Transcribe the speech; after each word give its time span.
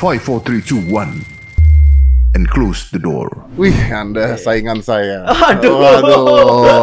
5, 0.00 0.16
4, 0.16 0.40
3, 0.40 0.64
2, 0.64 0.80
1. 0.88 2.32
And 2.32 2.46
close 2.46 2.88
the 2.88 2.96
door. 2.96 3.28
Wih, 3.54 3.74
Anda 3.90 4.38
saingan 4.38 4.80
saya. 4.80 5.26
Aduh. 5.28 5.76
Aduh, 5.76 6.24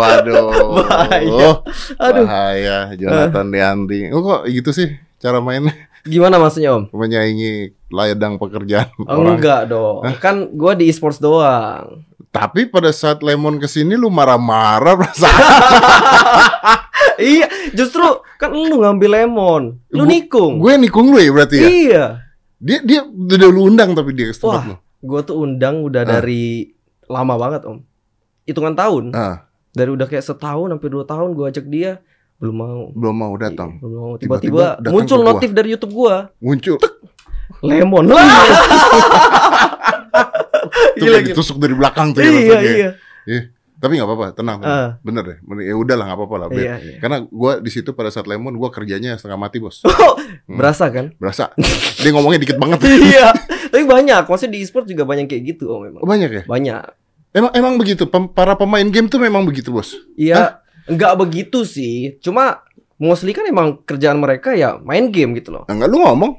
aduh. 0.06 0.48
Bahaya. 0.78 1.50
Aduh. 1.98 2.26
Bahaya, 2.28 2.78
Jonathan 2.94 3.48
Deanti. 3.50 4.12
Oh, 4.12 4.22
kok 4.22 4.42
gitu 4.46 4.70
sih 4.70 4.92
cara 5.18 5.40
mainnya? 5.40 5.72
Gimana 6.04 6.38
maksudnya 6.38 6.78
Om? 6.78 6.94
Menyaingi 6.94 7.74
ladang 7.90 8.38
pekerjaan 8.38 8.92
Oh, 9.02 9.18
orang. 9.18 9.40
enggak 9.40 9.62
dong. 9.68 10.04
Kan 10.20 10.54
gua 10.54 10.76
di 10.76 10.86
e-sports 10.86 11.18
doang. 11.18 12.04
Tapi 12.28 12.68
pada 12.68 12.92
saat 12.92 13.24
Lemon 13.24 13.58
ke 13.58 13.66
sini 13.66 13.96
lu 13.96 14.12
marah-marah 14.12 14.94
perasaan. 14.94 15.42
iya, 17.24 17.48
justru 17.72 18.04
kan 18.38 18.52
lu 18.52 18.78
ngambil 18.78 19.10
lemon. 19.16 19.64
Lu 19.90 20.06
Gu- 20.06 20.12
nikung. 20.12 20.54
Gue 20.60 20.76
nikung 20.78 21.10
lu 21.10 21.18
ya 21.18 21.32
berarti 21.32 21.56
ya? 21.58 21.68
Iya. 21.68 22.06
Dia 22.58 22.82
dia 22.82 23.02
udah 23.04 23.48
lu 23.48 23.68
undang 23.68 23.94
tapi 23.94 24.12
dia 24.12 24.30
tempat 24.30 24.62
Wah. 24.68 24.80
Gua 24.98 25.22
tuh 25.22 25.38
undang 25.40 25.82
udah 25.82 26.02
Ah. 26.02 26.10
dari 26.18 26.74
lama 27.06 27.34
banget 27.36 27.62
Om. 27.64 27.78
Hitungan 28.44 28.74
tahun. 28.74 29.04
Ah, 29.12 29.46
Dari 29.70 29.90
udah 29.90 30.06
kayak 30.06 30.24
setahun 30.24 30.68
sampai 30.68 30.90
dua 30.90 31.04
tahun 31.04 31.32
gua 31.32 31.48
ajak 31.48 31.68
dia 31.68 32.02
belum 32.38 32.56
mau. 32.56 32.82
belum 32.92 33.16
mau 33.16 33.34
datang. 33.36 33.78
Belum 33.78 33.94
mau. 33.96 34.14
Tiba-tiba 34.16 34.42
Tiba-tiba 34.42 34.66
datang 34.80 34.92
muncul 34.92 35.20
notif 35.24 35.50
dari 35.52 35.70
YouTube 35.72 35.94
gua. 35.96 36.30
Muncul. 36.38 36.78
Lemon. 37.62 38.06
Tuh 40.98 41.00
Gila, 41.00 41.20
ditusuk 41.24 41.58
dari 41.58 41.74
belakang 41.74 42.12
tuh 42.12 42.22
ya 42.22 42.30
Iya, 42.30 42.58
iya. 42.60 42.90
Iya. 43.24 43.42
Tapi 43.78 43.94
nggak 44.02 44.10
apa-apa, 44.10 44.28
tenang. 44.34 44.58
tenang. 44.58 44.82
Ah. 44.82 44.92
Bener 45.06 45.24
deh. 45.24 45.38
Ya 45.62 45.78
udahlah 45.78 46.10
nggak 46.10 46.18
apa-apa 46.18 46.36
lah. 46.42 46.48
Iya. 46.50 46.98
Karena 46.98 47.22
gua 47.30 47.62
di 47.62 47.70
situ 47.70 47.94
pada 47.94 48.10
saat 48.10 48.26
Lemon 48.26 48.58
gua 48.58 48.74
kerjanya 48.74 49.14
setengah 49.16 49.38
mati, 49.38 49.62
Bos. 49.62 49.86
Oh, 49.88 50.18
berasa 50.50 50.90
kan? 50.90 51.14
Berasa. 51.22 51.54
Dia 52.02 52.10
ngomongnya 52.10 52.42
dikit 52.42 52.58
banget. 52.58 52.82
iya. 53.14 53.32
Tapi 53.70 53.84
banyak, 53.86 54.26
maksudnya 54.26 54.58
di 54.58 54.66
e-sport 54.66 54.88
juga 54.88 55.04
banyak 55.06 55.28
kayak 55.28 55.44
gitu 55.56 55.70
oh 55.70 55.84
memang. 55.84 56.02
Banyak 56.02 56.30
ya? 56.32 56.44
Banyak. 56.50 56.84
Emang 57.36 57.52
emang 57.54 57.74
begitu. 57.78 58.08
Pem- 58.10 58.32
para 58.32 58.58
pemain 58.58 58.88
game 58.88 59.06
tuh 59.06 59.22
memang 59.22 59.46
begitu, 59.46 59.70
Bos. 59.70 59.94
Iya, 60.18 60.64
enggak 60.90 61.14
begitu 61.20 61.62
sih. 61.68 62.18
Cuma 62.24 62.66
mostly 62.98 63.30
kan 63.36 63.46
emang 63.46 63.84
kerjaan 63.86 64.18
mereka 64.18 64.58
ya 64.58 64.82
main 64.82 65.14
game 65.14 65.38
gitu 65.38 65.54
loh. 65.54 65.64
Enggak 65.70 65.92
lu 65.92 66.02
ngomong. 66.02 66.32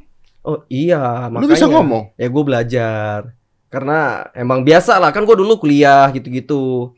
Oh 0.42 0.64
iya, 0.66 1.28
Lu 1.28 1.39
makanya. 1.44 1.50
bisa 1.55 1.66
ngomong. 1.69 2.16
Ya 2.16 2.27
gue 2.27 2.42
belajar. 2.42 3.20
Karena 3.69 4.25
emang 4.33 4.64
biasa 4.64 4.97
lah 4.97 5.12
kan 5.12 5.28
gue 5.28 5.36
dulu 5.36 5.61
kuliah 5.61 6.09
gitu-gitu. 6.11 6.97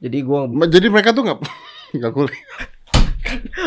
Jadi 0.00 0.18
gue, 0.18 0.40
Ma- 0.48 0.66
Jadi 0.66 0.86
mereka 0.88 1.12
tuh 1.12 1.22
nggak 1.22 1.38
nggak 1.96 2.12
kuliah. 2.12 2.44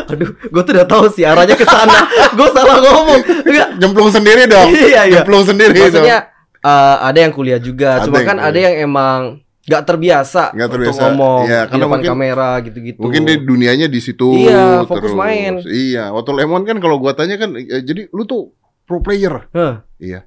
aduh, 0.04 0.28
gue 0.34 0.62
tuh 0.62 0.72
udah 0.72 0.84
tahu 0.84 1.04
sih 1.08 1.22
arahnya 1.22 1.54
ke 1.54 1.64
sana. 1.64 2.10
gue 2.36 2.48
salah 2.50 2.76
ngomong. 2.80 3.20
Enggak. 3.44 3.68
Jemplung 3.78 4.10
sendiri 4.10 4.44
dong. 4.44 4.68
Iya, 4.68 4.86
iya. 5.04 5.14
Jemplung 5.16 5.44
sendiri 5.44 5.78
Maksudnya 5.80 6.18
eh, 6.58 6.96
ada 7.00 7.18
yang 7.18 7.30
kuliah 7.30 7.56
juga. 7.56 7.98
Ada 7.98 8.04
Cuma 8.04 8.18
yang 8.18 8.26
kan 8.26 8.36
kuliah. 8.36 8.50
ada 8.50 8.58
yang 8.60 8.74
emang 8.82 9.20
nggak 9.64 9.82
terbiasa, 9.82 10.52
untuk 10.52 10.76
terbiasa. 10.76 11.00
ngomong 11.00 11.40
Iya, 11.46 11.60
di 11.64 11.72
depan 11.72 11.88
mungkin- 11.88 12.10
kamera 12.12 12.50
gitu-gitu. 12.60 13.00
Mungkin 13.00 13.22
dia 13.24 13.36
dunianya 13.38 13.86
di 13.88 13.96
situ 13.96 14.28
Iya, 14.42 14.84
fokus 14.84 15.16
main. 15.16 15.64
Iya, 15.64 16.12
waktu 16.12 16.30
Lemon 16.34 16.62
kan 16.62 16.76
kalau 16.78 17.00
gua 17.00 17.14
tanya 17.14 17.38
kan 17.38 17.54
eh, 17.54 17.80
jadi 17.80 18.10
lu 18.10 18.22
tuh 18.24 18.52
pro 18.84 19.00
player. 19.00 19.48
Hah, 19.50 19.80
Iya. 19.96 20.26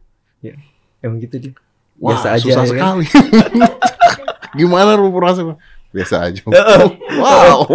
emang 1.00 1.22
gitu 1.22 1.38
dia. 1.38 1.53
Wah, 1.97 2.13
Biasa 2.13 2.28
aja, 2.31 2.41
susah 2.41 2.63
ya 2.63 2.73
kan? 2.73 2.78
sekali. 2.97 3.05
Gimana 4.58 4.95
lu 4.95 5.09
merasa? 5.11 5.41
Biasa 5.89 6.16
aja. 6.23 6.41
Wow. 7.17 7.66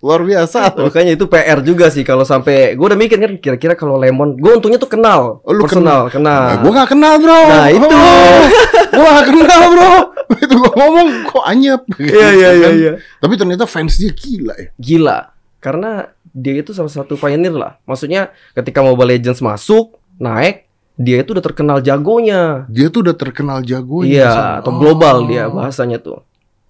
Luar 0.00 0.20
biasa. 0.20 0.74
Makanya 0.76 1.14
itu 1.14 1.24
PR 1.24 1.60
juga 1.60 1.88
sih 1.88 2.02
kalau 2.02 2.22
sampai 2.22 2.74
gue 2.74 2.84
udah 2.84 2.98
mikir 2.98 3.16
kan 3.16 3.32
kira-kira 3.38 3.72
kalau 3.72 3.96
Lemon, 3.96 4.34
gue 4.34 4.52
untungnya 4.52 4.76
tuh 4.76 4.90
kenal, 4.90 5.40
Oh, 5.40 5.52
lu 5.52 5.64
personal, 5.64 6.06
Nah, 6.06 6.12
kenal. 6.12 6.42
gua 6.60 6.72
gak 6.76 6.90
kenal, 6.90 7.14
Bro. 7.16 7.40
Nah, 7.40 7.66
itu. 7.70 7.86
Oh, 7.86 8.40
gua 8.94 9.08
gak 9.14 9.26
kenal, 9.30 9.60
Bro. 9.70 9.92
itu 10.34 10.54
gua 10.54 10.72
ngomong 10.74 11.08
kok 11.24 11.44
anyep. 11.46 11.80
Iya 11.96 12.28
iya 12.30 12.48
iya 12.52 12.66
Kan? 12.66 12.72
iya. 12.74 12.92
Tapi 13.16 13.32
ternyata 13.34 13.64
fans 13.64 13.96
dia 13.96 14.10
gila 14.10 14.54
ya. 14.54 14.68
Gila, 14.76 15.18
karena 15.58 15.90
dia 16.26 16.54
itu 16.58 16.74
salah 16.74 16.90
satu 16.90 17.14
pioneer 17.14 17.54
lah. 17.54 17.78
Maksudnya 17.84 18.28
ketika 18.52 18.82
Mobile 18.82 19.14
Legends 19.14 19.38
masuk, 19.38 19.96
naik, 20.16 20.66
dia 20.94 21.22
itu 21.22 21.32
udah 21.32 21.44
terkenal 21.44 21.78
jagonya. 21.78 22.66
Dia 22.68 22.90
tuh 22.90 23.06
udah 23.06 23.14
terkenal 23.14 23.62
jago 23.62 24.02
Iya, 24.02 24.60
atau 24.60 24.74
global 24.74 25.24
dia 25.24 25.46
bahasanya 25.48 25.96
tuh. 25.96 26.20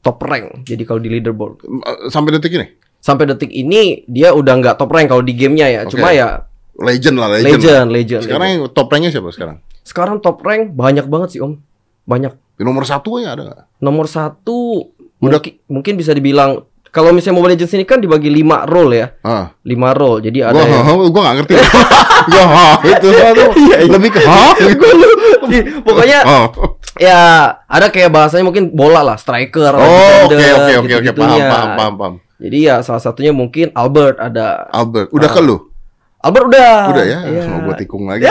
Top 0.04 0.20
rank. 0.20 0.69
Jadi 0.69 0.84
kalau 0.84 1.00
di 1.00 1.09
leaderboard. 1.09 1.65
Sampai 2.12 2.37
detik 2.37 2.53
ini 2.53 2.66
Sampai 3.00 3.25
detik 3.28 3.53
ini 3.53 4.04
dia 4.09 4.32
udah 4.37 4.53
nggak 4.60 4.76
top 4.76 4.92
rank 4.92 5.09
kalau 5.12 5.25
di 5.25 5.32
gamenya 5.32 5.66
ya. 5.69 5.81
Oke. 5.84 5.97
Cuma 5.97 6.12
ya 6.12 6.44
legend 6.81 7.16
lah, 7.16 7.28
legend. 7.32 7.48
legend, 7.60 7.88
legend. 7.88 8.22
Sekarang 8.25 8.48
legend. 8.48 8.72
top 8.72 8.88
ranknya 8.93 9.10
siapa 9.12 9.31
sekarang? 9.32 9.56
sekarang 9.84 10.16
top 10.25 10.41
rank 10.41 10.72
banyak 10.72 11.04
banget 11.04 11.37
sih 11.37 11.41
om. 11.44 11.60
Banyak. 12.09 12.32
Di 12.56 12.64
nomor 12.64 12.88
satu 12.88 13.20
ya 13.20 13.37
ada 13.37 13.43
nggak? 13.44 13.60
Nomor 13.84 14.09
satu 14.09 14.88
Udah- 15.20 15.41
mungkin, 15.41 15.53
mungkin 15.69 15.94
bisa 16.00 16.16
dibilang 16.16 16.64
kalau 16.94 17.10
misalnya 17.10 17.43
Mobile 17.43 17.59
Legends 17.59 17.75
ini 17.75 17.82
kan 17.82 17.99
dibagi 17.99 18.31
5 18.31 18.71
role 18.71 18.93
ya. 18.94 19.06
Ah, 19.27 19.50
5 19.66 19.99
role. 19.99 20.22
Jadi 20.22 20.38
ada 20.47 20.55
gua, 20.55 20.71
yang 20.71 21.10
gua 21.10 21.22
gak 21.27 21.37
ngerti. 21.43 21.55
ya, 22.38 22.44
ha, 22.47 22.69
itu. 22.87 23.09
Iya, 23.10 23.27
iya. 23.59 23.77
lebih 23.91 24.10
ke 24.15 24.21
ha. 24.22 24.55
Pokoknya 25.82 26.19
Oh, 26.22 26.47
ya 26.94 27.21
ada 27.66 27.91
kayak 27.91 28.15
bahasanya 28.15 28.47
mungkin 28.47 28.71
bola 28.71 29.03
lah, 29.03 29.19
striker, 29.19 29.75
Oh, 29.75 30.31
oke 30.31 30.38
oke 30.38 30.72
oke 30.87 30.93
oke 31.03 31.10
paham 31.19 31.41
paham 31.43 31.69
paham 31.75 31.94
paham. 31.99 32.15
Jadi 32.38 32.59
ya 32.71 32.78
salah 32.87 33.03
satunya 33.03 33.34
mungkin 33.34 33.75
Albert 33.75 34.22
ada. 34.22 34.71
Albert, 34.71 35.11
udah 35.11 35.28
Ah. 35.31 35.34
ke 35.34 35.41
lu? 35.43 35.56
Albert 36.25 36.47
udah. 36.55 36.75
Udah 36.94 37.05
ya? 37.05 37.19
Iya. 37.26 37.43
Mau 37.53 37.59
gua 37.69 37.75
tikung 37.76 38.06
lagi. 38.09 38.25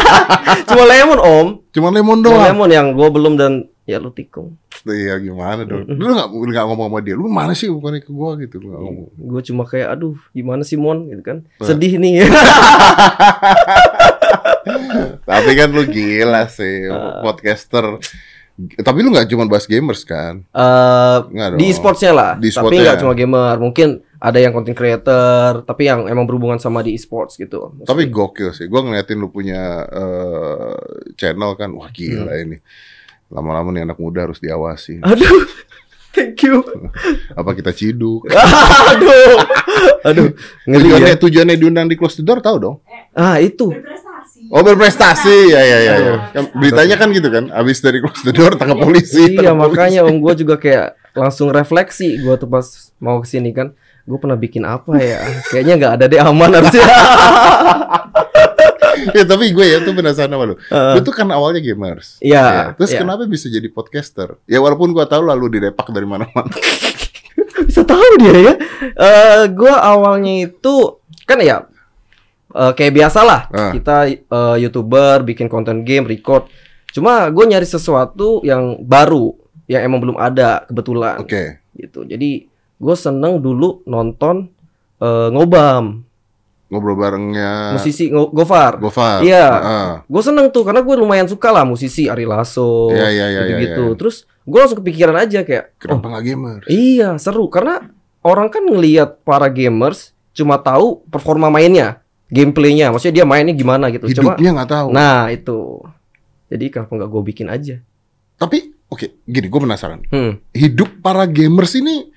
Cuma 0.68 0.82
Lemon 0.88 1.20
om. 1.20 1.46
Cuma 1.70 1.88
lemon 1.94 2.18
Cuma 2.18 2.26
doang. 2.26 2.42
Lemon 2.50 2.70
yang 2.70 2.86
gue 2.96 3.08
belum 3.12 3.38
dan 3.38 3.52
ya 3.90 3.98
lu 3.98 4.10
tikung. 4.10 4.54
Iya 4.82 5.18
gimana 5.18 5.62
dong? 5.62 5.84
Lu 5.90 6.08
gak, 6.10 6.28
lu 6.30 6.48
gak 6.48 6.64
ngomong 6.64 6.88
sama 6.88 6.98
dia. 7.00 7.12
Lu 7.12 7.26
mana 7.26 7.52
sih 7.52 7.66
bukannya 7.66 8.00
ke 8.00 8.08
gua 8.08 8.32
gitu. 8.36 8.56
Lu 8.56 8.70
gak 8.70 8.80
ngomong. 8.80 9.06
Gue 9.12 9.42
cuma 9.42 9.62
kayak 9.64 9.88
aduh 9.92 10.14
gimana 10.30 10.62
sih 10.62 10.74
Mon 10.74 11.04
gitu 11.06 11.20
kan. 11.20 11.42
Nah. 11.58 11.66
Sedih 11.66 11.96
nih. 11.96 12.24
Tapi 15.22 15.50
kan 15.54 15.68
lu 15.70 15.84
gila 15.84 16.46
sih 16.46 16.86
Ah. 16.86 17.20
podcaster. 17.22 17.98
Tapi 18.60 18.98
lu 19.00 19.08
gak 19.10 19.24
cuma 19.26 19.44
bahas 19.44 19.64
gamers 19.64 20.04
kan? 20.04 20.44
Eh, 20.46 21.18
Nggak 21.26 21.56
di 21.56 21.64
e-sportsnya 21.66 22.12
lah. 22.12 22.30
Di 22.34 22.48
tapi 22.48 22.76
e-sportsnya. 22.76 22.82
nggak 22.86 23.00
cuma 23.00 23.12
gamer. 23.14 23.56
Mungkin 23.58 23.88
ada 24.20 24.36
yang 24.36 24.52
content 24.52 24.76
creator, 24.76 25.64
tapi 25.64 25.88
yang 25.88 26.04
emang 26.04 26.28
berhubungan 26.28 26.60
sama 26.60 26.80
di 26.80 26.92
e-sports 26.92 27.36
gitu. 27.36 27.72
Tapi 27.80 28.08
gokil 28.08 28.52
sih. 28.52 28.68
Gua 28.68 28.84
ngeliatin 28.84 29.16
lu 29.16 29.28
punya 29.28 29.80
eh, 29.82 30.76
channel 31.16 31.56
kan. 31.56 31.72
Wah 31.72 31.88
gila 31.88 32.28
Hmm. 32.30 32.44
ini. 32.44 32.56
Lama-lama 33.30 33.70
nih 33.70 33.86
anak 33.86 33.98
muda 34.02 34.26
harus 34.26 34.42
diawasi. 34.42 35.00
Aduh. 35.06 35.46
Thank 36.10 36.42
you. 36.42 36.66
Apa 37.38 37.54
kita 37.54 37.70
ciduk? 37.70 38.26
aduh. 38.92 39.34
Aduh. 40.02 40.28
Ngeri 40.66 40.82
Tujuannya, 40.90 41.14
ya. 41.14 41.18
tujuannya 41.22 41.56
diundang 41.56 41.86
di 41.86 41.94
Close 41.94 42.18
the 42.18 42.26
Door 42.26 42.42
tahu 42.42 42.56
dong? 42.58 42.76
Ah, 43.14 43.38
itu. 43.38 43.70
berprestasi. 43.70 44.50
Oh 44.50 44.62
berprestasi 44.66 45.36
ya 45.54 45.62
ya 45.62 45.78
ya. 45.78 45.94
ya. 46.02 46.14
Kan 46.34 46.44
beritanya 46.58 46.98
kan 46.98 47.08
gitu 47.14 47.30
kan. 47.30 47.54
Abis 47.54 47.78
dari 47.78 48.02
Close 48.02 48.26
the 48.26 48.34
Door 48.34 48.58
tangkap 48.58 48.82
polisi. 48.82 49.38
Iya, 49.38 49.54
tangkap 49.54 49.70
makanya 49.70 50.00
polisi. 50.02 50.10
om 50.10 50.16
gue 50.18 50.34
juga 50.42 50.54
kayak 50.58 50.86
langsung 51.14 51.54
refleksi 51.54 52.18
gue 52.18 52.34
tuh 52.34 52.50
pas 52.50 52.66
mau 52.98 53.22
ke 53.22 53.30
sini 53.30 53.54
kan. 53.54 53.70
Gue 54.02 54.18
pernah 54.18 54.34
bikin 54.34 54.66
apa 54.66 54.98
ya? 54.98 55.22
Kayaknya 55.46 55.74
nggak 55.78 55.92
ada 55.94 56.04
deh 56.10 56.18
aman 56.18 56.50
harusnya. 56.58 56.82
ya 59.16 59.24
tapi 59.24 59.50
gue 59.50 59.66
ya 59.66 59.78
tuh 59.80 59.92
penasaran 59.92 60.28
sama 60.28 60.44
lu. 60.44 60.56
Heeh. 60.58 60.92
Lu 60.96 61.00
tuh 61.00 61.14
kan 61.14 61.28
awalnya 61.30 61.60
gamers. 61.60 62.18
Iya, 62.18 62.42
Ya, 62.42 62.64
Terus 62.74 62.90
iya. 62.92 63.00
kenapa 63.00 63.24
bisa 63.24 63.46
jadi 63.46 63.66
podcaster? 63.66 64.36
Ya 64.44 64.58
walaupun 64.58 64.90
gua 64.90 65.04
tahu 65.04 65.24
lalu 65.24 65.58
direpak 65.58 65.88
dari 65.90 66.04
mana-mana. 66.04 66.50
bisa 67.68 67.82
tahu 67.82 68.02
dia 68.18 68.36
ya. 68.36 68.54
Eh 68.96 69.42
gue 69.48 69.70
awalnya 69.72 70.48
itu 70.48 70.74
kan 71.24 71.38
ya 71.38 71.66
eh, 72.50 72.72
kayak 72.74 72.92
biasa 72.94 73.20
lah 73.22 73.40
Ah. 73.50 73.70
kita 73.70 73.96
eh, 74.10 74.56
youtuber 74.58 75.22
bikin 75.22 75.46
konten 75.46 75.82
game 75.82 76.04
record. 76.04 76.48
Cuma 76.90 77.30
gue 77.30 77.44
nyari 77.46 77.64
sesuatu 77.64 78.42
yang 78.42 78.82
baru 78.82 79.36
yang 79.70 79.86
emang 79.86 80.02
belum 80.02 80.16
ada 80.18 80.66
kebetulan 80.66 81.22
Oke. 81.22 81.62
gitu. 81.74 82.02
Jadi 82.02 82.50
gue 82.80 82.96
seneng 82.96 83.38
dulu 83.38 83.84
nonton 83.84 84.50
eh, 84.98 85.28
ngobam 85.30 86.02
Ngobrol 86.70 86.94
barengnya 86.94 87.74
musisi 87.74 88.06
Gofar. 88.08 88.78
Gofar. 88.78 89.20
Iya. 89.20 89.46
Heeh. 89.50 89.90
Gue 90.06 90.22
seneng 90.22 90.48
tuh 90.48 90.62
karena 90.62 90.80
gue 90.80 90.94
lumayan 90.94 91.26
suka 91.26 91.50
lah 91.50 91.66
musisi 91.66 92.06
Ari 92.06 92.22
Lasso 92.24 92.94
Iya, 92.94 93.10
iya, 93.10 93.26
iya, 93.28 93.40
gitu-gitu. 93.44 93.82
iya, 93.82 93.90
iya. 93.90 93.98
Terus 93.98 94.16
gue 94.46 94.58
langsung 94.58 94.78
kepikiran 94.78 95.16
aja 95.18 95.42
kayak, 95.42 95.64
oh 95.68 95.78
Kenapa 95.78 96.06
nggak 96.08 96.24
gamers? 96.24 96.66
iya 96.66 97.18
seru 97.18 97.46
karena 97.46 97.90
orang 98.22 98.48
kan 98.48 98.62
ngelihat 98.62 99.20
para 99.20 99.46
gamers 99.46 100.14
cuma 100.30 100.56
tahu 100.56 101.02
performa 101.06 101.50
mainnya, 101.50 102.00
gameplaynya, 102.30 102.88
maksudnya 102.88 103.22
dia 103.22 103.26
mainnya 103.26 103.50
gimana 103.52 103.90
gitu. 103.90 104.06
Cuma, 104.14 104.38
Hidupnya 104.38 104.50
nggak 104.54 104.70
tahu. 104.70 104.88
nah 104.90 105.26
itu. 105.28 105.82
Jadi 106.46 106.64
kenapa 106.66 106.90
nggak 106.96 107.10
gue 107.10 107.22
bikin 107.26 107.46
aja? 107.46 107.76
Tapi 108.34 108.58
oke, 108.86 109.22
gini 109.22 109.46
gue 109.46 109.60
penasaran. 109.60 110.06
Hmm. 110.08 110.38
Hidup 110.50 110.98
para 110.98 111.26
gamers 111.26 111.74
ini 111.74 112.10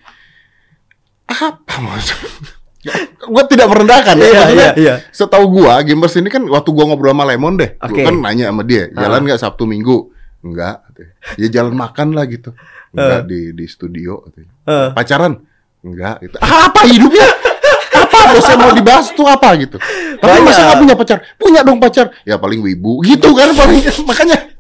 apa 1.26 1.76
maksudnya? 1.80 2.30
Gue 3.24 3.44
tidak 3.48 3.68
merendahkan 3.72 4.16
ya. 4.20 4.24
Iya, 4.28 4.40
maksudnya, 4.44 4.72
iya, 4.76 4.82
iya. 4.82 4.96
Setahu 5.16 5.46
gua 5.48 5.80
gamers 5.80 6.16
ini 6.20 6.28
kan 6.28 6.44
waktu 6.44 6.70
gua 6.76 6.92
ngobrol 6.92 7.16
sama 7.16 7.24
Lemon 7.24 7.56
deh, 7.56 7.80
gua 7.80 7.88
Oke. 7.88 8.04
kan 8.04 8.16
nanya 8.20 8.52
sama 8.52 8.64
dia, 8.68 8.92
jalan 8.92 9.22
nggak 9.24 9.40
Sabtu 9.40 9.64
Minggu? 9.64 10.12
Enggak. 10.44 10.84
Ya 11.40 11.48
jalan 11.48 11.74
makan 11.74 12.12
lah 12.12 12.28
gitu. 12.28 12.52
Enggak 12.92 13.32
di 13.32 13.56
di 13.56 13.66
studio. 13.72 14.28
Eh. 14.68 14.90
Pacaran? 14.92 15.40
Enggak. 15.80 16.28
Gitu. 16.28 16.36
Ah, 16.44 16.68
apa 16.68 16.84
hidupnya? 16.84 17.28
apa 17.94 18.18
bos 18.34 18.46
yang 18.50 18.60
mau 18.60 18.74
dibahas 18.74 19.08
tuh 19.14 19.28
apa 19.30 19.54
gitu? 19.58 19.78
Tapi 20.18 20.28
Banyak. 20.40 20.46
masa 20.46 20.60
nggak 20.66 20.80
punya 20.82 20.96
pacar? 20.98 21.18
Punya 21.38 21.62
dong 21.62 21.80
pacar. 21.80 22.06
Ya 22.26 22.36
paling 22.42 22.60
wibu 22.60 23.00
gitu 23.06 23.32
kan 23.38 23.54
paling 23.54 23.80
makanya 24.10 24.53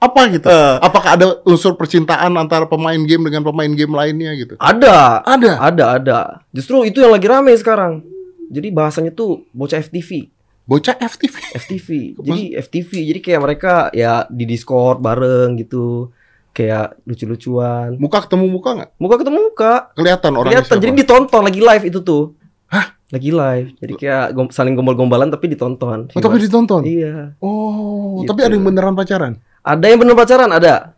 apa 0.00 0.20
gitu? 0.28 0.46
Eh. 0.46 0.76
Apakah 0.80 1.10
ada 1.12 1.26
unsur 1.44 1.76
percintaan 1.76 2.32
antara 2.34 2.64
pemain 2.64 2.96
game 2.98 3.20
dengan 3.22 3.44
pemain 3.44 3.68
game 3.68 3.92
lainnya 3.92 4.32
gitu? 4.34 4.54
Ada. 4.56 5.20
Ada. 5.22 5.52
Ada, 5.60 5.84
ada. 5.94 6.18
Justru 6.50 6.82
itu 6.82 6.98
yang 6.98 7.12
lagi 7.12 7.24
rame 7.24 7.52
sekarang. 7.52 8.00
Jadi 8.48 8.68
bahasanya 8.68 9.12
tuh 9.12 9.44
bocah 9.50 9.78
FTV. 9.78 10.32
Bocah 10.64 10.96
FTV. 10.96 11.36
FTV. 11.54 11.88
Jadi 12.16 12.42
FTV. 12.56 12.90
Jadi 13.06 13.20
kayak 13.20 13.40
mereka 13.40 13.72
ya 13.92 14.24
di 14.26 14.42
Discord 14.42 14.98
bareng 14.98 15.54
gitu. 15.56 16.08
Kayak 16.50 16.98
lucu-lucuan. 17.04 17.94
Muka 17.94 18.24
ketemu 18.24 18.48
muka 18.48 18.70
nggak? 18.74 18.90
Muka 18.96 19.14
ketemu 19.16 19.38
muka. 19.44 19.72
Kelihatan 19.92 20.32
orangnya 20.32 20.58
Kelihatan. 20.58 20.72
siapa? 20.72 20.82
Jadi 20.82 20.92
ditonton 20.96 21.42
lagi 21.44 21.60
live 21.60 21.84
itu 21.86 21.98
tuh. 22.00 22.24
Hah? 22.66 22.86
Lagi 23.10 23.30
live. 23.30 23.68
Jadi 23.76 23.92
kayak 23.94 24.26
gom- 24.32 24.50
saling 24.50 24.74
gombal-gombalan 24.74 25.28
tapi 25.28 25.46
ditonton. 25.46 26.08
Oh, 26.08 26.20
tapi 26.20 26.38
ditonton. 26.38 26.82
Iya. 26.82 27.34
Oh, 27.38 28.22
Gitu. 28.22 28.30
tapi 28.30 28.40
ada 28.42 28.54
yang 28.54 28.64
beneran 28.64 28.94
pacaran? 28.94 29.38
Ada 29.60 29.84
yang 29.86 30.00
bener 30.00 30.16
pacaran, 30.16 30.50
ada. 30.50 30.96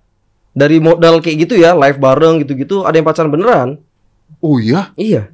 Dari 0.52 0.78
modal 0.78 1.18
kayak 1.18 1.48
gitu 1.48 1.54
ya, 1.56 1.72
live 1.72 1.96
bareng 1.96 2.44
gitu-gitu, 2.44 2.84
ada 2.84 2.94
yang 2.94 3.06
pacaran 3.06 3.32
beneran. 3.32 3.68
Oh 4.38 4.58
iya, 4.58 4.90
Iya. 4.96 5.30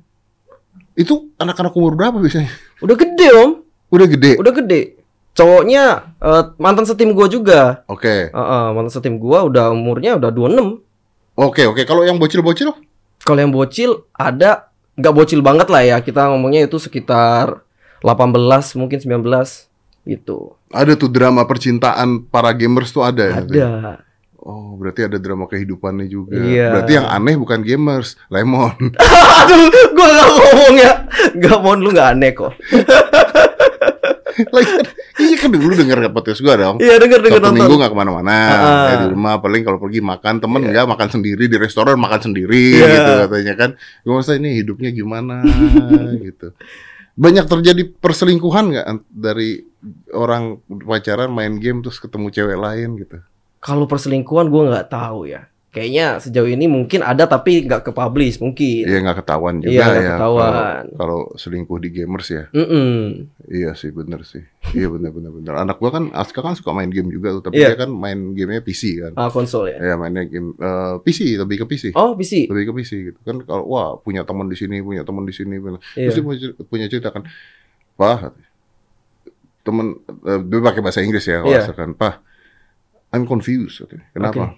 itu 0.93 1.31
anak-anak 1.39 1.71
umur 1.73 1.95
berapa 1.95 2.19
biasanya? 2.19 2.51
Udah 2.83 2.99
gede, 2.99 3.31
Om. 3.31 3.51
Udah 3.89 4.07
gede. 4.11 4.33
Udah 4.35 4.51
gede. 4.53 4.99
Cowoknya 5.33 6.11
eh, 6.19 6.43
mantan 6.59 6.83
setim 6.83 7.15
gua 7.15 7.31
juga. 7.31 7.87
Oke, 7.87 8.35
Heeh, 8.35 8.65
mantan 8.75 8.91
setim 8.91 9.23
gua 9.23 9.47
udah 9.47 9.71
umurnya 9.71 10.19
udah 10.19 10.35
26. 10.35 10.83
oke, 11.39 11.63
oke. 11.71 11.83
Kalau 11.87 12.03
yang 12.03 12.19
bocil-bocil? 12.19 12.75
Kalau 13.23 13.39
yang 13.39 13.55
bocil 13.55 14.03
ada 14.11 14.67
nggak 14.99 15.15
bocil 15.15 15.39
banget 15.39 15.71
lah 15.71 15.83
ya. 15.87 15.97
Kita 16.03 16.27
ngomongnya 16.35 16.67
itu 16.67 16.83
sekitar 16.83 17.63
18 18.03 18.75
mungkin 18.75 18.99
19 18.99 19.71
gitu. 20.03 20.58
Ada 20.69 20.93
tuh 20.95 21.09
drama 21.09 21.45
percintaan 21.45 22.25
para 22.25 22.53
gamers 22.53 22.91
tuh 22.91 23.01
ada. 23.01 23.25
ya? 23.25 23.35
Ada. 23.41 23.67
Oh, 24.39 24.77
berarti 24.77 25.05
ada 25.05 25.17
drama 25.17 25.45
kehidupannya 25.45 26.07
juga. 26.07 26.37
Iya. 26.37 26.73
Berarti 26.73 26.93
yang 26.95 27.07
aneh 27.07 27.37
bukan 27.37 27.61
gamers, 27.61 28.17
lemon. 28.29 28.73
Aduh, 29.45 29.69
gua 29.93 30.07
nggak 30.07 30.29
ngomong 30.31 30.75
ya. 30.77 30.93
Nggak 31.35 31.59
mau 31.59 31.73
lu 31.73 31.89
nggak 31.91 32.09
aneh 32.13 32.31
kok. 32.33 32.53
Lagi 34.39 34.71
kan, 34.71 34.87
iya 35.19 35.35
kan 35.35 35.51
dulu 35.51 35.75
denger 35.75 35.99
podcast 36.15 36.39
gua 36.39 36.55
dong. 36.55 36.77
Iya 36.79 36.95
denger 36.97 37.19
denger 37.21 37.43
nonton. 37.43 37.59
minggu 37.59 37.75
nggak 37.75 37.91
ke 37.91 37.99
mana-mana, 37.99 38.31
Ah. 38.31 38.87
ya 38.87 38.95
di 39.03 39.09
rumah 39.11 39.43
paling 39.43 39.67
kalau 39.67 39.83
pergi 39.83 39.99
makan 39.99 40.39
temen 40.39 40.63
nggak 40.63 40.87
makan 40.87 41.09
sendiri 41.11 41.45
di 41.45 41.57
restoran 41.59 41.99
makan 41.99 42.31
sendiri 42.31 42.79
Iya. 42.79 42.87
gitu 42.87 43.13
katanya 43.27 43.55
kan. 43.59 43.71
Gue 44.01 44.15
masa 44.15 44.39
ini 44.39 44.63
hidupnya 44.63 44.95
gimana 44.95 45.43
gitu. 46.23 46.55
Banyak 47.19 47.51
terjadi 47.51 47.83
perselingkuhan 47.99 48.65
nggak 48.71 48.87
dari 49.11 49.59
orang 50.15 50.63
pacaran 50.87 51.35
main 51.35 51.59
game 51.59 51.83
terus 51.83 51.99
ketemu 51.99 52.31
cewek 52.31 52.59
lain 52.59 52.95
gitu. 53.03 53.19
Kalau 53.59 53.91
perselingkuhan 53.91 54.47
gua 54.47 54.71
nggak 54.71 54.91
tahu 54.95 55.27
ya. 55.27 55.51
Kayaknya 55.69 56.17
sejauh 56.19 56.49
ini 56.49 56.65
mungkin 56.65 57.01
ada 57.01 57.25
tapi 57.25 57.61
nggak 57.63 57.85
ke 57.85 57.93
publish 57.93 58.41
mungkin. 58.41 58.83
Iya 58.83 58.99
nggak 59.01 59.21
ketahuan 59.21 59.61
juga 59.61 59.69
Iya, 59.71 59.85
ya. 59.93 60.15
ketahuan. 60.17 60.49
kalau- 60.49 60.97
Kalau 60.97 61.19
selingkuh 61.37 61.77
di 61.77 61.89
gamers 61.91 62.29
ya. 62.29 62.45
Mm-mm. 62.51 63.29
Iya 63.47 63.71
sih 63.73 63.91
bener 63.91 64.25
sih. 64.25 64.41
Iya 64.71 64.89
bener 64.89 65.09
bener 65.11 65.29
bener. 65.31 65.53
Anak 65.55 65.77
gua 65.77 65.93
kan 65.93 66.09
Aska 66.11 66.41
kan 66.41 66.53
suka 66.53 66.73
main 66.73 66.89
game 66.89 67.09
juga 67.09 67.37
tuh, 67.37 67.45
tapi 67.45 67.61
Iya. 67.61 67.77
dia 67.77 67.79
kan 67.79 67.91
main 67.91 68.33
gamenya 68.33 68.61
PC 68.61 68.83
kan. 68.99 69.13
Ah 69.15 69.29
konsol 69.29 69.69
ya. 69.69 69.77
Ya 69.79 69.95
mainnya 69.95 70.25
game 70.25 70.57
eh, 70.57 70.95
PC 70.99 71.37
lebih 71.37 71.57
ke 71.61 71.67
PC. 71.67 71.85
Oh 71.93 72.13
PC. 72.13 72.49
lebih 72.49 72.65
ke 72.65 72.75
PC 72.75 72.91
gitu 73.07 73.21
kan 73.23 73.37
kalau 73.43 73.65
wah 73.67 73.89
punya 73.95 74.25
teman 74.25 74.47
di 74.47 74.57
sini 74.57 74.81
punya 74.81 75.05
teman 75.05 75.23
di 75.23 75.33
sini 75.33 75.57
punya- 75.57 75.85
Iya. 75.93 76.09
terus 76.09 76.15
dia 76.15 76.25
punya, 76.25 76.39
cer- 76.41 76.57
punya 76.65 76.87
cerita 76.87 77.09
kan 77.11 77.29
pak 77.95 78.33
temen 79.61 80.01
eh, 80.25 80.41
dia 80.41 80.61
pakai 80.63 80.81
bahasa 80.81 81.05
Inggris 81.05 81.25
ya 81.25 81.45
kalau 81.45 81.53
Iya. 81.53 81.73
kan 81.73 81.93
pak 81.93 82.15
I'm 83.09 83.25
confused 83.25 83.85
katanya. 83.85 84.05
kenapa 84.13 84.57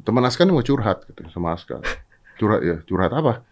teman 0.00 0.24
Aska 0.24 0.42
ini 0.42 0.52
mau 0.52 0.64
curhat 0.64 1.04
gitu 1.06 1.24
sama 1.28 1.54
Aska. 1.54 1.80
Curhat 2.36 2.60
ya 2.60 2.76
curhat 2.84 3.12
apa? 3.12 3.44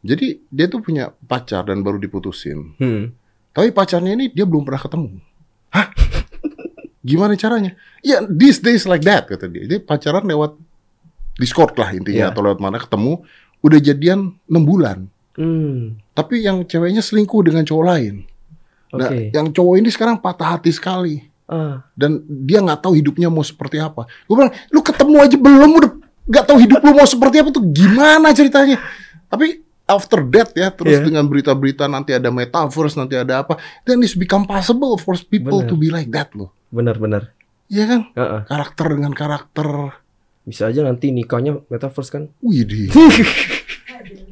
Jadi 0.00 0.40
dia 0.48 0.64
tuh 0.64 0.80
punya 0.80 1.12
pacar 1.24 1.68
dan 1.68 1.84
baru 1.84 2.00
diputusin. 2.00 2.74
Hmm. 2.80 3.12
tapi 3.50 3.74
pacarnya 3.74 4.14
ini 4.14 4.30
dia 4.30 4.46
belum 4.46 4.62
pernah 4.62 4.78
ketemu. 4.78 5.18
Hah? 5.74 5.90
Gimana 7.02 7.34
caranya? 7.34 7.74
Ya 8.00 8.22
these 8.22 8.62
days 8.62 8.86
like 8.86 9.02
that 9.02 9.26
kata 9.26 9.50
dia. 9.50 9.66
Dia 9.66 9.80
pacaran 9.82 10.22
lewat 10.22 10.54
Discord 11.34 11.74
lah 11.74 11.90
intinya 11.90 12.28
Iya. 12.28 12.32
atau 12.32 12.44
lewat 12.44 12.60
mana 12.60 12.78
ketemu 12.78 13.24
udah 13.60 13.78
jadian 13.80 14.36
6 14.48 14.64
bulan. 14.64 15.06
Hmm. 15.30 15.96
tapi 16.12 16.42
yang 16.44 16.66
ceweknya 16.68 17.00
selingkuh 17.00 17.40
dengan 17.48 17.64
cowok 17.64 17.84
lain. 17.86 18.26
Nah 18.92 19.08
yang 19.32 19.54
cowok 19.54 19.74
ini 19.80 19.88
sekarang 19.88 20.20
patah 20.20 20.58
hati 20.58 20.68
sekali 20.68 21.29
Ah. 21.50 21.82
dan 21.98 22.22
dia 22.46 22.62
nggak 22.62 22.78
tahu 22.78 22.94
hidupnya 22.94 23.26
mau 23.26 23.42
seperti 23.42 23.82
apa 23.82 24.06
gue 24.06 24.34
bilang 24.38 24.54
lu 24.70 24.80
ketemu 24.80 25.16
aja 25.18 25.34
belum 25.34 25.70
udah 25.82 25.90
nggak 26.30 26.44
tahu 26.46 26.58
hidup 26.62 26.78
lu 26.80 26.94
mau 26.94 27.02
seperti 27.02 27.42
apa 27.42 27.50
tuh 27.50 27.66
gimana 27.74 28.30
ceritanya 28.30 28.78
tapi 29.26 29.66
after 29.90 30.22
that 30.30 30.54
ya 30.54 30.70
terus 30.70 31.02
Iya. 31.02 31.10
dengan 31.10 31.26
berita-berita 31.26 31.90
nanti 31.90 32.14
ada 32.14 32.30
metaverse 32.30 32.94
nanti 32.94 33.18
ada 33.18 33.42
apa 33.42 33.58
then 33.82 33.98
it's 34.00 34.14
become 34.14 34.46
possible 34.46 34.94
for 34.94 35.18
people 35.26 35.66
Bener. 35.66 35.68
to 35.68 35.74
be 35.74 35.90
like 35.90 36.06
that 36.14 36.30
loh 36.38 36.54
Benar-benar. 36.70 37.34
Iya 37.66 37.84
kan 37.90 38.00
Heeh. 38.14 38.40
karakter 38.46 38.86
dengan 38.94 39.10
karakter 39.10 39.98
Bisa 40.46 40.70
aja 40.70 40.86
nanti 40.86 41.10
nikahnya 41.10 41.58
metaverse 41.66 42.10
kan. 42.14 42.22
Widih 42.38 42.94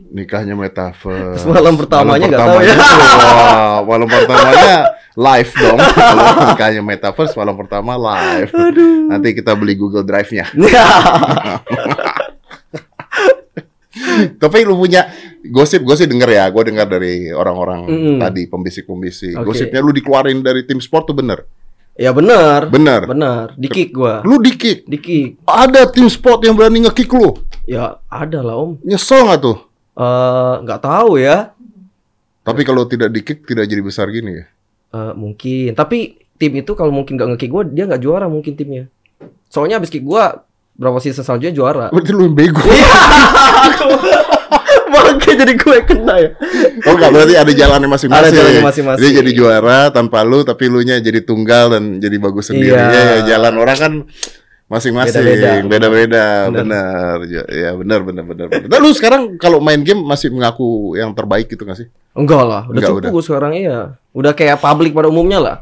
nikahnya 0.09 0.53
metaverse 0.53 1.45
Malam 1.49 1.75
pertamanya 1.75 2.27
nggak 2.27 2.41
tahu 2.41 2.59
ya. 2.61 2.75
wah, 2.79 3.79
malam 3.85 4.09
pertamanya 4.09 4.77
live 5.13 5.51
dong 5.53 5.79
kalau 5.83 6.23
nikahnya 6.47 6.81
metaverse 6.81 7.35
malam 7.35 7.55
pertama 7.55 7.93
live 7.95 8.51
nanti 9.07 9.29
kita 9.33 9.53
beli 9.53 9.75
Google 9.75 10.03
Drive-nya 10.03 10.47
Tapi 14.39 14.63
lu 14.63 14.79
punya 14.79 15.11
gosip, 15.45 15.83
gue 15.83 15.97
sih 15.97 16.07
denger 16.07 16.31
ya, 16.31 16.45
gue 16.49 16.63
dengar 16.65 16.87
dari 16.87 17.31
orang-orang 17.31 17.81
Mm-mm. 17.83 18.17
tadi 18.19 18.47
pembisik-pembisik. 18.47 19.35
Oke. 19.35 19.45
Gosipnya 19.45 19.81
lu 19.81 19.91
dikeluarin 19.91 20.39
dari 20.39 20.63
tim 20.63 20.79
sport 20.79 21.11
tuh 21.11 21.17
bener, 21.17 21.43
ya 21.95 22.15
benar. 22.15 22.71
bener. 22.71 23.11
Benar. 23.11 23.47
Di 23.59 23.67
kick 23.67 23.91
gua. 23.91 24.23
Lu 24.23 24.39
di 24.39 24.55
kick, 24.55 24.87
Di 24.87 24.99
kick. 24.99 25.43
ada 25.43 25.91
tim 25.91 26.07
sport 26.07 26.47
yang 26.47 26.55
berani 26.55 26.87
nge-kick 26.87 27.11
lu, 27.11 27.43
Ya 27.67 27.99
ada 28.07 28.39
lah 28.39 28.55
om. 28.57 28.79
nyesel 28.81 29.27
nggak 29.27 29.41
tuh? 29.41 29.59
Eh 29.99 30.55
nggak 30.63 30.81
tahu 30.81 31.19
ya. 31.19 31.51
Tapi 32.47 32.63
kalau 32.63 32.87
tidak 32.87 33.11
di 33.11 33.21
kick 33.27 33.45
tidak 33.45 33.67
jadi 33.67 33.83
besar 33.83 34.07
gini 34.09 34.41
ya? 34.41 34.47
Eh, 34.95 35.13
mungkin. 35.19 35.75
Tapi 35.75 36.17
tim 36.39 36.53
itu 36.55 36.73
kalau 36.79 36.95
mungkin 36.95 37.19
nggak 37.19 37.35
nge-kick 37.35 37.51
gua, 37.51 37.67
dia 37.67 37.85
nggak 37.85 38.01
juara 38.01 38.31
mungkin 38.31 38.55
timnya. 38.55 38.87
Soalnya 39.51 39.83
abis 39.83 39.91
kick 39.91 40.07
gua 40.07 40.47
berapa 40.79 41.03
season 41.03 41.27
selanjutnya 41.27 41.53
juara. 41.53 41.87
Berarti 41.95 42.11
lu 42.15 42.31
yang 42.31 42.37
bego. 42.39 42.63
Iya. 42.63 42.95
Makanya 44.89 45.45
jadi 45.45 45.55
gue 45.61 45.79
kena 45.85 46.15
ya. 46.17 46.31
Oh 46.89 46.97
enggak, 46.97 47.13
berarti 47.13 47.35
ada 47.37 47.53
jalannya 47.53 47.93
masing-masing. 47.93 48.25
Ada 48.25 48.33
jalannya 48.33 48.63
masing-masing. 48.65 49.03
Dia 49.05 49.11
jadi 49.21 49.31
juara 49.37 49.79
tanpa 49.93 50.25
lu, 50.25 50.41
tapi 50.49 50.65
lu 50.73 50.81
nya 50.81 50.97
jadi 50.97 51.21
tunggal 51.21 51.77
dan 51.77 52.01
jadi 52.01 52.17
bagus 52.17 52.49
sendiri. 52.49 52.73
Iya. 52.73 52.89
Ya, 52.89 53.03
ya, 53.05 53.19
jalan 53.37 53.55
orang 53.61 53.77
kan 53.77 53.93
masing-masing, 54.69 55.25
Beda-beda. 55.65 56.29
benar. 56.47 57.17
Ya, 57.25 57.43
ya, 57.45 57.71
benar, 57.73 58.01
benar, 58.03 58.25
benar. 58.25 58.47
benar. 58.47 58.69
Nah, 58.69 58.79
lu 58.79 58.93
sekarang 58.93 59.37
kalau 59.37 59.59
main 59.59 59.81
game 59.81 59.99
masih 59.99 60.29
mengaku 60.29 60.93
yang 60.95 61.11
terbaik 61.11 61.49
gitu 61.49 61.65
gak 61.65 61.77
sih? 61.77 61.89
Enggak 62.13 62.43
lah, 62.43 62.63
udah 62.65 62.77
Enggak, 62.77 62.91
cukup 62.91 63.01
udah. 63.01 63.11
gue 63.11 63.25
sekarang 63.25 63.53
iya. 63.55 63.79
Udah 64.13 64.33
kayak 64.33 64.59
publik 64.59 64.93
pada 64.93 65.09
umumnya 65.09 65.41
lah. 65.41 65.57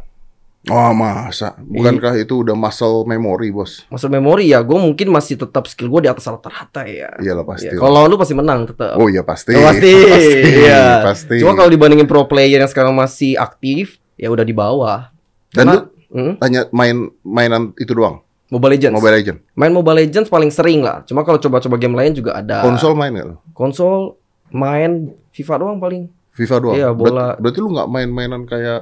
Oh 0.67 0.91
masa? 0.91 1.55
Bukankah 1.57 2.19
itu 2.19 2.43
udah 2.43 2.59
muscle 2.59 3.07
memory 3.07 3.55
bos? 3.55 3.87
Maksud 3.87 4.11
memori 4.11 4.51
ya, 4.51 4.67
gue 4.67 4.75
mungkin 4.75 5.15
masih 5.15 5.39
tetap 5.39 5.71
skill 5.71 5.87
gue 5.87 6.03
di 6.03 6.11
atas 6.11 6.27
rata-rata 6.27 6.83
ya. 6.83 7.15
Iyalah 7.23 7.47
pasti. 7.47 7.71
Ya, 7.71 7.79
Kalau 7.79 8.03
lu 8.05 8.19
pasti 8.19 8.35
menang 8.35 8.67
tetap. 8.67 8.99
Oh 8.99 9.07
iya 9.07 9.23
pasti. 9.23 9.55
Oh, 9.55 9.63
pasti. 9.63 9.95
Iya. 10.67 11.07
pasti. 11.07 11.39
Cuma 11.39 11.55
kalau 11.55 11.71
dibandingin 11.71 12.11
pro 12.11 12.27
player 12.27 12.59
yang 12.59 12.67
sekarang 12.67 12.99
masih 12.99 13.39
aktif, 13.39 14.03
ya 14.19 14.27
udah 14.27 14.43
di 14.43 14.51
bawah. 14.51 15.15
Dan 15.55 15.65
lu 15.65 15.79
Karena- 15.79 15.95
Hmm? 16.07 16.35
hanya 16.39 16.67
main 16.71 17.11
mainan 17.21 17.75
itu 17.77 17.91
doang, 17.93 18.23
Mobile 18.47 18.79
Legends. 18.79 18.95
Mobile 18.95 19.15
Legend. 19.19 19.39
Main 19.59 19.73
Mobile 19.75 19.99
Legends 20.07 20.29
paling 20.31 20.51
sering 20.55 20.81
lah. 20.83 21.03
Cuma 21.03 21.27
kalau 21.27 21.39
coba-coba 21.43 21.77
game 21.77 21.97
lain 21.99 22.15
juga 22.15 22.39
ada. 22.39 22.63
Konsol 22.63 22.95
main 22.95 23.11
gak 23.11 23.27
lu? 23.27 23.37
Konsol 23.51 24.15
main 24.55 25.11
FIFA 25.35 25.55
doang 25.59 25.79
paling. 25.83 26.07
FIFA 26.31 26.57
doang. 26.63 26.77
Iya, 26.79 26.89
bola. 26.95 27.35
Berarti, 27.35 27.41
berarti 27.43 27.59
lu 27.59 27.69
nggak 27.75 27.89
main-mainan 27.91 28.43
kayak 28.47 28.81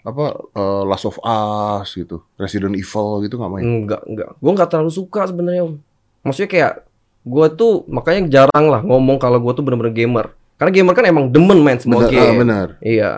apa 0.00 0.24
eh, 0.32 0.82
Last 0.88 1.04
of 1.04 1.18
Us 1.20 1.92
gitu, 1.92 2.24
Resident 2.38 2.72
Evil 2.72 3.24
gitu 3.26 3.34
nggak 3.36 3.52
main? 3.52 3.64
Enggak, 3.64 4.02
enggak. 4.06 4.30
Gue 4.38 4.52
nggak 4.54 4.68
terlalu 4.70 4.92
suka 4.94 5.26
sebenarnya 5.26 5.62
om. 5.66 5.74
Maksudnya 6.22 6.50
kayak 6.52 6.72
gue 7.20 7.46
tuh 7.52 7.84
makanya 7.90 8.20
jarang 8.30 8.66
lah 8.72 8.80
ngomong 8.80 9.20
kalau 9.20 9.42
gue 9.42 9.52
tuh 9.52 9.64
bener-bener 9.64 9.92
gamer. 9.92 10.32
Karena 10.56 10.70
gamer 10.76 10.94
kan 10.94 11.04
emang 11.08 11.24
demen 11.32 11.58
main 11.64 11.80
semua 11.80 12.04
Benar, 12.04 12.12
game. 12.12 12.22
ah, 12.28 12.36
benar. 12.36 12.66
Iya. 12.84 13.12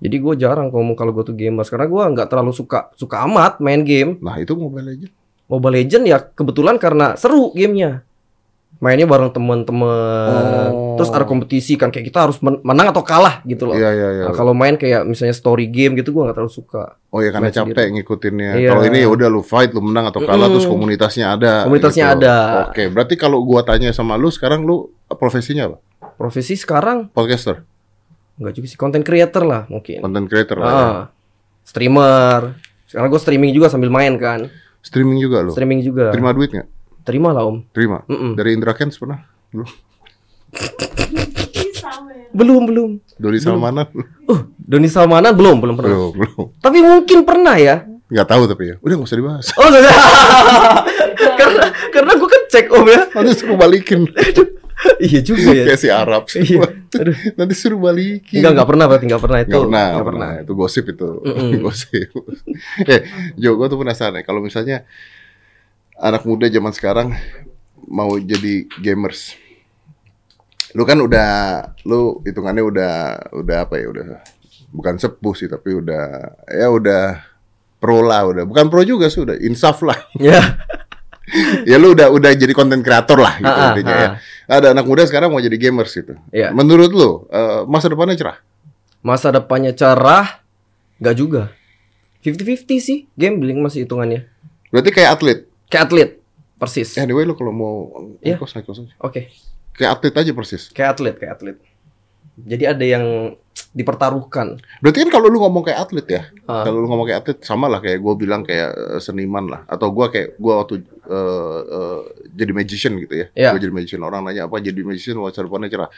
Jadi 0.00 0.16
gue 0.16 0.34
jarang 0.40 0.68
ngomong 0.74 0.96
kalau 0.98 1.12
gue 1.14 1.22
tuh 1.22 1.36
gamers 1.38 1.68
karena 1.70 1.86
gue 1.86 2.02
nggak 2.02 2.28
terlalu 2.30 2.50
suka 2.56 2.90
suka 2.98 3.22
amat 3.30 3.62
main 3.62 3.82
game. 3.86 4.18
Nah, 4.18 4.36
itu 4.42 4.52
Mobile 4.58 4.90
Legends. 4.96 5.14
Mobile 5.50 5.82
Legend 5.82 6.04
ya 6.06 6.18
kebetulan 6.22 6.78
karena 6.78 7.18
seru 7.18 7.50
gamenya. 7.50 8.06
Mainnya 8.80 9.04
bareng 9.04 9.28
temen-temen. 9.28 10.70
Oh. 10.72 10.96
Terus 10.96 11.12
ada 11.12 11.28
kompetisi 11.28 11.76
kan 11.76 11.92
kayak 11.92 12.06
kita 12.08 12.24
harus 12.24 12.40
men- 12.40 12.64
menang 12.64 12.88
atau 12.88 13.04
kalah 13.04 13.44
gitu 13.44 13.68
loh. 13.68 13.76
Iya, 13.76 13.92
iya, 13.92 14.08
iya. 14.14 14.24
Nah, 14.24 14.32
kalau 14.32 14.56
main 14.56 14.80
kayak 14.80 15.04
misalnya 15.04 15.36
story 15.36 15.68
game 15.68 16.00
gitu 16.00 16.16
gue 16.16 16.22
nggak 16.24 16.32
terlalu 16.38 16.48
suka. 16.48 16.96
Oh 17.12 17.20
ya 17.20 17.28
karena 17.28 17.52
main 17.52 17.58
capek 17.60 17.76
sendiri. 17.76 17.92
ngikutinnya. 18.00 18.50
Iya. 18.56 18.68
Kalau 18.72 18.82
ini 18.88 18.98
ya 19.04 19.08
udah 19.12 19.28
lu 19.28 19.42
fight, 19.44 19.76
lu 19.76 19.84
menang 19.84 20.08
atau 20.08 20.24
kalah 20.24 20.48
Mm-mm. 20.48 20.54
terus 20.56 20.64
komunitasnya 20.64 21.26
ada. 21.28 21.68
Komunitasnya 21.68 22.06
gitu. 22.08 22.16
ada. 22.24 22.36
Oke, 22.72 22.88
berarti 22.88 23.14
kalau 23.20 23.44
gua 23.44 23.60
tanya 23.66 23.92
sama 23.92 24.16
lu 24.16 24.32
sekarang 24.32 24.64
lu 24.64 24.88
profesinya 25.12 25.74
apa? 25.74 25.76
Profesi 26.16 26.56
sekarang 26.56 27.12
Podcaster, 27.12 27.60
nggak 28.40 28.52
juga 28.52 28.66
sih 28.68 28.76
content 28.80 29.04
creator 29.04 29.44
lah 29.44 29.64
mungkin. 29.68 30.00
content 30.00 30.24
creator 30.24 30.56
lah. 30.56 30.68
ya. 30.68 30.76
Ah, 30.80 31.00
streamer. 31.64 32.56
Sekarang 32.88 33.08
gue 33.08 33.20
streaming 33.20 33.52
juga 33.52 33.68
sambil 33.68 33.92
main 33.92 34.16
kan. 34.16 34.48
Streaming 34.80 35.18
juga 35.20 35.44
lu. 35.44 35.52
Streaming 35.52 35.80
juga. 35.84 36.12
Terima 36.12 36.32
duit 36.32 36.50
nggak? 36.52 36.68
Terima 37.04 37.30
lah 37.32 37.44
om. 37.48 37.64
Terima. 37.72 38.04
Mm-mm. 38.08 38.32
Dari 38.36 38.50
Indra 38.56 38.72
Kents 38.72 38.96
pernah? 38.96 39.24
Belum. 39.52 39.68
Belum 42.30 42.62
belum. 42.64 42.90
Doni 43.18 43.38
Salmanan? 43.42 43.88
Uh, 44.30 44.46
Doni 44.56 44.86
Salmanan 44.86 45.34
belum 45.34 45.58
belum 45.58 45.74
pernah. 45.76 45.90
Belum, 45.90 46.12
belum. 46.14 46.44
Tapi 46.62 46.78
mungkin 46.80 47.18
pernah 47.26 47.56
ya. 47.58 47.84
Nggak 48.10 48.26
tahu 48.26 48.42
tapi 48.46 48.62
ya. 48.70 48.76
Udah 48.82 48.94
nggak 48.98 49.08
usah 49.10 49.18
dibahas. 49.18 49.46
Oh 49.58 49.68
karena 51.40 51.64
karena 51.90 52.12
gue 52.14 52.28
kan 52.30 52.42
cek 52.50 52.66
om 52.70 52.86
ya. 52.86 53.02
Nanti 53.10 53.32
suruh 53.34 53.58
balikin. 53.58 54.06
iya 55.06 55.20
juga 55.20 55.48
ya. 55.52 55.64
Kayak 55.68 55.80
si 55.80 55.88
Arab. 55.92 56.22
Iya. 56.40 56.60
Aduh. 57.00 57.16
Nanti 57.36 57.54
suruh 57.54 57.80
balikin. 57.80 58.40
Enggak 58.40 58.52
enggak 58.56 58.68
pernah 58.68 58.84
berarti 58.88 59.04
enggak 59.06 59.22
pernah 59.22 59.38
itu. 59.40 59.50
Nggak 59.50 59.62
pernah, 59.64 59.80
Nggak 59.84 59.94
nggak 59.94 60.08
pernah. 60.08 60.30
Itu 60.42 60.52
gosip 60.56 60.84
itu. 60.90 61.08
Mm-mm. 61.22 61.50
gosip. 61.66 62.10
eh, 62.88 63.00
Jo, 63.36 63.50
gue 63.56 63.66
tuh 63.68 63.78
penasaran 63.78 64.18
ya. 64.20 64.22
Kalau 64.24 64.40
misalnya 64.40 64.84
anak 66.00 66.24
muda 66.24 66.48
zaman 66.48 66.72
sekarang 66.72 67.08
mau 67.90 68.14
jadi 68.16 68.64
gamers, 68.80 69.36
lu 70.76 70.86
kan 70.86 70.96
udah, 71.02 71.30
lu 71.84 72.22
hitungannya 72.22 72.62
udah, 72.62 72.92
udah 73.34 73.56
apa 73.66 73.74
ya, 73.82 73.86
udah 73.90 74.08
bukan 74.70 74.96
sepuh 74.96 75.34
sih, 75.34 75.50
tapi 75.50 75.74
udah, 75.74 76.06
ya 76.46 76.70
udah 76.70 77.18
pro 77.82 78.04
lah, 78.04 78.28
udah 78.30 78.44
bukan 78.46 78.70
pro 78.70 78.86
juga 78.86 79.10
sih, 79.10 79.24
udah 79.26 79.34
insaf 79.42 79.82
lah. 79.82 79.98
Ya. 80.16 80.38
Ya 81.64 81.76
lu 81.76 81.94
udah, 81.94 82.10
udah 82.10 82.30
jadi 82.34 82.50
konten 82.50 82.80
kreator 82.80 83.18
lah 83.18 83.38
gitu 83.38 83.48
Ah, 83.48 83.60
ah, 83.60 83.68
intinya 83.72 83.94
ah. 83.94 84.00
ya. 84.00 84.08
Ada 84.50 84.66
anak 84.74 84.84
muda 84.84 85.06
sekarang 85.06 85.30
mau 85.30 85.38
jadi 85.38 85.54
gamers 85.54 85.94
gitu. 85.94 86.18
Iya. 86.30 86.50
Menurut 86.50 86.90
lu 86.90 87.10
eh, 87.30 87.62
masa 87.64 87.86
depannya 87.86 88.18
cerah? 88.18 88.36
Masa 89.00 89.30
depannya 89.30 89.70
cerah? 89.70 90.42
Enggak 90.98 91.16
juga. 91.16 91.42
50-50 92.20 92.68
sih 92.78 92.98
gambling 93.16 93.62
masih 93.62 93.88
hitungannya. 93.88 94.28
Berarti 94.68 94.90
kayak 94.92 95.10
atlet. 95.16 95.38
Kayak 95.70 95.84
atlet. 95.88 96.10
Persis. 96.60 96.98
Anyway 97.00 97.24
lu 97.24 97.32
kalau 97.32 97.50
mau 97.50 97.74
Iya. 98.20 98.36
ikos 98.36 98.52
ikos 98.52 98.84
aja. 98.84 98.92
Oke. 99.00 99.32
Kayak 99.72 99.96
atlet 99.96 100.14
aja 100.20 100.30
persis. 100.36 100.68
Kayak 100.68 100.98
atlet, 100.98 101.14
kayak 101.16 101.32
atlet. 101.40 101.56
Jadi 102.46 102.64
ada 102.64 102.84
yang 102.84 103.04
dipertaruhkan. 103.70 104.58
Berarti 104.82 104.98
kan 105.06 105.10
kalau 105.10 105.30
lu 105.30 105.38
ngomong 105.38 105.62
kayak 105.62 105.78
atlet 105.86 106.06
ya, 106.10 106.22
Ah. 106.44 106.66
kalau 106.66 106.82
lu 106.82 106.90
ngomong 106.90 107.06
kayak 107.06 107.20
atlet 107.22 107.38
sama 107.40 107.70
lah 107.70 107.78
kayak 107.78 108.02
gue 108.02 108.14
bilang 108.18 108.42
kayak 108.42 108.70
eh, 108.74 109.00
seniman 109.00 109.46
lah, 109.46 109.60
atau 109.66 109.90
gue 109.90 110.06
kayak 110.10 110.28
gue 110.36 110.52
waktu 110.52 110.74
eh, 111.06 111.60
eh, 111.70 112.00
jadi 112.34 112.50
magician 112.50 112.92
gitu 112.98 113.14
ya, 113.14 113.26
Iya. 113.32 113.50
gue 113.54 113.60
jadi 113.68 113.72
magician 113.72 114.02
orang 114.02 114.26
nanya 114.26 114.50
apa 114.50 114.58
jadi 114.58 114.80
magician 114.82 115.18
masa 115.18 115.46
depannya 115.46 115.70
cerah. 115.70 115.90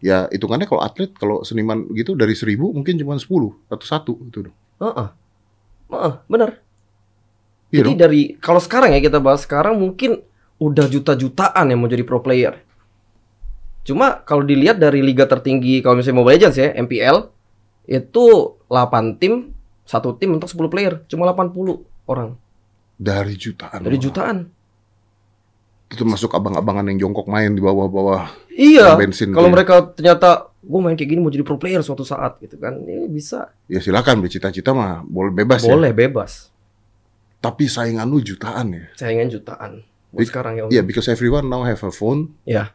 Ya 0.00 0.32
hitungannya 0.32 0.64
kalau 0.64 0.80
atlet 0.80 1.12
kalau 1.12 1.44
seniman 1.44 1.84
gitu 1.92 2.16
dari 2.16 2.32
seribu 2.32 2.72
mungkin 2.72 2.96
cuma 2.96 3.20
10 3.20 3.52
atau 3.68 3.84
satu 3.84 4.16
gitu. 4.24 4.48
Heeh. 4.80 5.08
Heeh, 5.92 6.12
benar. 6.24 6.56
Iya 7.68 7.84
Jadi 7.84 7.90
dong. 7.92 8.00
dari 8.00 8.20
kalau 8.40 8.58
sekarang 8.58 8.96
ya 8.96 9.00
kita 9.02 9.20
bahas 9.20 9.44
sekarang 9.44 9.76
mungkin 9.76 10.24
udah 10.56 10.88
juta-jutaan 10.88 11.68
yang 11.68 11.78
mau 11.78 11.86
jadi 11.86 12.00
pro 12.02 12.24
player. 12.24 12.64
Cuma 13.82 14.22
kalau 14.22 14.42
dilihat 14.42 14.76
dari 14.76 15.00
liga 15.00 15.24
tertinggi 15.24 15.80
kalau 15.80 15.96
misalnya 15.96 16.18
Mobile 16.18 16.36
Legends 16.36 16.56
ya, 16.56 16.68
MPL 16.74 17.16
itu 17.86 18.24
8 18.66 19.16
tim, 19.16 19.50
satu 19.82 20.14
tim 20.14 20.30
untuk 20.32 20.46
10 20.46 20.68
player, 20.68 21.02
cuma 21.06 21.26
80 21.26 21.80
orang 22.06 22.36
Dari 22.94 23.34
jutaan. 23.34 23.80
dari 23.80 23.96
orang. 23.96 24.04
jutaan. 24.04 24.36
Itu 25.90 26.06
masuk 26.06 26.30
abang-abangan 26.30 26.86
yang 26.86 27.02
jongkok 27.02 27.26
main 27.26 27.50
di 27.50 27.58
bawah-bawah 27.58 28.30
Iya. 28.48 28.94
bensin. 28.94 29.34
Kalau 29.34 29.48
ya. 29.48 29.52
mereka 29.52 29.74
ternyata 29.90 30.30
gue 30.60 30.78
main 30.78 30.94
kayak 30.94 31.08
gini 31.08 31.18
mau 31.18 31.32
jadi 31.32 31.42
pro 31.42 31.56
player 31.56 31.80
suatu 31.80 32.04
saat 32.04 32.38
gitu 32.38 32.54
kan, 32.56 32.76
ini 32.78 33.08
bisa. 33.08 33.48
ya 33.66 33.80
silakan 33.80 34.20
bercita-cita 34.20 34.70
mah 34.70 35.02
boleh 35.02 35.32
bebas 35.34 35.64
ya. 35.64 35.72
Boleh 35.72 35.90
bebas. 35.90 36.52
Tapi 37.40 37.66
saingan 37.66 38.04
lu 38.04 38.20
jutaan 38.20 38.70
ya. 38.70 38.84
Saingan 38.94 39.32
jutaan. 39.32 39.80
Buat 40.12 40.20
Bik- 40.20 40.28
sekarang 40.28 40.54
ya. 40.54 40.62
Iya, 40.68 40.82
because 40.84 41.08
everyone 41.08 41.48
now 41.48 41.64
have 41.64 41.80
a 41.80 41.88
phone. 41.88 42.36
Iya. 42.44 42.70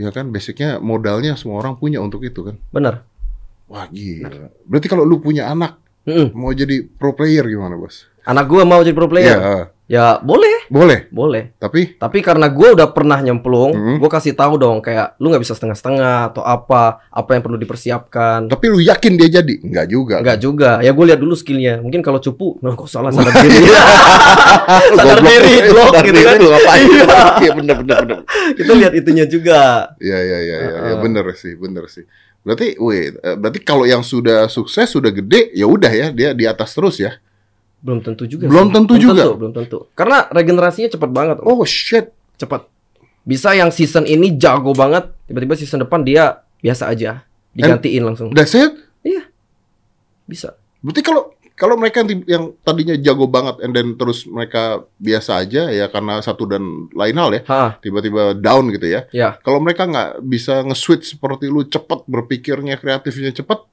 Ya 0.00 0.08
kan, 0.08 0.32
basicnya 0.32 0.80
modalnya 0.80 1.36
semua 1.36 1.60
orang 1.60 1.76
punya 1.76 2.00
untuk 2.00 2.24
itu 2.24 2.40
kan. 2.40 2.56
Benar. 2.72 3.04
Wah 3.68 3.84
gila. 3.84 4.48
Berarti 4.64 4.88
kalau 4.88 5.04
lu 5.04 5.20
punya 5.20 5.52
anak 5.52 5.76
Mm-mm. 6.08 6.32
mau 6.32 6.50
jadi 6.56 6.80
pro 6.88 7.12
player 7.12 7.44
gimana 7.44 7.76
bos? 7.76 8.08
Anak 8.24 8.48
gue 8.48 8.64
mau 8.64 8.80
jadi 8.80 8.96
pro 8.96 9.12
player. 9.12 9.36
Iya, 9.36 9.60
Ya 9.90 10.22
boleh, 10.22 10.70
boleh. 10.70 11.10
boleh. 11.10 11.50
Tapi 11.58 11.98
Tapi 11.98 12.22
karena 12.22 12.46
gue 12.46 12.78
udah 12.78 12.94
pernah 12.94 13.18
nyemplung, 13.18 13.74
Hmm. 13.74 13.96
gue 13.98 14.06
kasih 14.06 14.38
tahu 14.38 14.54
dong 14.54 14.78
kayak 14.78 15.18
lu 15.18 15.34
nggak 15.34 15.42
bisa 15.42 15.58
setengah-setengah 15.58 16.30
atau 16.30 16.46
apa, 16.46 17.02
apa 17.10 17.30
yang 17.34 17.42
perlu 17.42 17.58
dipersiapkan. 17.58 18.46
tapi 18.46 18.70
lu 18.70 18.78
yakin 18.78 19.18
dia 19.18 19.42
jadi? 19.42 19.54
Enggak 19.58 19.90
juga. 19.90 20.22
Enggak 20.22 20.38
juga. 20.38 20.70
Ya 20.78 20.94
gue 20.94 21.04
lihat 21.04 21.18
dulu 21.18 21.34
skillnya. 21.34 21.82
Mungkin 21.82 22.00
kalau 22.00 22.22
cupu, 22.22 22.62
nah 22.62 22.78
kok 22.78 22.86
salah 22.86 23.10
sadar 23.10 23.34
diri. 23.42 23.66
sadar 24.94 25.18
diri, 25.20 25.54
blok 25.66 25.92
gitu 26.00 26.20
kan. 26.22 26.34
lu 26.38 26.48
ngapain? 26.48 26.86
Iya 27.40 27.50
bener 27.52 27.76
bener 27.82 27.96
bener. 28.06 28.18
Kita 28.54 28.72
lihat 28.78 28.92
itunya 28.94 29.24
juga. 29.26 29.90
Iya 29.98 30.18
iya 30.20 30.38
iya 30.38 30.56
iya 30.60 30.76
ya, 30.86 30.94
bener 31.02 31.26
sih 31.34 31.58
bener 31.58 31.90
sih. 31.90 32.06
Berarti 32.40 32.78
wait, 32.78 33.18
eh, 33.18 33.34
berarti 33.34 33.58
kalau 33.60 33.84
yang 33.84 34.00
sudah 34.00 34.46
sukses 34.46 34.86
sudah 34.86 35.10
gede 35.10 35.50
ya 35.50 35.66
udah 35.66 35.90
ya 35.90 36.08
dia 36.08 36.30
di 36.30 36.46
atas 36.46 36.72
terus 36.72 36.96
ya. 36.96 37.18
Belum 37.80 38.04
tentu 38.04 38.28
juga. 38.28 38.46
Belum 38.46 38.68
sih. 38.68 38.74
tentu 38.76 38.94
juga? 39.00 39.24
belum 39.32 39.52
tentu. 39.56 39.88
Karena 39.96 40.28
regenerasinya 40.28 40.88
cepat 40.92 41.10
banget. 41.10 41.36
Om. 41.40 41.48
Oh 41.48 41.64
shit. 41.64 42.12
Cepat. 42.36 42.68
Bisa 43.24 43.52
yang 43.52 43.68
season 43.68 44.08
ini 44.08 44.36
jago 44.40 44.72
banget, 44.72 45.12
tiba-tiba 45.28 45.52
season 45.52 45.84
depan 45.84 46.00
dia 46.00 46.40
biasa 46.64 46.88
aja, 46.88 47.20
digantiin 47.52 48.00
langsung. 48.00 48.32
That's 48.32 48.56
it. 48.56 48.90
Bisa. 50.30 50.54
Berarti 50.78 51.02
kalau 51.02 51.34
kalau 51.58 51.76
mereka 51.76 52.06
yang, 52.06 52.22
yang 52.24 52.44
tadinya 52.62 52.94
jago 52.96 53.26
banget 53.26 53.60
and 53.66 53.74
then 53.74 53.98
terus 53.98 54.24
mereka 54.24 54.86
biasa 54.96 55.44
aja 55.44 55.68
ya 55.68 55.92
karena 55.92 56.22
satu 56.24 56.48
dan 56.48 56.88
lain 56.96 57.16
hal 57.20 57.30
ya 57.36 57.42
tiba-tiba 57.82 58.38
down 58.38 58.70
gitu 58.70 58.86
ya. 58.86 59.04
ya. 59.10 59.36
Kalau 59.42 59.58
mereka 59.58 59.84
nggak 59.90 60.22
bisa 60.24 60.62
nge-switch 60.64 61.18
seperti 61.18 61.50
lu 61.50 61.66
cepat 61.66 62.06
berpikirnya 62.06 62.78
kreatifnya 62.78 63.34
cepat 63.34 63.66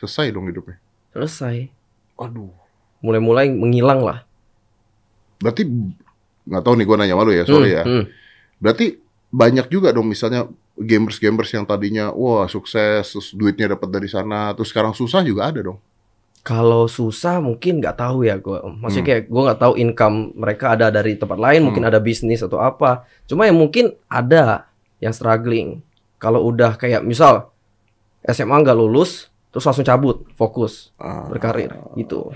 selesai 0.00 0.32
dong 0.32 0.48
hidupnya. 0.48 0.80
Selesai. 1.12 1.68
Aduh. 2.16 2.59
Mulai-mulai 3.00 3.48
menghilang 3.48 4.00
lah. 4.00 4.18
Berarti 5.38 5.64
nggak 6.44 6.62
tahu 6.62 6.74
nih 6.74 6.84
gua 6.84 6.96
nanya 6.96 7.14
sama 7.14 7.24
lu 7.24 7.32
ya, 7.32 7.44
sorry 7.44 7.70
Hmm, 7.70 7.76
ya. 7.76 7.82
hmm. 7.84 8.04
Berarti 8.60 8.86
banyak 9.30 9.66
juga 9.68 9.88
dong 9.90 10.06
misalnya 10.06 10.44
gamers-gamers 10.74 11.50
yang 11.50 11.64
tadinya 11.64 12.10
wah 12.10 12.44
sukses 12.44 13.04
terus 13.06 13.30
duitnya 13.30 13.70
dapat 13.70 13.88
dari 13.90 14.08
sana 14.08 14.50
terus 14.52 14.68
sekarang 14.68 14.90
susah 14.90 15.20
juga 15.20 15.46
ada 15.46 15.60
dong. 15.62 15.78
Kalau 16.40 16.88
susah 16.88 17.36
mungkin 17.38 17.78
nggak 17.78 17.96
tahu 17.96 18.24
ya 18.24 18.36
gue. 18.36 18.58
Maksudnya 18.58 19.00
Hmm. 19.02 19.10
kayak 19.12 19.22
gue 19.28 19.42
nggak 19.44 19.60
tahu 19.60 19.72
income 19.76 20.16
mereka 20.34 20.72
ada 20.72 20.88
dari 20.88 21.12
tempat 21.14 21.36
lain, 21.36 21.60
mungkin 21.62 21.84
Hmm. 21.84 21.90
ada 21.92 22.00
bisnis 22.00 22.40
atau 22.40 22.56
apa. 22.58 23.04
Cuma 23.24 23.44
yang 23.44 23.56
mungkin 23.56 23.92
ada 24.06 24.64
yang 24.98 25.12
struggling. 25.12 25.84
Kalau 26.16 26.40
udah 26.42 26.76
kayak 26.76 27.00
misal 27.00 27.52
SMA 28.22 28.56
nggak 28.56 28.72
lulus, 28.74 29.28
terus 29.48 29.64
langsung 29.64 29.84
cabut, 29.84 30.24
fokus 30.32 30.92
Ah, 30.96 31.28
berkarir 31.28 31.72
gitu. 31.94 32.32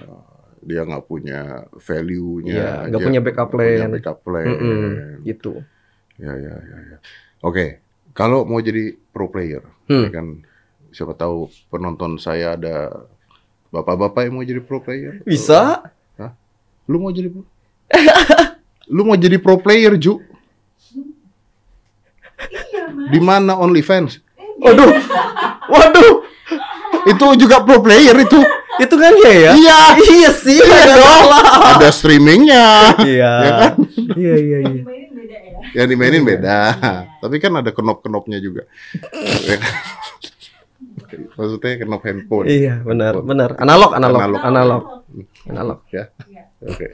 Dia 0.65 0.83
nggak 0.83 1.05
punya 1.05 1.41
value-nya. 1.77 2.53
Iya, 2.53 2.71
nggak 2.89 3.01
punya 3.01 3.21
backup 3.21 3.49
nggak 3.49 3.61
punya 3.61 3.77
plan. 3.79 3.93
backup 3.93 4.19
plan. 4.21 4.47
Mm-mm, 4.49 4.85
gitu. 5.23 5.53
Ya, 6.17 6.33
ya, 6.33 6.55
ya, 6.57 6.79
ya. 6.91 6.99
Oke, 7.41 7.79
kalau 8.13 8.43
mau 8.43 8.59
jadi 8.59 8.97
pro 9.11 9.29
player, 9.29 9.61
Hmm. 9.85 10.09
ya 10.09 10.11
kan 10.11 10.27
siapa 10.89 11.13
tahu 11.13 11.47
penonton 11.69 12.17
saya 12.17 12.55
ada 12.55 13.05
bapak-bapak 13.69 14.25
yang 14.25 14.35
mau 14.35 14.47
jadi 14.47 14.59
pro 14.59 14.81
player. 14.81 15.21
Bisa? 15.23 15.85
Lu 16.85 17.01
mau 17.01 17.09
jadi 17.09 17.29
pro? 17.29 17.43
Lu 18.87 19.03
mau 19.03 19.17
jadi 19.17 19.37
pro 19.37 19.57
player, 19.57 19.97
Ju? 19.97 20.21
Di 23.09 23.21
mana 23.21 23.57
OnlyFans? 23.57 24.21
Waduh, 24.61 24.91
waduh, 25.73 26.13
Itu 27.05 27.27
juga 27.37 27.61
pro 27.61 27.81
player 27.81 28.15
itu. 28.17 28.41
Itu 28.77 28.95
kan 28.95 29.13
ya 29.15 29.33
ya? 29.33 29.53
Iya. 29.55 29.79
Iya 29.99 30.31
sih, 30.33 30.59
Iya 30.59 30.83
dong. 30.95 31.05
salah. 31.05 31.43
Ada 31.77 31.89
streamingnya. 31.91 32.67
Iya, 33.01 33.33
Ya 33.39 33.51
kan? 33.55 33.73
iya, 34.15 34.35
iya, 34.37 34.59
iya. 34.61 34.83
Dimainin 34.83 35.11
beda 35.15 35.37
ya. 35.37 35.59
yang 35.75 35.87
dimainin 35.89 36.23
beda. 36.23 36.59
Tapi 37.19 37.37
kan 37.39 37.53
ada 37.55 37.71
knop-knopnya 37.71 38.39
juga. 38.39 38.63
Maksudnya 41.35 41.79
knop 41.81 42.03
handphone. 42.03 42.47
Iya, 42.47 42.83
benar, 42.83 43.23
benar. 43.23 43.51
Analog, 43.59 43.91
analog, 43.95 44.21
Analog. 44.21 44.43
analog. 44.43 44.83
Analog. 45.47 45.79
Ya. 45.91 46.05
Oke. 46.65 46.87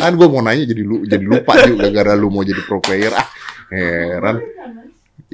kan 0.00 0.12
gue 0.14 0.26
mau 0.26 0.40
nanya 0.40 0.64
jadi 0.64 0.80
lu 0.80 1.04
jadi 1.04 1.20
lupa 1.20 1.60
juga 1.60 1.92
gara-gara 1.92 2.14
lu 2.16 2.32
mau 2.32 2.42
jadi 2.42 2.62
pro 2.64 2.80
player. 2.80 3.12
Ah, 3.12 3.28
heran. 3.70 4.36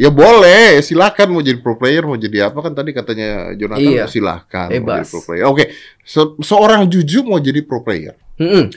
Ya 0.01 0.09
boleh, 0.09 0.81
silakan 0.81 1.29
mau 1.29 1.45
jadi 1.45 1.61
pro 1.61 1.77
player, 1.77 2.09
mau 2.09 2.17
jadi 2.17 2.49
apa 2.49 2.57
kan 2.59 2.73
tadi 2.73 2.91
katanya 2.91 3.53
Jonathan 3.53 3.85
Iya. 3.85 4.05
silakan 4.09 4.73
mau 4.81 4.97
jadi 4.97 5.05
pro 5.05 5.21
player. 5.21 5.45
Oke, 5.45 5.65
se- 6.01 6.37
seorang 6.41 6.89
Juju 6.89 7.21
mau 7.21 7.37
jadi 7.37 7.61
pro 7.61 7.85
player. 7.85 8.17
Mm-mm. 8.41 8.73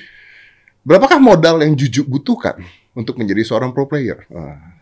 Berapakah 0.83 1.23
modal 1.23 1.63
yang 1.63 1.79
Juju 1.79 2.03
butuhkan 2.03 2.59
untuk 2.91 3.15
menjadi 3.15 3.39
seorang 3.41 3.71
pro 3.71 3.87
player? 3.87 4.27
Ah, 4.29 4.75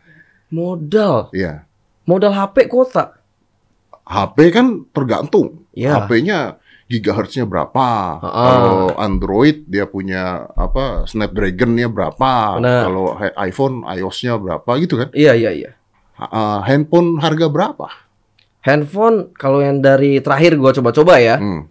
Modal, 0.49 1.29
Iya. 1.31 1.63
modal 2.03 2.33
HP 2.33 2.65
kuota. 2.65 3.21
HP 4.01 4.37
kan 4.49 4.81
tergantung. 4.91 5.63
Ya. 5.71 5.95
HP-nya 5.95 6.57
gigahertznya 6.89 7.45
berapa? 7.45 7.87
Ah. 8.19 8.47
Kalau 8.49 8.79
Android 8.97 9.63
dia 9.63 9.85
punya 9.85 10.49
apa 10.51 11.05
Snapdragon-nya 11.05 11.87
berapa? 11.87 12.59
Benar. 12.59 12.83
Kalau 12.89 13.05
iPhone 13.39 13.85
iOS-nya 13.87 14.35
berapa 14.35 14.71
gitu 14.81 14.97
kan? 14.99 15.07
Iya, 15.13 15.37
iya, 15.37 15.53
iya. 15.53 15.71
Ah, 16.21 16.61
handphone 16.61 17.17
harga 17.17 17.49
berapa? 17.49 17.89
Handphone 18.61 19.33
kalau 19.33 19.57
yang 19.57 19.81
dari 19.81 20.21
terakhir 20.21 20.53
gua 20.53 20.69
coba-coba 20.69 21.17
ya, 21.17 21.41
Hmm. 21.41 21.65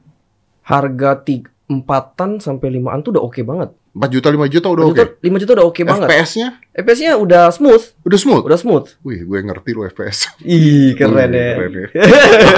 harga 0.66 1.23
tiga, 1.23 1.47
empatan 1.66 2.42
sampai 2.42 2.66
limaan 2.69 2.99
tuh 3.00 3.14
udah 3.14 3.23
oke 3.23 3.38
banget. 3.47 3.71
4 3.90 4.07
juta 4.07 4.26
5 4.26 4.47
juta 4.47 4.66
udah 4.71 4.85
5 4.87 4.90
oke. 4.90 4.99
juta, 4.99 5.12
5 5.19 5.38
juta 5.38 5.52
udah 5.54 5.66
oke 5.66 5.83
banget. 5.83 6.07
FPS-nya 6.07 6.49
FPS-nya 6.71 7.12
udah 7.14 7.45
smooth, 7.50 7.85
udah 8.02 8.19
smooth. 8.19 8.42
udah 8.47 8.59
smooth. 8.59 8.87
Wih, 9.02 9.23
gue 9.23 9.38
ngerti 9.38 9.71
lo 9.71 9.83
FPS. 9.85 10.30
Ih, 10.47 10.95
keren 10.95 11.30
ya. 11.30 11.49
keren 11.54 11.73
ya. 11.75 11.87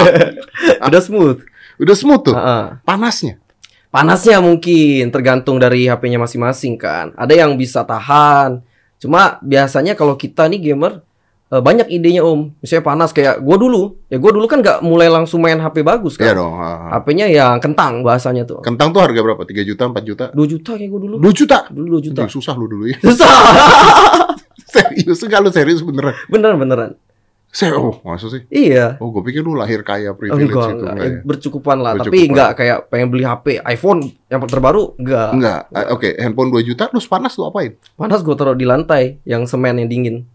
udah 0.89 1.01
smooth. 1.01 1.41
Udah 1.77 1.95
smooth 1.97 2.21
tuh. 2.21 2.35
Heeh. 2.37 2.65
Panasnya. 2.85 3.41
Panasnya 3.89 4.41
mungkin 4.41 5.09
tergantung 5.09 5.57
dari 5.57 5.85
HP-nya 5.85 6.17
masing-masing 6.17 6.77
kan. 6.77 7.13
Ada 7.13 7.45
yang 7.45 7.53
bisa 7.53 7.81
tahan. 7.81 8.61
Cuma 8.97 9.37
biasanya 9.41 9.93
kalau 9.93 10.13
kita 10.13 10.45
nih 10.49 10.73
gamer 10.73 11.01
eh, 11.53 11.61
banyak 11.61 11.85
idenya 11.87 12.21
om. 12.21 12.49
Misalnya 12.57 12.81
panas 12.83 13.09
kayak 13.09 13.37
gua 13.39 13.55
dulu. 13.55 14.01
Ya 14.07 14.17
gua 14.17 14.33
dulu 14.33 14.45
kan 14.45 14.59
nggak 14.59 14.81
mulai 14.81 15.05
langsung 15.07 15.39
main 15.39 15.55
HP 15.55 15.81
bagus 15.81 16.17
Iya 16.17 16.33
kan. 16.33 16.35
dong. 16.35 16.53
ah. 16.55 16.97
HP-nya 16.97 17.25
yang 17.27 17.57
kentang 17.57 18.01
bahasanya 18.01 18.43
tuh. 18.43 18.59
Kentang 18.59 18.89
tuh 18.89 18.99
harga 18.99 19.21
berapa? 19.21 19.39
3 19.39 19.61
juta, 19.63 19.83
4 19.85 20.01
juta? 20.01 20.25
2 20.29 20.43
juta 20.49 20.71
kayak 20.73 20.89
gua 20.89 20.99
dulu. 20.99 21.15
2 21.19 21.29
juta. 21.31 21.57
Dulu 21.69 21.87
2 21.93 22.07
juta. 22.09 22.21
Ih, 22.25 22.31
susah 22.31 22.53
lu 22.53 22.65
dulu 22.65 22.83
ya. 22.85 22.97
Susah. 23.05 23.29
serius 24.73 25.21
enggak 25.21 25.39
lu 25.39 25.49
serius 25.49 25.81
beneran? 25.81 26.13
beneran 26.27 26.57
beneran. 26.57 26.91
Saya 27.53 27.77
oh, 27.77 28.01
masa 28.01 28.33
sih? 28.33 28.41
Iya. 28.49 28.97
Oh, 28.97 29.13
gue 29.13 29.21
pikir 29.21 29.45
lu 29.45 29.53
lahir 29.53 29.85
kaya 29.85 30.17
privilege 30.17 30.49
Enggak, 30.49 30.73
itu 30.73 30.73
enggak. 30.73 30.89
enggak 30.89 30.95
Ya, 30.97 31.05
ya? 31.05 31.21
bercukupan 31.21 31.77
lah. 31.77 31.91
Tapi 31.93 32.01
Bercukupan. 32.09 32.29
enggak 32.33 32.49
kayak 32.57 32.77
pengen 32.89 33.07
beli 33.13 33.23
HP 33.23 33.45
iPhone 33.61 34.01
yang 34.25 34.41
terbaru, 34.41 34.83
enggak. 34.97 35.29
Enggak. 35.37 35.61
Ah, 35.69 35.85
Oke, 35.93 36.17
handphone 36.17 36.49
2 36.49 36.65
juta 36.65 36.89
terus 36.89 37.05
panas 37.05 37.37
lu 37.37 37.45
apain? 37.45 37.77
Panas 37.93 38.25
gue 38.25 38.33
taruh 38.33 38.57
di 38.57 38.65
lantai 38.65 39.21
yang 39.21 39.45
semen 39.45 39.77
yang 39.77 39.85
dingin. 39.85 40.25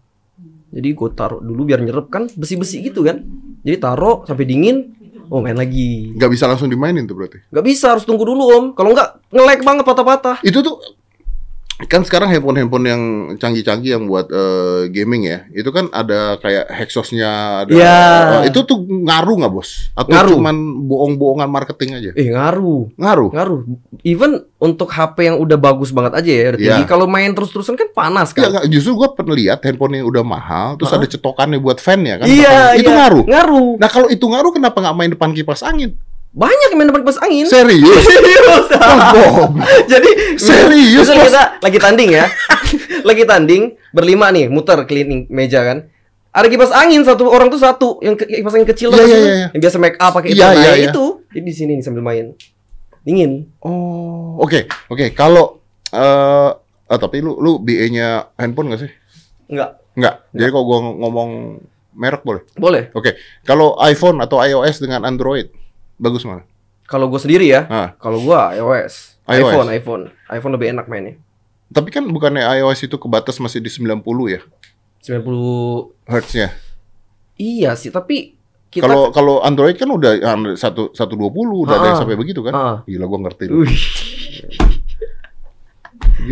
Jadi 0.69 0.89
gue 0.93 1.09
taruh 1.17 1.41
dulu 1.41 1.65
biar 1.65 1.81
nyerep 1.81 2.07
kan 2.13 2.29
besi-besi 2.29 2.85
gitu 2.85 3.01
kan. 3.01 3.25
Jadi 3.65 3.77
taruh 3.81 4.23
sampai 4.23 4.45
dingin, 4.45 4.93
oh 5.29 5.41
main 5.41 5.57
lagi. 5.57 6.13
Enggak 6.13 6.31
bisa 6.33 6.45
langsung 6.45 6.69
dimainin 6.69 7.09
tuh 7.09 7.17
berarti. 7.17 7.41
Gak 7.49 7.65
bisa 7.65 7.97
harus 7.97 8.05
tunggu 8.05 8.23
dulu 8.25 8.43
om. 8.53 8.65
Kalau 8.77 8.93
nggak 8.93 9.33
nge-lag 9.33 9.59
banget 9.65 9.83
patah-patah. 9.85 10.37
Itu 10.45 10.61
tuh 10.61 10.77
kan 11.79 12.03
sekarang 12.03 12.27
handphone-handphone 12.27 12.85
yang 12.85 13.01
canggih-canggih 13.35 13.95
yang 13.95 14.03
buat 14.03 14.27
eh, 14.27 14.91
gaming 14.91 15.23
ya, 15.23 15.47
itu 15.49 15.69
kan 15.69 15.87
ada 15.89 16.35
kayak 16.35 16.67
hexosnya, 16.67 17.31
ada 17.63 17.71
Iya. 17.71 17.99
Eh, 18.43 18.51
itu 18.51 18.59
tuh 18.61 18.83
ngaruh 18.83 19.39
nggak 19.39 19.53
bos? 19.53 19.87
Atau 19.93 20.11
Ngaruh. 20.11 20.35
cuman 20.35 20.55
bohong-bohongan 20.85 21.47
marketing 21.47 21.89
aja? 21.95 22.11
Eh 22.13 22.27
ngaruh, 22.29 22.91
Ngaruh. 22.99 23.29
ngaruh. 23.31 23.59
Even 24.03 24.43
untuk 24.57 24.91
HP 24.91 25.31
yang 25.31 25.37
udah 25.39 25.55
bagus 25.55 25.95
banget 25.95 26.19
aja 26.19 26.27
ya, 26.27 26.45
udah 26.51 26.59
Iya. 26.59 26.67
tinggi. 26.75 26.83
Kalau 26.83 27.07
main 27.07 27.31
terus-terusan 27.31 27.79
kan 27.79 27.87
panas 27.95 28.35
kan. 28.35 28.51
nggak, 28.51 28.67
justru 28.67 28.99
gue 28.99 29.09
pernah 29.15 29.35
lihat 29.37 29.63
handphone 29.63 29.95
yang 29.95 30.07
udah 30.07 30.23
mahal, 30.25 30.75
terus 30.75 30.91
Hah? 30.91 30.99
ada 30.99 31.07
cetokannya 31.07 31.63
buat 31.63 31.79
fan 31.79 32.03
ya 32.03 32.19
kan? 32.19 32.27
Iya, 32.27 32.75
itu 32.75 32.91
iya. 32.91 32.97
ngaruh. 32.97 33.23
Ngaruh. 33.23 33.69
Nah 33.79 33.87
kalau 33.87 34.11
itu 34.11 34.25
ngaruh, 34.25 34.51
kenapa 34.51 34.83
nggak 34.83 34.95
main 34.95 35.11
depan 35.15 35.31
kipas 35.31 35.63
angin? 35.63 35.95
Banyak 36.29 36.69
yang 36.69 36.77
main 36.77 36.87
depan 36.93 37.01
kipas 37.01 37.19
angin. 37.25 37.49
Serius? 37.49 38.05
Serius. 38.05 38.65
Oh, 38.77 39.49
Jadi 39.91 40.37
Serius, 40.37 41.09
Bos? 41.09 41.25
kita 41.25 41.57
lagi 41.57 41.77
tanding 41.81 42.09
ya, 42.13 42.25
lagi 43.09 43.23
tanding 43.25 43.73
berlima 43.89 44.29
nih, 44.29 44.45
muter 44.45 44.77
keliling 44.85 45.25
meja 45.33 45.65
kan. 45.65 45.89
Ada 46.29 46.45
kipas 46.45 46.69
angin 46.69 47.01
satu 47.01 47.25
orang 47.25 47.49
tuh 47.49 47.57
satu, 47.57 47.97
yang 48.05 48.13
ke- 48.13 48.29
kipas 48.29 48.53
angin 48.53 48.69
kecil 48.69 48.93
tuh 48.93 49.01
iya, 49.01 49.09
kan, 49.09 49.21
iya. 49.25 49.45
yang 49.57 49.61
biasa 49.65 49.77
make 49.81 49.97
up 49.97 50.13
pakai 50.13 50.29
itu. 50.29 50.37
Iya, 50.37 50.47
nah, 50.53 50.61
iya. 50.61 50.73
itu. 50.93 51.05
Jadi 51.33 51.41
di 51.41 51.53
sini 51.53 51.71
nih 51.81 51.83
sambil 51.83 52.05
main. 52.05 52.37
Dingin. 53.01 53.49
Oh, 53.65 54.37
oke, 54.37 54.69
oke. 54.93 55.05
Kalau 55.17 55.65
eh 55.89 56.51
ah, 56.53 56.97
tapi 57.01 57.25
lu 57.25 57.41
lu 57.41 57.57
BA-nya 57.57 58.29
handphone 58.37 58.69
nggak 58.69 58.81
sih? 58.85 58.91
Enggak. 59.49 59.81
Nggak. 59.97 60.15
Jadi 60.37 60.49
kalau 60.53 60.65
gua 60.69 60.79
ngomong 60.93 61.29
merek 61.97 62.21
boleh. 62.21 62.45
Boleh. 62.53 62.93
Oke. 62.93 63.17
Kalau 63.41 63.73
iPhone 63.81 64.21
atau 64.21 64.37
iOS 64.45 64.85
dengan 64.85 65.09
Android 65.09 65.49
bagus 65.99 66.23
mana? 66.23 66.41
Kalau 66.83 67.05
gue 67.05 67.19
sendiri 67.19 67.45
ya, 67.45 67.69
Ah, 67.69 67.93
kalau 67.95 68.17
gua 68.17 68.49
iOS, 68.51 69.19
iOS. 69.23 69.45
iPhone, 69.45 69.69
iPhone, 69.69 70.03
iPhone 70.27 70.53
lebih 70.55 70.67
enak 70.71 70.87
mainnya. 70.87 71.19
tapi 71.69 71.91
kan 71.91 72.01
bukannya 72.03 72.41
iOS 72.57 72.81
itu 72.83 72.97
kebatas 72.97 73.37
masih 73.37 73.59
di 73.59 73.69
90 73.69 74.01
ya 74.27 74.41
90 74.99 75.93
hertznya. 76.03 76.49
Iya 77.35 77.71
sih, 77.73 77.87
tapi 77.87 78.33
kita 78.67 78.83
Kalau 78.83 79.09
kalau 79.09 79.35
Android 79.39 79.73
kan 79.73 79.85
udah 79.87 80.11
ah, 80.19 80.33
satu 80.53 80.89
satu 80.91 81.13
dua 81.13 81.29
puluh 81.29 81.63
udah 81.63 81.75
ada 81.75 81.85
yang 81.87 81.97
Ah. 81.97 82.01
sampai 82.01 82.15
begitu 82.15 82.41
kan? 82.41 82.53
Ah. 82.53 82.77
Gila 82.83 83.05
gua 83.05 83.19
ngerti. 83.23 83.45
Lu 83.49 83.63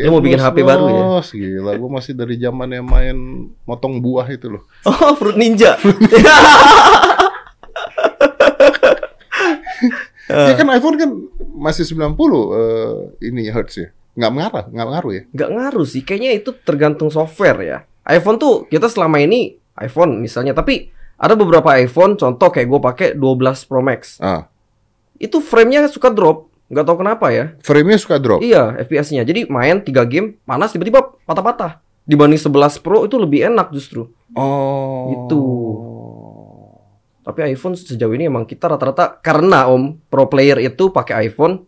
mau 0.10 0.19
bikin 0.19 0.38
HP 0.38 0.62
baru 0.62 0.86
ya? 0.86 1.01
Gila, 1.23 1.71
gua 1.75 1.89
masih 1.93 2.12
dari 2.12 2.36
zaman 2.36 2.69
yang 2.69 2.84
main 2.84 3.17
motong 3.63 3.97
buah 3.97 4.25
itu 4.27 4.49
loh. 4.49 4.65
Oh, 4.89 5.13
Fruit 5.13 5.34
Ninja. 5.34 5.77
Ya 10.28 10.54
kan 10.60 10.68
iPhone 10.76 11.00
kan 11.00 11.10
masih 11.56 11.88
90 11.88 12.12
eh, 12.52 12.96
ini 13.24 13.48
hertz 13.48 13.80
ya. 13.80 13.88
Nggak 14.18 14.32
mengarah, 14.34 14.66
nggak 14.68 14.88
ngaruh 14.92 15.13
ya. 15.13 15.24
Nggak 15.32 15.50
ngaruh 15.56 15.86
sih, 15.88 16.02
kayaknya 16.04 16.32
itu 16.36 16.50
tergantung 16.66 17.08
software 17.08 17.60
ya. 17.62 17.78
iPhone 18.04 18.36
tuh 18.36 18.68
kita 18.68 18.88
selama 18.88 19.20
ini 19.20 19.56
iPhone 19.78 20.20
misalnya, 20.20 20.52
tapi 20.52 20.90
ada 21.16 21.36
beberapa 21.36 21.76
iPhone, 21.76 22.16
contoh 22.16 22.50
kayak 22.50 22.68
gue 22.68 22.80
pakai 22.82 23.08
12 23.13 23.68
Pro 23.68 23.80
Max, 23.80 24.18
Ah, 24.18 24.48
itu 25.18 25.38
framenya 25.40 25.86
suka 25.88 26.10
drop, 26.10 26.48
nggak 26.68 26.86
tahu 26.86 26.98
kenapa 27.04 27.30
ya. 27.32 27.46
frame-nya 27.63 27.98
suka 27.98 28.18
drop. 28.20 28.40
Iya, 28.42 28.76
FPS-nya. 28.80 29.24
Jadi 29.24 29.48
main 29.48 29.80
3 29.80 30.04
game 30.08 30.36
panas 30.44 30.72
tiba-tiba 30.72 31.16
patah-patah. 31.24 31.80
Dibanding 32.08 32.40
11 32.40 32.80
Pro 32.80 33.04
itu 33.04 33.20
lebih 33.20 33.48
enak 33.48 33.72
justru. 33.76 34.08
Oh. 34.32 35.12
Itu. 35.12 35.42
Tapi 37.28 37.44
iPhone 37.44 37.76
sejauh 37.76 38.16
ini 38.16 38.32
emang 38.32 38.48
kita 38.48 38.72
rata-rata 38.72 39.20
karena 39.20 39.68
Om 39.68 40.08
pro 40.08 40.32
player 40.32 40.63
itu 40.63 40.96
pakai 40.96 41.28
iPhone. 41.28 41.66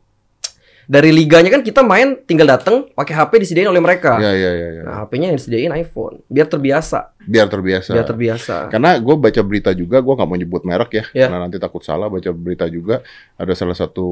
Dari 0.90 1.14
liganya 1.14 1.54
kan 1.54 1.62
kita 1.62 1.86
main 1.86 2.18
tinggal 2.20 2.50
datang 2.50 2.90
pakai 2.90 3.14
HP 3.14 3.32
disediain 3.40 3.70
oleh 3.70 3.78
mereka. 3.78 4.18
Ya, 4.18 4.34
ya, 4.34 4.52
ya, 4.52 4.68
ya. 4.74 4.82
Nah, 4.82 4.96
HP-nya 5.00 5.30
yang 5.30 5.38
disediain 5.38 5.70
iPhone 5.72 6.26
biar 6.26 6.50
terbiasa, 6.50 7.14
Biar 7.22 7.46
terbiasa. 7.46 7.94
biar 7.94 8.02
terbiasa. 8.04 8.56
Karena 8.68 8.98
gue 8.98 9.14
baca 9.14 9.42
berita 9.42 9.70
juga, 9.72 10.02
gue 10.02 10.10
nggak 10.10 10.26
mau 10.26 10.34
nyebut 10.34 10.66
merek 10.66 10.92
ya, 10.92 11.04
Ya. 11.14 11.30
karena 11.30 11.46
nanti 11.46 11.62
takut 11.62 11.86
salah. 11.86 12.10
Baca 12.10 12.34
berita 12.34 12.66
juga 12.66 13.06
ada 13.36 13.54
salah 13.54 13.78
satu 13.78 14.08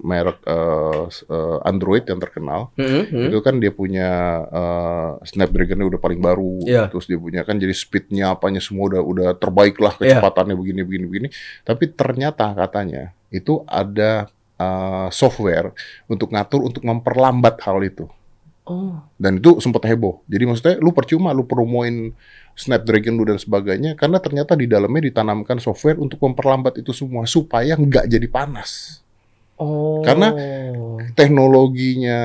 merek 0.00 0.42
s- 1.06 1.22
eh, 1.24 1.58
Android 1.62 2.02
yang 2.02 2.18
terkenal. 2.18 2.74
Hmm, 2.74 3.06
hmm. 3.06 3.30
Itu 3.30 3.38
kan 3.38 3.62
dia 3.62 3.70
punya 3.70 4.10
eh, 4.44 5.10
Snapdragon-nya 5.22 5.86
udah 5.86 6.00
paling 6.00 6.18
baru, 6.18 6.58
Iya. 6.66 6.90
terus 6.90 7.06
dia 7.06 7.22
punya 7.22 7.46
kan 7.46 7.54
jadi 7.54 7.70
speed-nya 7.70 8.34
apanya 8.34 8.58
semua 8.58 8.90
udah 8.90 9.02
udah 9.02 9.28
terbaik 9.38 9.78
lah, 9.78 9.94
Iya. 9.96 10.18
kecepatannya 10.18 10.58
begini 10.58 10.82
begini 10.82 11.04
begini. 11.06 11.28
Tapi 11.62 11.86
ternyata 11.94 12.50
katanya 12.50 13.14
itu 13.30 13.62
ada 13.64 14.26
eh, 14.60 15.08
software 15.10 15.72
untuk 16.06 16.28
ngatur 16.28 16.60
untuk 16.60 16.84
memperlambat 16.84 17.56
hal 17.64 17.80
itu. 17.80 18.04
Oh, 18.62 19.00
Dan 19.16 19.40
itu 19.40 19.58
sempat 19.58 19.82
heboh. 19.82 20.20
Jadi 20.28 20.44
maksudnya 20.44 20.76
lu 20.78 20.92
percuma 20.92 21.32
lu 21.32 21.42
promoin 21.42 22.12
Snapdragon 22.54 23.16
lu 23.16 23.24
dan 23.24 23.34
sebagainya 23.34 23.96
karena 23.96 24.20
ternyata 24.20 24.52
di 24.52 24.68
dalamnya 24.68 25.08
ditanamkan 25.08 25.56
software 25.58 25.96
untuk 25.96 26.20
memperlambat 26.20 26.76
itu 26.78 26.92
semua 26.92 27.24
supaya 27.24 27.74
nggak 27.74 28.04
jadi 28.06 28.28
panas. 28.28 29.00
oh. 29.56 30.04
Karena 30.04 30.30
Teknologinya 31.16 32.18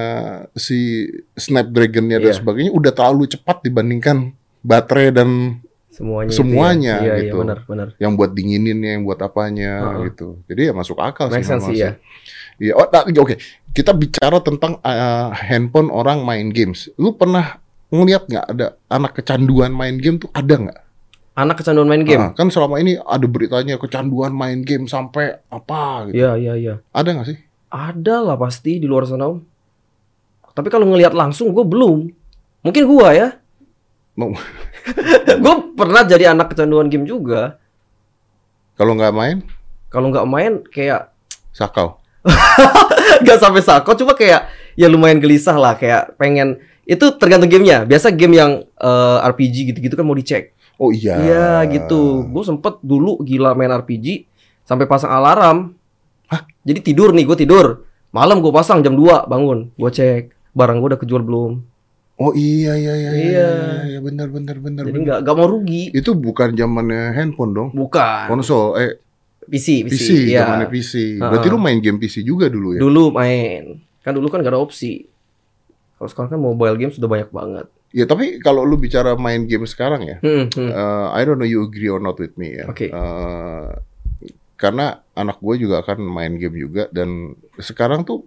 si 0.53 1.09
Snapdragon-nya 1.33 2.19
dan 2.19 2.31
Iya. 2.31 2.37
sebagainya 2.37 2.71
udah 2.71 2.91
terlalu 2.93 3.25
cepat 3.27 3.59
dibandingkan 3.61 4.31
baterai 4.61 5.09
dan 5.11 5.59
semuanya. 5.89 6.29
itu 6.29 6.37
semuanya 6.37 6.95
ya. 6.99 7.05
Iya, 7.05 7.13
gitu. 7.23 7.37
Iya, 7.37 7.41
benar, 7.43 7.59
benar. 7.65 7.87
yang 7.97 8.13
buat 8.13 8.31
dingininnya, 8.31 8.91
yang 8.99 9.03
buat 9.03 9.19
apanya 9.19 9.71
Heeh. 9.81 10.11
gitu. 10.11 10.27
Jadi 10.45 10.61
ya 10.67 10.73
masuk 10.75 10.97
akal 10.99 11.27
Make 11.27 11.41
sih. 11.41 11.49
sense 11.49 11.69
ya. 11.71 11.95
Iya, 12.59 12.73
oh, 12.75 12.87
nah, 12.87 13.03
oke. 13.03 13.35
Kita 13.75 13.91
bicara 13.91 14.39
tentang 14.39 14.79
uh, 14.79 15.29
handphone 15.35 15.91
orang 15.91 16.23
main 16.23 16.47
games. 16.55 16.87
Lu 16.95 17.11
pernah 17.19 17.59
ngeliat 17.91 18.27
nggak 18.27 18.45
ada 18.55 18.67
anak 18.87 19.11
kecanduan 19.19 19.75
main 19.75 19.99
game 19.99 20.17
tuh 20.17 20.31
ada 20.31 20.55
nggak? 20.55 20.79
Anak 21.35 21.59
kecanduan 21.59 21.91
main 21.91 22.07
game. 22.07 22.31
Ah, 22.31 22.31
kan 22.31 22.47
selama 22.47 22.79
ini 22.79 22.95
ada 22.95 23.27
beritanya 23.27 23.75
kecanduan 23.75 24.31
main 24.31 24.63
game 24.63 24.87
sampai 24.87 25.35
apa 25.51 26.07
gitu. 26.07 26.23
Iya, 26.23 26.31
iya, 26.39 26.53
iya. 26.55 26.75
Ada 26.95 27.11
nggak 27.11 27.27
sih? 27.27 27.37
Ada 27.67 28.23
lah 28.23 28.39
pasti 28.39 28.79
di 28.79 28.87
luar 28.87 29.03
sana 29.03 29.27
om. 29.27 29.43
Tapi 30.55 30.71
kalau 30.71 30.87
ngelihat 30.87 31.11
langsung 31.11 31.51
gue 31.51 31.67
belum. 31.67 32.07
Mungkin 32.63 32.83
gua 32.87 33.11
ya. 33.11 33.27
Mau 34.15 34.31
gue 35.43 35.55
pernah 35.75 36.07
jadi 36.07 36.31
anak 36.31 36.55
kecanduan 36.55 36.87
game 36.87 37.03
juga. 37.03 37.59
kalau 38.75 38.91
nggak 38.91 39.15
main 39.15 39.39
Kalau 39.87 40.11
nggak 40.11 40.27
main 40.27 40.53
kayak 40.71 41.11
sakau. 41.51 41.99
nggak 43.23 43.39
sampai 43.39 43.61
sako, 43.61 43.93
cuma 43.93 44.17
kayak 44.17 44.49
ya 44.73 44.87
lumayan 44.89 45.21
gelisah 45.21 45.55
lah. 45.55 45.77
Kayak 45.77 46.17
pengen 46.17 46.59
itu 46.85 47.05
tergantung 47.17 47.49
gamenya. 47.49 47.85
Biasa 47.85 48.13
game 48.13 48.37
yang 48.37 48.51
eh, 48.65 49.17
RPG 49.29 49.73
gitu-gitu 49.73 49.95
kan 49.95 50.05
mau 50.05 50.17
dicek. 50.17 50.53
Oh 50.75 50.91
iya. 50.91 51.15
Iya 51.19 51.49
gitu. 51.71 52.27
Gue 52.27 52.43
sempet 52.43 52.81
dulu 52.83 53.23
gila 53.23 53.55
main 53.55 53.71
RPG 53.71 54.27
sampai 54.67 54.85
pasang 54.85 55.11
alarm. 55.13 55.73
Hah? 56.27 56.41
Jadi 56.65 56.91
tidur 56.91 57.13
nih, 57.15 57.23
gue 57.23 57.37
tidur. 57.37 57.85
Malam 58.11 58.39
gue 58.39 58.51
pasang 58.51 58.81
jam 58.83 58.95
2 58.95 59.27
bangun. 59.27 59.71
Gue 59.75 59.91
cek 59.91 60.31
barang 60.55 60.77
gue 60.79 60.89
udah 60.95 61.01
kejual 61.01 61.23
belum. 61.23 61.53
Oh 62.15 62.31
iya 62.31 62.79
iya 62.79 62.93
iya. 62.95 63.11
Iya. 63.11 63.49
iya 63.91 63.99
benar 63.99 64.31
benar 64.31 64.55
benar. 64.63 64.87
Jadi 64.87 64.99
nggak 65.03 65.19
nggak 65.27 65.35
mau 65.35 65.47
rugi. 65.51 65.91
Itu 65.91 66.15
bukan 66.15 66.55
zamannya 66.55 67.11
handphone 67.11 67.51
dong. 67.51 67.69
Bukan. 67.75 68.31
Konsol 68.31 68.79
eh 68.79 68.91
PC, 69.45 69.85
PC. 69.85 69.93
PC, 69.93 70.09
iya. 70.29 70.45
zamannya 70.45 70.69
PC. 70.69 70.93
Ha-ha. 71.17 71.29
Berarti 71.31 71.47
lu 71.49 71.59
main 71.61 71.79
game 71.79 71.97
PC 72.01 72.25
juga 72.25 72.49
dulu 72.49 72.75
ya? 72.75 72.79
Dulu 72.81 73.13
main. 73.13 73.79
Kan 74.01 74.13
dulu 74.13 74.27
kan 74.29 74.41
gak 74.41 74.53
ada 74.53 74.61
opsi. 74.61 75.05
Kalau 75.95 76.09
sekarang 76.11 76.29
kan 76.35 76.39
mobile 76.41 76.75
game 76.77 76.91
sudah 76.91 77.07
banyak 77.07 77.29
banget. 77.31 77.65
Ya 77.95 78.03
tapi 78.03 78.43
kalau 78.43 78.67
lu 78.67 78.75
bicara 78.75 79.15
main 79.15 79.47
game 79.47 79.63
sekarang 79.63 80.03
ya, 80.03 80.17
Hmm, 80.19 80.51
hmm. 80.51 80.71
uh, 80.75 81.15
I 81.15 81.23
don't 81.23 81.39
know 81.39 81.47
you 81.47 81.63
agree 81.63 81.87
or 81.87 82.03
not 82.03 82.19
with 82.19 82.35
me 82.35 82.59
ya. 82.59 82.67
Oke. 82.67 82.91
Uh, 82.91 83.71
karena 84.59 84.99
anak 85.15 85.39
gue 85.39 85.55
juga 85.63 85.79
kan 85.83 85.99
main 85.99 86.35
game 86.35 86.59
juga 86.59 86.91
dan 86.91 87.39
sekarang 87.59 88.03
tuh 88.03 88.23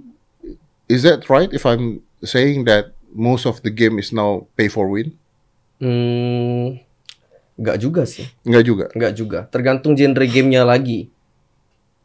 is 0.88 1.04
that 1.04 1.28
right 1.28 1.52
if 1.52 1.68
I'm 1.68 2.00
saying 2.24 2.64
that 2.64 2.96
most 3.12 3.44
of 3.44 3.60
the 3.60 3.72
game 3.72 4.00
is 4.00 4.12
now 4.12 4.48
pay 4.56 4.72
for 4.72 4.88
win? 4.88 5.12
Hmm, 5.78 6.80
nggak 7.58 7.76
juga 7.82 8.02
sih. 8.06 8.24
Enggak 8.46 8.64
juga. 8.64 8.84
Nggak 8.94 9.12
juga. 9.18 9.38
Tergantung 9.50 9.98
genre 9.98 10.24
gamenya 10.24 10.62
lagi. 10.62 11.10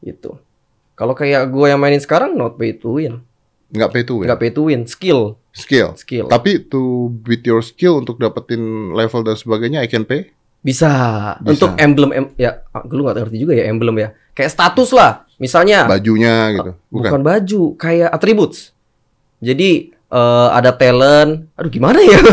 Gitu. 0.01 0.35
Kalau 0.97 1.13
kayak 1.13 1.49
gue 1.53 1.65
yang 1.69 1.79
mainin 1.79 2.01
sekarang, 2.01 2.33
not 2.33 2.57
pay 2.57 2.73
to 2.73 2.97
win. 2.97 3.21
Enggak 3.69 3.89
pay 3.93 4.03
to 4.03 4.13
win. 4.21 4.25
Nggak 4.27 4.39
pay 4.41 4.51
to 4.51 4.61
win. 4.65 4.81
Skill. 4.89 5.37
Skill. 5.53 5.93
Skill. 5.93 6.25
Tapi 6.27 6.65
to 6.65 7.13
beat 7.21 7.45
your 7.45 7.61
skill 7.61 8.01
untuk 8.01 8.17
dapetin 8.17 8.91
level 8.97 9.21
dan 9.21 9.37
sebagainya 9.37 9.85
I 9.85 9.89
can 9.89 10.03
pay. 10.05 10.33
Bisa. 10.65 10.89
Bisa. 11.39 11.49
Untuk 11.53 11.71
emblem, 11.77 12.11
em 12.13 12.25
ya, 12.35 12.65
ah, 12.73 12.81
lu 12.89 13.05
nggak 13.05 13.29
ngerti 13.29 13.37
juga 13.37 13.53
ya 13.53 13.69
emblem 13.69 13.95
ya. 14.01 14.09
Kayak 14.33 14.51
status 14.57 14.89
lah. 14.89 15.25
Misalnya. 15.37 15.85
Bajunya 15.85 16.49
gitu. 16.57 16.71
Ah, 16.73 16.89
Bukan. 16.89 17.21
baju, 17.21 17.61
kayak 17.77 18.09
attributes. 18.09 18.73
Jadi 19.43 19.93
eh, 19.93 20.47
ada 20.49 20.73
talent. 20.73 21.49
Aduh 21.53 21.69
gimana 21.69 22.01
ya? 22.01 22.17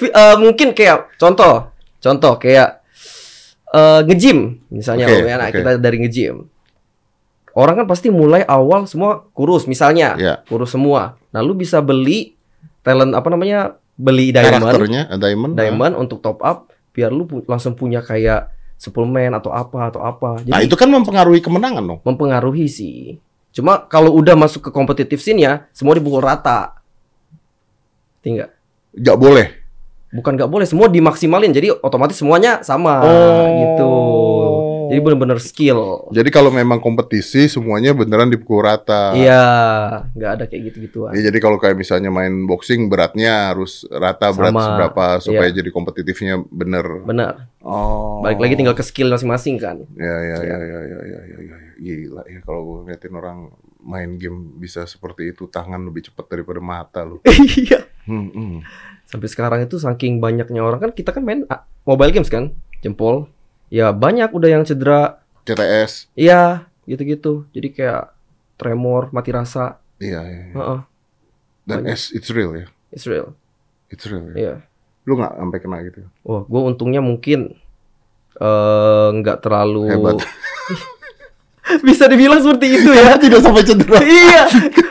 Eh, 0.00 0.36
mungkin 0.40 0.72
kayak 0.72 1.16
contoh, 1.20 1.72
contoh 2.00 2.34
kayak 2.36 2.80
eh 3.70 4.00
nge-gym 4.02 4.58
misalnya 4.68 5.06
Om, 5.06 5.22
ya. 5.22 5.36
Nah, 5.36 5.48
kita 5.48 5.70
dari 5.76 6.00
nge-gym. 6.00 6.48
Orang 7.50 7.76
kan 7.76 7.86
pasti 7.86 8.08
mulai 8.08 8.42
awal 8.42 8.86
semua 8.86 9.26
kurus 9.28 9.66
misalnya, 9.66 10.14
Ya. 10.16 10.34
kurus 10.44 10.70
semua. 10.70 11.18
Nah, 11.28 11.40
lu 11.40 11.52
bisa 11.52 11.78
beli 11.78 12.34
talent 12.80 13.10
apa 13.10 13.26
namanya? 13.26 13.74
Beli 13.94 14.32
diamond, 14.32 14.64
Karakternya 14.64 15.02
uh, 15.06 15.18
diamond. 15.18 15.52
diamond 15.54 15.94
untuk 15.94 16.18
top 16.18 16.40
up 16.40 16.66
biar 16.90 17.12
lu 17.12 17.22
pu- 17.22 17.44
langsung 17.44 17.74
punya 17.74 18.00
kayak 18.00 18.48
suplemen 18.74 19.30
atau 19.30 19.52
apa 19.52 19.86
atau 19.86 20.00
apa. 20.00 20.40
Jadi 20.40 20.50
Nah, 20.50 20.62
itu 20.62 20.72
kan 20.72 20.88
mempengaruhi 20.88 21.38
kemenangan 21.38 21.84
dong. 21.84 22.00
mempengaruhi 22.00 22.64
sih. 22.64 23.20
Cuma 23.50 23.82
kalau 23.84 24.14
udah 24.14 24.34
masuk 24.34 24.66
ke 24.66 24.70
kompetitif 24.70 25.20
scene 25.20 25.42
ya, 25.42 25.68
semua 25.70 25.92
dipukul 25.92 26.22
rata. 26.22 26.80
Tinggal. 28.20 28.48
Nggak 28.90 29.16
boleh. 29.16 29.46
Bukan 30.10 30.34
nggak 30.34 30.50
boleh, 30.50 30.66
semua 30.66 30.86
dimaksimalin. 30.86 31.50
Jadi 31.50 31.70
otomatis 31.72 32.18
semuanya 32.18 32.60
sama 32.60 32.98
Oh. 33.00 33.46
gitu. 33.54 33.92
Jadi 34.90 34.98
bener-bener 35.00 35.38
skill. 35.38 36.10
Jadi 36.10 36.28
kalau 36.28 36.50
memang 36.50 36.82
kompetisi 36.82 37.46
semuanya 37.46 37.94
beneran 37.94 38.26
dipukul 38.26 38.66
rata. 38.66 39.14
Iya, 39.14 39.46
nggak 40.10 40.30
ada 40.34 40.44
kayak 40.50 40.62
gitu-gituan. 40.66 41.14
Ya, 41.14 41.30
jadi 41.30 41.38
kalau 41.38 41.62
kayak 41.62 41.78
misalnya 41.78 42.10
main 42.10 42.42
boxing 42.42 42.90
beratnya 42.90 43.54
harus 43.54 43.86
rata 43.86 44.34
berat 44.34 44.50
Sama. 44.50 44.62
seberapa 44.66 45.04
supaya 45.22 45.46
Iya. 45.46 45.62
jadi 45.62 45.70
kompetitifnya 45.70 46.42
bener. 46.44 47.06
Benar. 47.06 47.46
Oh. 47.62 48.18
Balik 48.18 48.42
lagi 48.42 48.54
tinggal 48.58 48.74
ke 48.74 48.82
skill 48.82 49.14
masing-masing 49.14 49.62
kan. 49.62 49.86
Ya 49.94 50.10
ya 50.26 50.36
Iya. 50.42 50.56
ya 50.58 50.58
ya 50.58 50.80
ya 50.82 51.00
ya 51.06 51.20
ya, 51.22 51.38
ya. 51.38 51.56
Gila 51.78 52.22
ya 52.26 52.38
kalau 52.42 52.60
gue 52.60 52.76
ngeliatin 52.82 53.14
orang 53.14 53.38
main 53.80 54.18
game 54.18 54.58
bisa 54.58 54.84
seperti 54.84 55.30
itu 55.30 55.46
tangan 55.46 55.80
lebih 55.80 56.10
cepat 56.10 56.26
daripada 56.28 56.58
mata 56.58 57.06
lu. 57.06 57.22
Iya. 57.62 57.86
Hmm, 58.10 58.26
hmm. 58.26 58.58
Sampai 59.10 59.26
sekarang 59.26 59.66
itu 59.66 59.74
saking 59.82 60.22
banyaknya 60.22 60.62
orang 60.62 60.78
kan 60.78 60.90
kita 60.94 61.10
kan 61.10 61.26
main 61.26 61.42
ah, 61.50 61.66
mobile 61.82 62.14
games 62.14 62.30
kan, 62.30 62.54
jempol. 62.78 63.26
Ya 63.66 63.90
banyak 63.90 64.30
udah 64.30 64.46
yang 64.46 64.62
cedera. 64.62 65.18
CTS. 65.42 66.06
Iya, 66.14 66.70
gitu-gitu. 66.86 67.50
Jadi 67.50 67.74
kayak 67.74 68.14
tremor, 68.54 69.10
mati 69.10 69.34
rasa. 69.34 69.82
Iya, 69.98 70.22
iya. 70.22 70.42
iya. 70.46 70.54
Heeh, 70.54 70.80
Dan 71.66 71.76
Banyak. 71.82 71.90
it's, 71.98 72.14
it's 72.14 72.30
real 72.30 72.54
ya. 72.54 72.70
it's 72.94 73.06
real. 73.10 73.34
It's 73.90 74.06
real. 74.06 74.30
Ya. 74.30 74.34
Iya. 74.38 74.54
Lu 75.10 75.18
nggak 75.18 75.34
sampai 75.42 75.58
kena 75.58 75.78
gitu. 75.82 76.06
Wah, 76.22 76.46
gue 76.46 76.60
untungnya 76.62 77.02
mungkin 77.02 77.58
eh, 78.38 79.08
nggak 79.18 79.42
terlalu 79.42 79.90
Hebat. 79.90 80.22
Bisa 81.86 82.04
dibilang 82.10 82.40
seperti 82.42 82.66
itu 82.80 82.90
ya. 82.90 83.14
Tidak 83.16 83.40
sampai 83.40 83.62
cedera. 83.62 83.98
iya. 84.24 84.42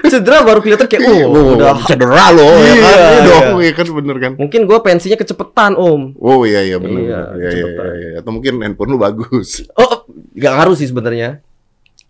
Cedera 0.07 0.41
baru 0.41 0.59
kelihatan 0.63 0.87
kayak 0.89 1.05
oh, 1.05 1.55
udah. 1.55 1.83
cedera 1.85 2.33
lo 2.33 2.49
ya 2.59 2.73
Iya, 2.73 2.73
kan? 2.73 2.73
Iya 2.73 3.09
iya. 3.09 3.21
dong, 3.25 3.47
iya 3.61 3.71
kan 3.75 3.87
bener 3.91 4.17
kan? 4.17 4.31
Mungkin 4.39 4.61
gue 4.65 4.77
pensinya 4.81 5.17
kecepetan, 5.19 5.73
Om. 5.77 6.17
Oh 6.17 6.43
iya 6.47 6.65
iya 6.65 6.77
benar. 6.81 6.99
Iya. 6.99 7.21
Iya, 7.35 7.49
iya, 7.53 7.67
iya, 7.67 7.91
iya. 7.93 8.09
Atau 8.23 8.31
mungkin 8.33 8.61
handphone 8.63 8.89
lu 8.95 8.99
bagus. 8.99 9.63
Oh, 9.77 10.07
nggak 10.33 10.53
ngaruh 10.55 10.75
sih 10.77 10.87
sebenarnya. 10.89 11.43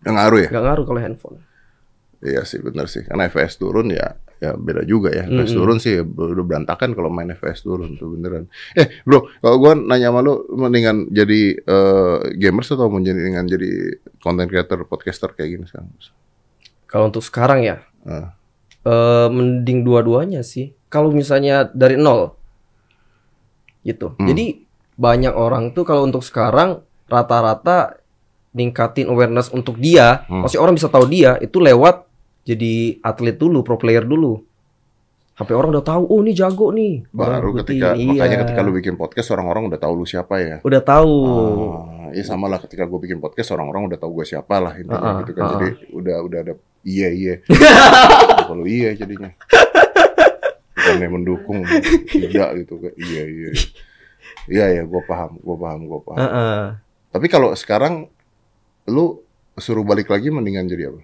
Yang 0.06 0.16
ngaruh 0.16 0.40
ya? 0.40 0.50
Nggak 0.54 0.66
ngaruh 0.70 0.84
kalau 0.88 1.00
handphone. 1.02 1.38
Iya 2.20 2.42
sih 2.48 2.60
benar 2.64 2.88
sih. 2.88 3.04
Karena 3.04 3.28
FPS 3.28 3.60
turun 3.60 3.92
ya 3.92 4.16
ya 4.39 4.56
beda 4.56 4.82
juga 4.84 5.12
ya. 5.12 5.28
FPS 5.28 5.52
Mm-mm. 5.52 5.60
turun 5.60 5.78
sih 5.78 5.99
udah 5.99 6.43
berantakan 6.43 6.95
kalau 6.95 7.08
main 7.08 7.28
FPS 7.30 7.62
turun 7.62 7.95
tuh 7.95 8.15
beneran. 8.15 8.47
Eh 8.73 9.04
bro, 9.04 9.28
kalau 9.38 9.56
gua 9.58 9.75
nanya 9.75 10.10
sama 10.10 10.19
lu 10.19 10.34
mendingan 10.49 11.08
jadi 11.08 11.41
eh, 11.56 12.17
gamers 12.36 12.71
atau 12.71 12.88
mendingan 12.88 13.45
jadi 13.45 13.99
content 14.17 14.47
creator, 14.47 14.84
podcaster 14.84 15.32
kayak 15.32 15.49
gini 15.54 15.65
sekarang? 15.67 15.91
Kalau 16.86 17.06
untuk 17.08 17.21
sekarang 17.21 17.62
ya, 17.62 17.84
Ah. 18.02 18.34
eh, 18.82 19.28
mending 19.28 19.84
dua-duanya 19.84 20.41
sih. 20.41 20.73
Kalau 20.88 21.13
misalnya 21.13 21.69
dari 21.69 21.93
nol, 21.95 22.34
gitu. 23.84 24.17
Hmm. 24.17 24.25
Jadi 24.25 24.65
banyak 24.95 25.32
orang 25.32 25.71
tuh 25.71 25.84
kalau 25.84 26.04
untuk 26.04 26.25
sekarang 26.25 26.82
rata-rata 27.06 28.02
ningkatin 28.52 29.08
awareness 29.08 29.54
untuk 29.54 29.78
dia, 29.78 30.25
Hmm. 30.25 30.41
maksudnya 30.41 30.63
orang 30.63 30.75
bisa 30.75 30.89
tahu 30.89 31.06
dia 31.06 31.38
itu 31.38 31.62
lewat 31.62 32.09
jadi 32.50 32.74
atlet 33.00 33.36
dulu, 33.36 33.62
pro 33.62 33.78
player 33.78 34.02
dulu. 34.02 34.42
Sampai 35.34 35.54
orang 35.54 35.72
udah 35.72 35.86
tahu, 35.86 36.04
oh 36.04 36.20
ini 36.20 36.34
jago 36.34 36.68
nih. 36.70 37.08
Baru 37.10 37.56
ketika 37.56 37.94
ikutin. 37.94 38.12
makanya 38.12 38.36
Iya. 38.36 38.42
ketika 38.44 38.60
lu 38.60 38.72
bikin 38.74 38.96
podcast 38.96 39.30
orang-orang 39.30 39.70
udah 39.70 39.80
tahu 39.80 39.94
lu 39.94 40.04
siapa 40.04 40.36
ya. 40.38 40.58
udah 40.60 40.82
tahu. 40.82 41.16
Ah, 41.80 42.12
ya 42.12 42.24
sama 42.24 42.46
lah 42.46 42.60
ketika 42.60 42.84
gue 42.84 43.00
bikin 43.00 43.18
podcast 43.18 43.54
orang-orang 43.54 43.88
udah 43.88 43.96
tahu 43.96 44.20
gue 44.20 44.26
siapa 44.28 44.58
lah 44.58 44.76
intinya 44.76 45.00
Ah, 45.00 45.20
gitu 45.22 45.32
kan. 45.32 45.44
ah. 45.46 45.52
Jadi 45.56 45.68
udah 45.94 46.16
udah 46.20 46.40
ada 46.42 46.54
iya 46.82 47.08
iya. 47.08 47.34
Kalau 48.50 48.66
iya 48.66 48.92
jadinya. 48.94 49.32
Bukannya 50.76 51.08
mendukung 51.08 51.60
tidak 52.08 52.50
gitu 52.58 52.74
kan. 52.80 52.94
Iya 52.96 53.24
iya. 53.24 53.50
Iya 54.50 54.66
ya, 54.72 54.84
gue 54.84 55.02
paham, 55.06 55.38
gue 55.38 55.56
paham, 55.56 55.80
gue 55.86 56.00
paham. 56.02 56.18
Heeh. 56.20 56.62
Tapi 57.10 57.26
kalau 57.28 57.54
sekarang 57.54 58.10
lu 58.86 59.22
suruh 59.56 59.84
balik 59.84 60.10
lagi 60.10 60.28
mendingan 60.28 60.66
jadi 60.66 60.90
apa? 60.90 61.00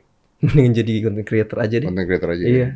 Mending 0.46 0.74
jadi 0.76 0.94
content 1.02 1.26
creator 1.26 1.58
aja 1.60 1.76
deh. 1.78 1.88
Content 1.88 2.06
creator 2.06 2.30
aja. 2.32 2.44
Iya. 2.44 2.60
ya? 2.60 2.70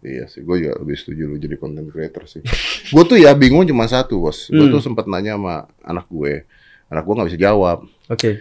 Iya 0.00 0.24
sih, 0.26 0.40
gue 0.40 0.56
juga 0.56 0.80
lebih 0.80 0.96
setuju 0.96 1.22
lu 1.26 1.36
jadi 1.36 1.56
content 1.56 1.84
creator 1.86 2.24
sih. 2.24 2.40
gue 2.94 3.04
tuh 3.04 3.18
ya 3.18 3.34
bingung 3.34 3.66
cuma 3.66 3.84
satu 3.84 4.16
bos. 4.18 4.48
Gue 4.48 4.64
Hmm. 4.64 4.72
tuh 4.72 4.80
sempat 4.80 5.04
nanya 5.04 5.36
sama 5.36 5.54
anak 5.82 6.06
gue. 6.06 6.48
Anak 6.88 7.02
gue 7.04 7.14
nggak 7.14 7.28
bisa 7.28 7.40
jawab. 7.40 7.78
Oke. 8.06 8.40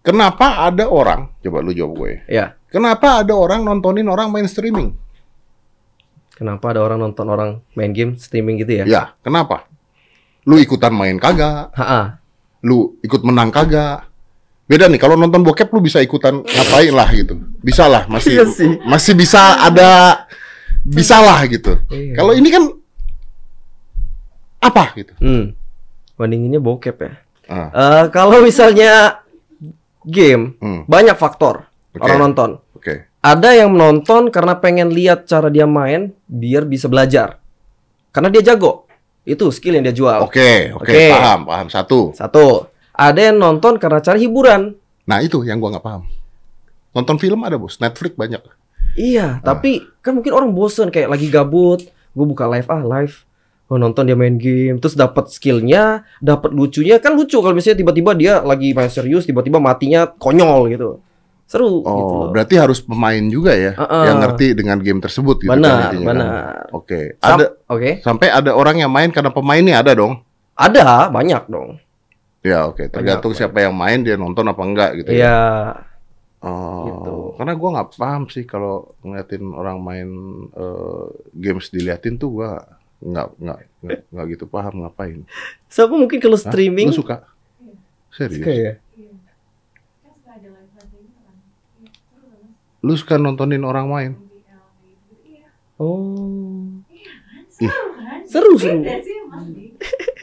Kenapa 0.00 0.64
ada 0.64 0.86
orang? 0.86 1.28
Coba 1.40 1.58
lu 1.60 1.70
jawab 1.70 1.92
gue. 1.96 2.12
Ya. 2.26 2.54
Kenapa 2.66 3.20
ada 3.20 3.34
orang 3.34 3.60
nontonin 3.62 4.06
orang 4.06 4.30
main 4.30 4.46
streaming? 4.46 4.94
Kenapa 6.32 6.68
ada 6.70 6.84
orang 6.84 7.00
nonton 7.00 7.26
orang 7.26 7.50
main 7.72 7.90
game 7.90 8.12
streaming 8.14 8.60
gitu 8.60 8.80
ya? 8.80 8.84
Ya, 8.84 9.02
kenapa? 9.20 9.64
Lu 10.44 10.60
ikutan 10.60 10.92
main 10.92 11.16
kagak? 11.16 11.72
Ha-ha. 11.72 12.20
Lu 12.60 13.00
ikut 13.00 13.24
menang 13.24 13.48
kagak? 13.48 14.04
Beda 14.66 14.90
nih, 14.90 14.98
kalau 14.98 15.14
nonton 15.14 15.46
bokep 15.46 15.70
lu 15.70 15.78
bisa 15.78 16.02
ikutan 16.02 16.42
ngapain 16.42 16.90
lah 16.90 17.06
gitu. 17.14 17.38
Bisa 17.62 17.86
lah, 17.86 18.10
masih 18.10 18.34
Iya 18.34 18.44
sih. 18.50 18.70
masih 18.82 19.14
bisa 19.14 19.62
ada 19.62 20.24
bisa 20.82 21.22
lah 21.22 21.38
gitu. 21.46 21.78
Iya. 21.86 22.18
Kalau 22.18 22.34
ini 22.34 22.50
kan 22.50 22.62
apa 24.58 24.90
gitu. 24.96 25.14
Hmm. 25.22 25.54
Bandinginnya 26.16 26.58
bokep 26.58 26.96
ya. 26.98 27.12
Ah, 27.46 27.70
Eh, 27.70 28.04
kalau 28.10 28.42
misalnya 28.42 29.22
game 30.02 30.58
hmm, 30.58 30.90
banyak 30.90 31.14
faktor 31.14 31.70
Oke. 31.94 32.02
orang 32.02 32.18
nonton. 32.26 32.50
oke. 32.74 32.94
Ada 33.22 33.58
yang 33.58 33.74
menonton 33.74 34.30
karena 34.30 34.58
pengen 34.58 34.90
lihat 34.90 35.26
cara 35.26 35.46
dia 35.46 35.66
main 35.66 36.10
biar 36.26 36.62
bisa 36.62 36.86
belajar. 36.86 37.38
Karena 38.10 38.30
dia 38.30 38.42
jago. 38.44 38.86
Itu 39.22 39.50
skill 39.50 39.78
yang 39.78 39.84
dia 39.84 39.94
jual. 39.94 40.22
Oke, 40.22 40.70
oke, 40.70 40.86
Oke. 40.86 41.10
paham, 41.10 41.40
paham. 41.44 41.66
Satu. 41.66 42.14
Satu. 42.14 42.70
Ada 42.96 43.30
yang 43.32 43.36
nonton 43.36 43.76
karena 43.76 44.00
cari 44.00 44.24
hiburan. 44.24 44.72
Nah, 45.04 45.20
itu 45.20 45.44
yang 45.44 45.60
gua 45.60 45.76
nggak 45.76 45.84
paham. 45.84 46.02
Nonton 46.90 47.20
film 47.20 47.44
ada, 47.44 47.60
Bos. 47.60 47.76
Netflix 47.76 48.16
banyak. 48.16 48.40
Iya, 48.96 49.44
tapi 49.44 49.84
kan 50.00 50.16
mungkin 50.16 50.32
orang 50.32 50.56
bosen 50.56 50.88
kayak 50.88 51.12
lagi 51.12 51.28
gabut, 51.28 51.84
gue 51.84 52.24
buka 52.24 52.48
live 52.48 52.64
ah 52.72 52.80
live, 52.80 53.28
oh, 53.68 53.76
nonton 53.76 54.08
dia 54.08 54.16
main 54.16 54.40
game, 54.40 54.80
terus 54.80 54.96
dapat 54.96 55.28
skillnya, 55.28 56.00
dapat 56.16 56.56
lucunya 56.56 56.96
kan 56.96 57.12
lucu 57.12 57.36
kalau 57.36 57.52
misalnya 57.52 57.84
tiba-tiba 57.84 58.16
dia 58.16 58.40
lagi 58.40 58.72
main 58.72 58.88
serius, 58.88 59.28
tiba-tiba 59.28 59.60
matinya 59.60 60.08
konyol 60.08 60.72
gitu, 60.72 61.04
seru 61.44 61.84
gitu. 61.84 61.92
Oh, 61.92 62.24
loh. 62.24 62.32
berarti 62.32 62.56
harus 62.56 62.80
pemain 62.80 63.20
juga 63.28 63.52
ya 63.52 63.76
Uh-uh. 63.76 64.04
yang 64.08 64.16
ngerti 64.24 64.56
dengan 64.56 64.80
game 64.80 65.04
tersebut 65.04 65.44
gitu 65.44 65.52
kan 65.52 65.60
Benar, 65.60 65.92
kan? 65.92 66.00
benar. 66.00 66.32
Oke. 66.72 67.20
Sam- 67.20 67.36
Ada 67.36 67.46
Oke, 67.68 67.90
sampai 68.00 68.28
ada 68.32 68.50
orang 68.56 68.80
yang 68.80 68.88
main 68.88 69.12
karena 69.12 69.28
pemainnya 69.28 69.76
ada 69.84 69.92
dong. 69.92 70.24
ada 70.56 71.12
banyak 71.12 71.52
dong. 71.52 71.76
Ya, 72.46 72.58
oke. 72.70 72.86
Tergantung 72.86 73.34
Banyak, 73.34 73.40
siapa 73.42 73.58
yang 73.58 73.74
main 73.74 73.98
dia 74.06 74.14
nonton 74.14 74.46
apa 74.46 74.62
enggak 74.62 74.90
gitu 75.02 75.10
ya. 75.10 75.18
Iya, 75.18 75.38
Oh, 76.46 76.84
Gitu. 76.86 77.12
karena 77.42 77.52
gua 77.58 77.70
nggak 77.74 77.88
paham 77.98 78.22
sih 78.30 78.44
kalau 78.46 78.94
ngeliatin 79.02 79.42
orang 79.50 79.78
main 79.82 80.08
eh, 80.54 81.06
games 81.34 81.72
diliatin 81.74 82.20
tuh 82.22 82.38
gua 82.38 82.50
nggak 83.02 83.26
nggak 83.42 83.58
nggak 84.14 84.26
gitu 84.36 84.44
paham 84.46 84.84
ngapain. 84.84 85.26
siapa 85.66 85.90
mungkin 85.96 86.22
kalau 86.22 86.38
Hah? 86.38 86.44
streaming? 86.46 86.92
Lu 86.92 86.94
suka? 86.94 87.26
Serius? 88.14 88.46
Suka 88.46 88.52
ya? 88.54 88.72
Lu 92.86 92.94
suka 92.94 93.18
nontonin 93.18 93.66
orang 93.66 93.86
main? 93.90 94.12
Oh, 95.76 96.72
Ih. 97.60 97.68
seru 98.24 98.56
seru. 98.56 98.80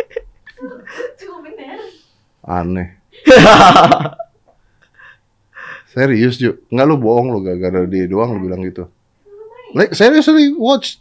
Aneh. 2.44 3.00
Serius, 5.88 6.36
Ju? 6.36 6.58
Nggak 6.68 6.86
lu 6.90 6.96
bohong 6.98 7.28
lu 7.30 7.40
gara-gara 7.40 7.86
dia 7.86 8.10
doang 8.10 8.34
lu 8.34 8.50
bilang 8.50 8.66
gitu. 8.66 8.90
Like, 9.74 9.94
seriously 9.94 10.54
watch 10.54 10.98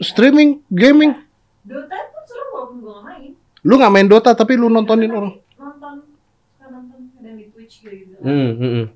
streaming 0.00 0.62
gaming. 0.70 1.14
Dota 1.62 1.98
pun 2.10 2.22
seru 2.26 2.46
walaupun 2.52 2.76
gue 2.78 2.92
gak 2.92 3.02
main 3.08 3.30
Lu 3.64 3.74
nggak 3.74 3.92
main 3.92 4.06
Dota 4.06 4.30
tapi 4.34 4.54
lu 4.54 4.68
nontonin 4.68 5.10
orang. 5.10 5.34
Nonton 5.56 5.94
Suka 6.54 6.66
nonton 6.68 7.00
kadang 7.14 7.36
di 7.38 7.46
Twitch 7.48 7.80
gitu 7.80 8.14
Hmm, 8.20 8.50
hmm, 8.52 8.70
hmm. 8.70 8.86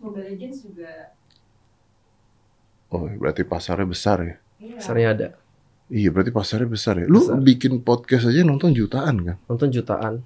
Mobile 0.00 0.26
Legends 0.32 0.58
juga 0.62 1.12
Oh, 2.88 3.04
berarti 3.10 3.42
pasarnya 3.42 3.84
besar 3.84 4.16
ya. 4.22 4.34
Iya 4.56 4.74
Besarnya 4.78 5.08
ada, 5.10 5.28
Iya, 5.86 6.08
berarti 6.10 6.30
pasarnya 6.30 6.66
besar 6.66 6.94
ya. 6.98 7.06
Lu 7.06 7.18
Besar. 7.20 7.38
bikin 7.42 7.82
podcast 7.82 8.26
aja 8.26 8.42
nonton 8.42 8.70
jutaan 8.72 9.16
kan? 9.22 9.36
nonton 9.46 9.68
jutaan. 9.70 10.22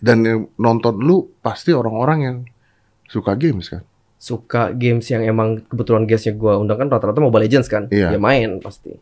Dan 0.00 0.18
yang 0.24 0.40
nonton 0.56 1.00
lu 1.00 1.28
pasti 1.44 1.76
orang-orang 1.76 2.18
yang 2.24 2.36
suka 3.08 3.36
games 3.36 3.68
kan? 3.68 3.82
Suka 4.18 4.74
games 4.74 5.06
yang 5.12 5.22
emang 5.22 5.62
kebetulan 5.68 6.08
guestnya 6.08 6.34
gue 6.34 6.52
undang 6.56 6.80
kan 6.80 6.88
rata-rata 6.90 7.22
Mobile 7.22 7.46
Legends 7.46 7.70
kan, 7.70 7.86
Iya. 7.92 8.16
dia 8.16 8.20
main 8.20 8.58
pasti. 8.58 8.96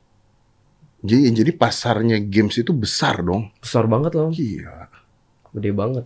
Jadi, 1.06 1.30
jadi 1.32 1.50
pasarnya 1.54 2.18
games 2.18 2.58
itu 2.58 2.74
besar 2.74 3.22
dong. 3.22 3.48
Besar 3.62 3.86
banget 3.86 4.18
loh. 4.18 4.34
Gila. 4.34 4.90
Gede 5.54 5.70
banget. 5.70 6.04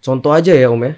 Contoh 0.00 0.32
aja 0.32 0.52
ya 0.56 0.72
Om 0.72 0.82
ya. 0.84 0.92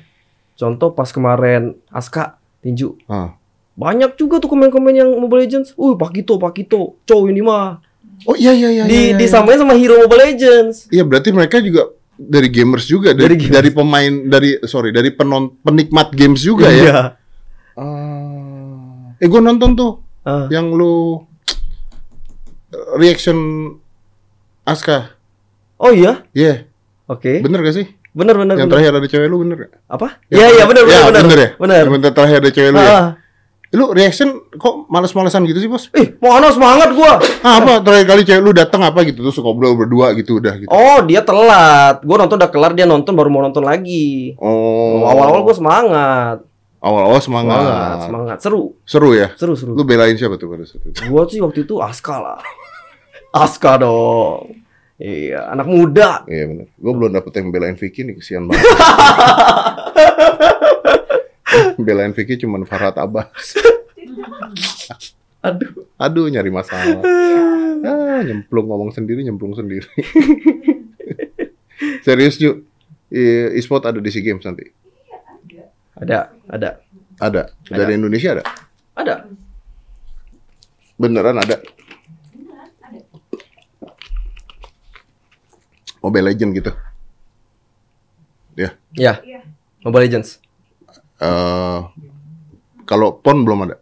Contoh 0.57 0.95
pas 0.95 1.11
kemarin 1.11 1.77
Aska 1.91 2.39
tinju. 2.63 2.97
Ah. 3.11 3.35
Banyak 3.77 4.17
juga 4.17 4.41
tuh 4.41 4.49
komen-komen 4.49 4.95
yang 4.97 5.11
Mobile 5.21 5.45
Legends. 5.45 5.77
Uh, 5.77 5.93
Pakito, 5.99 6.41
Pakito. 6.41 6.97
Cow 7.05 7.29
ini 7.29 7.45
mah. 7.45 7.83
Oh 8.25 8.33
iya 8.33 8.57
iya 8.57 8.73
iya. 8.73 8.85
Di 8.89 8.95
iya, 8.95 9.05
iya. 9.13 9.17
disamain 9.21 9.61
sama 9.61 9.77
hero 9.77 10.01
Mobile 10.01 10.33
Legends. 10.33 10.89
Iya 10.89 11.05
berarti 11.05 11.29
mereka 11.35 11.61
juga 11.61 11.93
dari 12.17 12.49
gamers 12.49 12.85
juga 12.85 13.13
dari 13.13 13.37
Dari 13.37 13.49
dari, 13.49 13.69
gamers. 13.69 13.77
pemain 13.77 14.13
dari 14.27 14.51
sorry 14.63 14.91
dari 14.91 15.09
penon 15.11 15.53
penikmat 15.57 16.11
games 16.11 16.41
juga 16.41 16.67
ya. 16.67 16.81
Iya. 16.83 16.99
Ah. 17.77 19.13
eh 19.17 19.27
gue 19.27 19.39
nonton 19.39 19.73
tuh 19.73 19.93
Ah. 20.23 20.49
yang 20.49 20.71
lu 20.71 21.23
reaction 22.97 23.39
Aska. 24.63 25.15
Oh 25.77 25.93
iya? 25.93 26.25
Iya, 26.33 26.67
Oke. 27.07 27.39
bener 27.39 27.63
gak 27.63 27.77
sih? 27.77 27.87
Bener 28.11 28.35
bener 28.35 28.57
yang 28.57 28.67
bener. 28.67 28.81
terakhir 28.83 28.93
ada 28.97 29.07
cewek 29.07 29.29
lu 29.29 29.45
bener 29.45 29.57
gak? 29.61 29.73
Apa? 29.87 30.09
Yang 30.27 30.35
Iya 30.35 30.47
iya 30.51 30.65
bener 30.65 30.83
Ya, 30.83 31.01
bener 31.07 31.23
bener. 31.23 31.39
ya. 31.39 31.51
Bener. 31.55 31.85
Yang 31.87 32.15
terakhir 32.17 32.37
ada 32.41 32.51
cewek 32.51 32.71
lu 32.73 32.81
ya. 32.81 32.99
Lu 33.75 33.91
reaction 33.91 34.47
kok 34.55 34.87
males-malesan 34.87 35.43
gitu 35.43 35.59
sih, 35.59 35.67
Bos? 35.67 35.91
Eh, 35.91 36.15
mana 36.23 36.55
semangat 36.55 36.95
gua. 36.95 37.19
Ah, 37.43 37.59
apa 37.59 37.83
terakhir 37.83 38.07
kali 38.07 38.23
cewek 38.23 38.43
lu 38.43 38.55
datang 38.55 38.79
apa 38.87 39.03
gitu 39.03 39.27
terus 39.27 39.35
ngobrol 39.43 39.75
berdua 39.75 40.15
gitu 40.15 40.39
udah 40.39 40.55
gitu. 40.55 40.71
Oh, 40.71 41.03
dia 41.03 41.21
telat. 41.21 41.99
Gua 42.07 42.17
nonton 42.23 42.39
udah 42.39 42.51
kelar, 42.51 42.73
dia 42.73 42.87
nonton 42.87 43.13
baru 43.13 43.27
mau 43.27 43.43
nonton 43.43 43.67
lagi. 43.67 44.39
Oh. 44.39 45.03
Awal-awal 45.03 45.43
gua 45.43 45.57
semangat. 45.57 46.39
awal-awal 46.77 47.19
semangat. 47.19 47.59
Semangat, 47.59 47.99
semangat. 48.07 48.39
Seru, 48.39 48.63
Seru 48.87 49.11
ya? 49.11 49.35
seru, 49.35 49.59
seru. 49.59 49.75
Lu 49.75 49.83
belain 49.83 50.15
siapa 50.15 50.39
tuh 50.39 50.47
pada 50.47 50.63
saat 50.63 50.87
itu? 50.87 51.03
Gua 51.11 51.27
sih 51.27 51.43
waktu 51.43 51.67
itu 51.67 51.83
Aska 51.83 52.23
lah. 52.23 52.39
Aska 53.35 53.83
dong. 53.83 54.63
Iya, 54.97 55.51
anak 55.53 55.67
muda. 55.69 56.25
Iya 56.25 56.49
benar. 56.49 56.67
Gue 56.73 56.93
belum 56.97 57.11
dapet 57.13 57.33
yang 57.37 57.53
belain 57.53 57.77
Vicky 57.77 58.01
nih 58.01 58.17
kesian 58.17 58.49
banget. 58.49 58.65
belain 61.79 62.13
Vicky 62.13 62.41
cuman 62.43 62.67
Farhat 62.67 62.99
Abbas. 62.99 63.57
Aduh. 65.47 65.87
Aduh 65.97 66.27
nyari 66.27 66.51
masalah. 66.51 67.03
Ah, 67.87 68.21
nyemplung 68.27 68.67
ngomong 68.67 68.91
sendiri, 68.91 69.23
nyemplung 69.23 69.55
sendiri. 69.55 69.87
Serius 72.07 72.41
Ju, 72.41 72.67
e-sport 73.55 73.87
ada 73.87 74.03
di 74.03 74.11
SEA 74.11 74.25
Games 74.25 74.43
nanti? 74.43 74.67
Ada, 75.97 76.35
ada. 76.51 76.83
Ada. 77.23 77.43
Dari 77.69 77.95
Indonesia 77.95 78.37
ada? 78.37 78.45
Ada. 78.97 79.15
Beneran 80.97 81.37
ada? 81.37 81.57
Beneran 81.61 82.71
ada 82.81 83.07
Mobile 86.01 86.27
Legend 86.33 86.51
gitu. 86.55 86.73
Ya, 88.57 88.73
Iya 88.97 89.21
Mobile 89.85 90.09
Legends. 90.09 90.41
Eh 91.17 91.79
kalau 92.87 93.19
PON 93.19 93.43
belum 93.43 93.59
ada? 93.67 93.77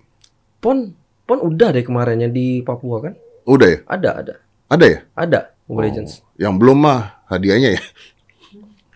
Pon, 0.65 0.97
Pon 1.29 1.39
udah 1.45 1.77
deh 1.77 1.85
kemarin 1.85 2.25
yang 2.25 2.33
di 2.33 2.65
Papua 2.65 3.05
kan? 3.05 3.15
Udah 3.45 3.69
ya? 3.69 3.79
Ada, 3.85 4.11
ada. 4.25 4.35
Ada 4.73 4.85
ya? 4.89 4.99
Ada 5.13 5.41
Mobile 5.69 5.77
Oh, 5.77 5.85
Legends. 5.85 6.13
Yang 6.41 6.55
belum 6.57 6.79
mah 6.81 7.21
hadiahnya 7.29 7.77
ya. 7.77 7.83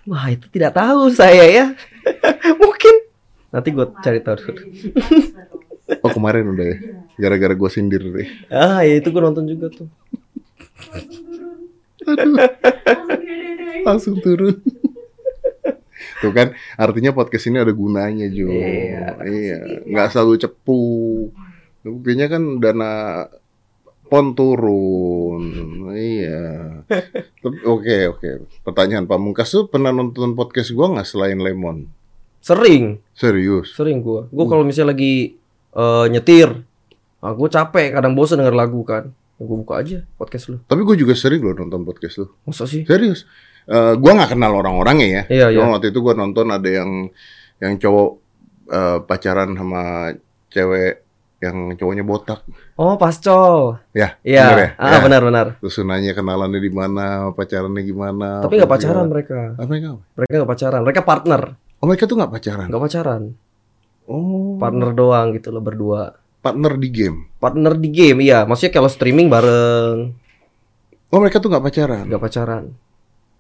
Wah, 0.08 0.32
itu 0.32 0.48
tidak 0.48 0.72
tahu 0.72 1.12
saya 1.12 1.44
ya. 1.44 1.66
Mungkin 2.62 2.94
nanti 3.52 3.68
gue 3.72 3.86
cari 4.00 4.20
tahu. 4.24 4.36
Oh 6.04 6.12
kemarin 6.12 6.44
udah 6.52 6.66
ya. 6.68 6.76
Gara-gara 7.16 7.56
gue 7.56 7.70
sindir 7.72 8.04
deh. 8.04 8.28
Ah, 8.52 8.84
ya 8.84 9.00
itu 9.00 9.08
gue 9.08 9.22
nonton 9.24 9.48
juga 9.48 9.72
tuh. 9.72 9.88
Aduh. 12.04 12.36
Langsung 13.88 14.20
turun. 14.20 14.60
Tuh 16.18 16.32
kan, 16.32 16.50
artinya 16.74 17.10
podcast 17.10 17.46
ini 17.46 17.58
ada 17.58 17.70
gunanya 17.70 18.26
juga. 18.26 18.58
Iya. 18.58 19.06
Iya, 19.22 19.58
nggak 19.86 20.08
selalu 20.10 20.34
cepu. 20.36 20.82
Buktinya 21.80 22.26
kan 22.26 22.42
dana 22.58 22.92
pon 24.04 24.32
turun. 24.32 25.42
Iya. 25.92 26.82
Oke, 27.68 28.08
oke. 28.08 28.30
Pertanyaan 28.62 29.04
Pamungkas 29.04 29.52
tuh 29.52 29.68
pernah 29.68 29.92
nonton 29.92 30.32
podcast 30.32 30.72
gua 30.72 30.96
nggak 30.96 31.06
selain 31.06 31.38
Lemon? 31.38 31.86
Sering, 32.38 33.02
Serius? 33.12 33.74
sering 33.74 33.98
gue. 33.98 34.30
Gue 34.30 34.44
Hmm. 34.46 34.52
kalau 34.52 34.64
misalnya 34.64 34.94
lagi 34.94 35.34
eh, 35.68 36.06
nyetir, 36.08 36.48
ah, 37.20 37.30
gue 37.30 37.46
capek, 37.46 37.92
kadang 37.92 38.16
bosan 38.16 38.40
denger 38.40 38.56
lagu 38.56 38.80
kan. 38.82 39.10
Gue 39.36 39.54
buka 39.54 39.78
aja 39.78 40.02
podcast 40.16 40.50
lu. 40.50 40.58
Tapi 40.64 40.82
gue 40.82 40.96
juga 40.98 41.14
sering 41.14 41.38
loh 41.38 41.54
nonton 41.54 41.84
podcast 41.84 42.18
lu. 42.18 42.26
Masa 42.42 42.64
sih? 42.64 42.82
Serius? 42.82 43.22
Eh 43.68 43.92
gua 43.94 44.12
nggak 44.16 44.32
kenal 44.32 44.52
orang-orangnya 44.54 45.06
ya. 45.06 45.22
Iya, 45.28 45.46
iya. 45.52 45.58
Cuma 45.60 45.76
waktu 45.76 45.92
itu 45.92 46.00
gua 46.00 46.16
nonton 46.16 46.48
ada 46.48 46.64
yang 46.64 47.12
yang 47.58 47.76
cowok 47.76 48.10
eh, 48.68 48.98
pacaran 49.04 49.52
sama 49.52 50.12
cewek 50.48 51.04
yang 51.38 51.76
cowoknya 51.76 52.02
botak. 52.02 52.42
Oh, 52.74 52.96
Pascol. 52.96 53.78
Ya, 53.92 54.18
Iya, 54.26 54.42
bener 54.48 54.58
ya? 54.58 54.68
ah 54.74 54.90
Ya. 54.90 54.98
benar-benar. 54.98 55.46
Terus 55.62 55.78
nanya 55.80 56.10
kenalannya 56.10 56.58
di 56.58 56.72
mana, 56.72 57.06
pacarannya 57.30 57.78
gimana. 57.80 58.42
Tapi 58.42 58.58
nggak 58.58 58.66
pacaran 58.68 59.06
mereka. 59.06 59.54
Ah, 59.54 59.62
mereka 59.62 59.86
apa? 59.94 60.02
Mereka 60.16 60.32
nggak 60.34 60.50
pacaran. 60.50 60.80
Mereka 60.82 61.02
partner, 61.02 61.42
Oh, 61.78 61.86
mereka 61.86 62.04
tuh 62.04 62.16
nggak 62.18 62.32
pacaran. 62.32 62.66
nggak 62.66 62.82
pacaran. 62.82 63.22
Oh, 64.04 64.56
Partner 64.56 64.90
doang 64.90 65.30
gitu 65.30 65.48
loh 65.48 65.60
berdua. 65.60 66.16
partner 66.38 66.74
di 66.74 66.88
game. 66.88 67.18
Partner 67.36 67.74
di 67.76 67.88
game, 67.88 68.18
iya. 68.20 68.42
Maksudnya 68.42 68.72
kalau 68.72 68.88
streaming 68.88 69.28
bareng. 69.28 70.16
Oh 71.08 71.18
mereka 71.18 71.38
tuh 71.38 71.50
nggak 71.50 71.62
pacaran. 71.62 72.04
nggak 72.04 72.18
pacaran. 72.20 72.64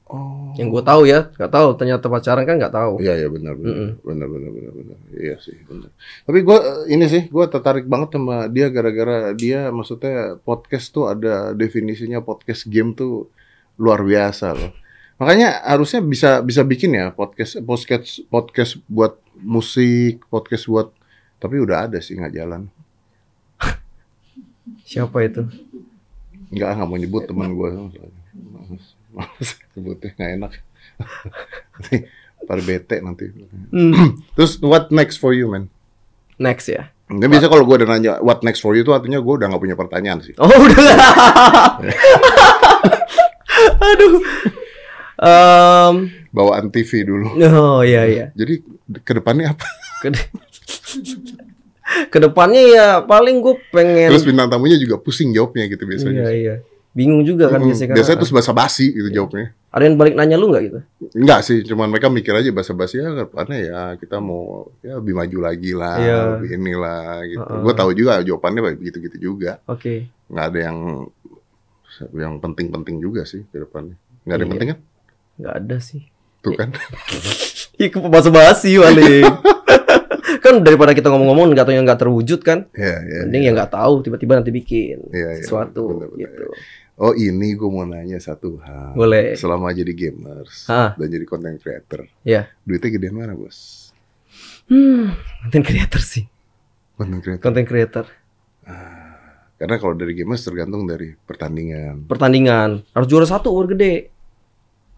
Oh. 0.08 0.56
Yang 0.56 0.68
gue 0.72 0.82
tahu 0.88 1.02
ya, 1.04 1.28
nggak 1.36 1.52
tahu. 1.52 1.68
Ternyata 1.76 2.08
pacaran 2.08 2.44
kan 2.48 2.56
nggak 2.56 2.72
tahu. 2.72 2.92
Iya 3.04 3.14
iya 3.20 3.28
benar 3.28 3.52
benar 3.60 3.76
Mm-mm. 3.76 3.90
benar 4.00 4.26
benar 4.32 4.50
benar 4.56 4.72
benar. 4.72 4.98
Iya 5.12 5.36
sih 5.36 5.56
benar. 5.68 5.92
Tapi 6.24 6.38
gua 6.40 6.58
eh, 6.64 6.96
ini 6.96 7.04
sih 7.12 7.22
gua 7.28 7.44
tertarik 7.52 7.84
banget 7.84 8.16
sama 8.16 8.48
dia 8.48 8.72
gara-gara 8.72 9.36
dia 9.36 9.68
maksudnya 9.68 10.40
podcast 10.40 10.96
tuh 10.96 11.12
ada 11.12 11.52
definisinya 11.52 12.24
podcast 12.24 12.64
game 12.72 12.96
tuh 12.96 13.28
luar 13.76 14.00
biasa 14.00 14.56
loh. 14.56 14.72
Makanya 15.20 15.60
harusnya 15.68 16.00
bisa 16.00 16.40
bisa 16.40 16.64
bikin 16.64 16.96
ya 16.96 17.12
podcast 17.12 17.60
podcast 17.60 18.24
podcast 18.32 18.80
buat 18.88 19.20
musik, 19.44 20.24
podcast 20.32 20.64
buat 20.72 20.88
tapi 21.36 21.60
udah 21.60 21.84
ada 21.84 22.00
sih 22.00 22.16
nggak 22.16 22.32
jalan. 22.32 22.64
Siapa 24.88 25.20
itu? 25.20 25.44
Nggak 26.48 26.68
nggak 26.80 26.88
mau 26.88 26.96
nyebut 26.96 27.28
teman 27.28 27.52
gua. 27.52 27.92
Sebutnya 29.72 30.10
nggak 30.14 30.30
enak. 30.36 30.52
Nanti 31.74 31.96
pada 32.38 32.62
bete 32.62 32.96
nanti. 33.00 33.24
Hmm. 33.70 34.16
Terus 34.38 34.58
what 34.60 34.90
next 34.90 35.18
for 35.18 35.32
you 35.32 35.46
man? 35.46 35.66
Next 36.38 36.70
ya. 36.70 36.90
Nggak 37.08 37.28
biasa 37.34 37.46
kalau 37.48 37.64
gue 37.64 37.76
udah 37.82 37.88
nanya 37.88 38.12
what 38.20 38.42
next 38.42 38.60
for 38.60 38.76
you 38.76 38.84
itu 38.84 38.92
artinya 38.92 39.18
gue 39.18 39.34
udah 39.34 39.48
nggak 39.48 39.62
punya 39.62 39.76
pertanyaan 39.76 40.20
sih. 40.20 40.36
Oh 40.36 40.46
udah. 40.46 40.86
Aduh. 43.88 44.22
Em, 45.18 45.94
Bawaan 46.30 46.70
TV 46.70 47.02
dulu. 47.02 47.26
oh 47.42 47.82
iya 47.82 48.06
iya. 48.06 48.26
Jadi 48.38 48.62
ke 49.02 49.12
depannya 49.12 49.50
apa? 49.56 49.66
Ke- 49.98 50.14
Ke 52.12 52.18
depannya 52.20 52.62
ya 52.68 52.86
paling 53.02 53.40
gue 53.40 53.56
pengen. 53.72 54.12
Terus 54.12 54.22
bintang 54.22 54.46
tamunya 54.46 54.76
juga 54.76 55.00
pusing 55.00 55.32
jawabnya 55.32 55.66
gitu 55.66 55.88
biasanya. 55.88 56.20
Iya 56.20 56.30
iya. 56.30 56.54
Bingung 56.98 57.22
juga 57.22 57.46
kan 57.46 57.62
Hmm, 57.62 57.70
biasanya. 57.70 57.88
kan. 57.88 57.96
biasanya 58.02 58.18
terus 58.18 58.34
basa-basi 58.34 58.90
gitu 58.90 59.06
jawabnya. 59.08 59.54
Ada 59.70 59.82
yang 59.86 59.94
balik 59.94 60.14
nanya 60.14 60.34
lu 60.34 60.50
nggak 60.50 60.62
gitu? 60.66 60.78
Enggak 61.14 61.40
sih, 61.40 61.62
cuman 61.62 61.86
mereka 61.86 62.10
mikir 62.10 62.34
aja 62.34 62.50
basa-basi 62.50 62.98
ya 62.98 63.06
ke 63.06 63.22
depannya 63.22 63.58
ya 63.62 63.80
kita 63.94 64.18
mau 64.18 64.66
ya 64.80 64.98
lebih 64.98 65.14
maju 65.14 65.38
lagi 65.40 65.72
lah, 65.72 65.94
Iya. 65.96 66.18
lebih 66.34 66.50
inilah 66.58 67.04
gitu. 67.22 67.38
Heeh. 67.46 67.62
Gue 67.62 67.72
tahu 67.72 67.90
juga 67.92 68.18
jawabannya 68.18 68.60
begitu-gitu 68.74 69.16
juga. 69.22 69.62
Oke. 69.64 70.10
Nggak 70.26 70.44
ada 70.44 70.58
yang 70.60 70.78
yang 72.12 72.34
penting-penting 72.38 72.98
juga 72.98 73.22
sih 73.22 73.42
ke 73.44 73.58
depannya. 73.58 73.94
Nggak 74.24 74.34
ada 74.34 74.34
yang 74.34 74.42
Iya. 74.42 74.52
penting 74.52 74.68
kan? 74.68 74.78
Nggak 75.38 75.54
ada 75.56 75.76
sih. 75.78 76.02
Tuh 76.38 76.52
kan. 76.54 76.68
Ih, 77.78 77.90
basa 78.08 78.28
basi 78.28 78.74
paling. 78.74 79.22
kan 80.44 80.54
daripada 80.60 80.92
kita 80.92 81.08
ngomong-ngomong 81.08 81.50
nggak 81.50 81.62
tahu 81.62 81.74
yang 81.74 81.84
nggak 81.84 82.00
terwujud 82.00 82.40
kan. 82.42 82.66
Iya, 82.72 82.96
iya. 83.00 83.18
Mending 83.22 83.42
ya 83.44 83.52
nggak 83.54 83.70
tahu 83.70 84.02
tiba-tiba 84.02 84.32
nanti 84.34 84.50
bikin 84.50 84.98
Iya, 85.10 85.28
iya, 85.34 85.42
sesuatu 85.42 85.82
bener-bener. 85.94 86.26
gitu. 86.26 86.46
Oh 86.98 87.14
ini 87.14 87.54
gue 87.54 87.70
mau 87.70 87.86
nanya 87.86 88.18
satu 88.18 88.58
hal. 88.58 88.90
Boleh. 88.92 89.38
Selama 89.38 89.70
jadi 89.70 89.94
gamers 89.94 90.66
Hah. 90.66 90.98
dan 90.98 91.06
jadi 91.06 91.22
content 91.24 91.54
creator, 91.56 92.10
Ya. 92.20 92.50
duitnya 92.66 92.90
gedean 92.90 93.14
mana 93.14 93.38
bos? 93.38 93.90
Hmm, 94.66 95.14
content 95.46 95.62
creator 95.64 96.02
sih. 96.02 96.26
Content 96.98 97.22
creator. 97.22 97.40
Content 97.40 97.66
creator. 97.66 98.04
Karena 99.54 99.74
kalau 99.78 99.94
dari 99.94 100.14
gamers 100.14 100.42
tergantung 100.42 100.86
dari 100.86 101.14
pertandingan. 101.14 102.06
Pertandingan 102.06 102.82
harus 102.90 103.06
juara 103.06 103.26
satu 103.26 103.50
baru 103.50 103.74
gede. 103.74 103.94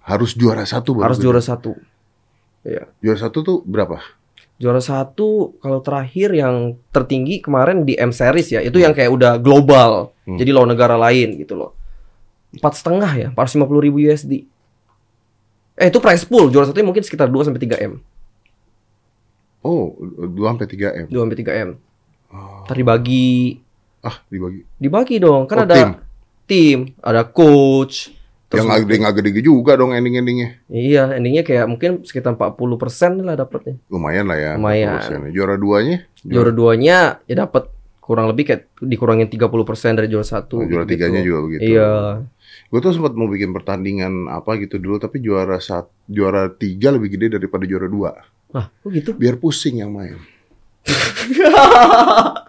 Harus 0.00 0.32
juara 0.32 0.64
satu 0.64 0.96
baru 0.96 1.04
Harus 1.04 1.16
gede. 1.20 1.24
juara 1.28 1.40
satu. 1.40 1.72
Iya. 2.60 2.84
Juara 3.00 3.18
satu 3.18 3.38
tuh 3.40 3.58
berapa? 3.64 4.00
Juara 4.56 4.80
satu 4.80 5.56
kalau 5.64 5.80
terakhir 5.80 6.32
yang 6.32 6.76
tertinggi 6.92 7.40
kemarin 7.40 7.88
di 7.88 7.96
M 7.96 8.12
Series 8.12 8.52
ya, 8.52 8.60
itu 8.60 8.76
yang 8.76 8.92
kayak 8.92 9.08
udah 9.08 9.32
global. 9.40 10.12
Hmm. 10.28 10.36
Jadi 10.36 10.52
lawan 10.52 10.72
negara 10.72 10.96
lain 10.96 11.40
gitu 11.40 11.56
loh. 11.56 11.72
Empat 12.50 12.72
setengah 12.74 13.12
ya, 13.14 13.28
450 13.30 13.86
ribu 13.86 13.98
USD. 14.02 14.32
Eh 15.74 15.86
itu 15.88 15.98
price 15.98 16.26
pool, 16.26 16.50
juara 16.50 16.66
satunya 16.66 16.84
mungkin 16.84 17.00
sekitar 17.00 17.30
2 17.30 17.46
sampai 17.46 17.62
3 17.62 17.78
M. 17.80 18.02
Oh, 19.60 19.92
2 19.96 20.34
sampai 20.50 20.66
3 20.66 21.04
M. 21.04 21.06
2 21.08 21.20
sampai 21.20 21.38
3 21.38 21.52
M. 21.52 21.70
Oh. 22.32 22.64
Ntar 22.64 22.76
dibagi, 22.76 23.60
Ah, 24.00 24.16
dibagi. 24.32 24.64
dibagi 24.80 25.16
dong. 25.20 25.44
Kan 25.44 25.62
Oh, 25.62 25.64
ada 25.68 25.74
tim. 25.76 25.90
tim, 26.48 26.78
ada 27.00 27.22
coach. 27.22 28.10
Yang 28.50 28.66
terus 28.66 28.82
gede 28.82 28.94
nggak 28.98 29.14
gede 29.22 29.30
juga 29.46 29.78
dong 29.78 29.94
ending-endingnya. 29.94 30.66
Iya, 30.66 31.14
endingnya 31.14 31.46
kayak 31.46 31.70
mungkin 31.70 32.02
sekitar 32.02 32.34
40% 32.34 33.22
lah 33.22 33.38
dapatnya. 33.38 33.78
Lumayan 33.86 34.26
lah 34.26 34.38
ya. 34.40 34.50
Lumayan. 34.58 34.98
40%. 34.98 35.30
Juara 35.30 35.54
duanya? 35.54 35.96
Juara 36.26 36.50
duanya 36.50 36.98
ya 37.30 37.34
dapat 37.46 37.70
kurang 38.02 38.26
lebih 38.26 38.50
kayak 38.50 38.66
dikurangin 38.82 39.30
30% 39.30 39.94
dari 40.02 40.10
juara 40.10 40.26
satu. 40.26 40.58
Oh, 40.58 40.66
juara 40.66 40.82
gitu. 40.82 40.98
tiganya 40.98 41.22
juga 41.22 41.38
begitu. 41.46 41.62
Iya. 41.62 42.26
Gue 42.70 42.78
tuh 42.78 42.94
sempat 42.94 43.12
mau 43.12 43.26
bikin 43.26 43.50
pertandingan 43.50 44.26
apa 44.26 44.54
gitu 44.56 44.78
dulu, 44.78 44.96
tapi 44.96 45.18
juara 45.18 45.58
sat, 45.58 45.90
juara 46.06 46.46
tiga 46.48 46.94
lebih 46.94 47.10
gede 47.10 47.26
daripada 47.34 47.66
juara 47.66 47.84
dua. 47.84 48.10
Ah, 48.50 48.66
kok 48.70 48.88
gitu? 48.90 49.10
Biar 49.12 49.36
pusing 49.36 49.78
yang 49.78 49.90
main. 49.90 50.16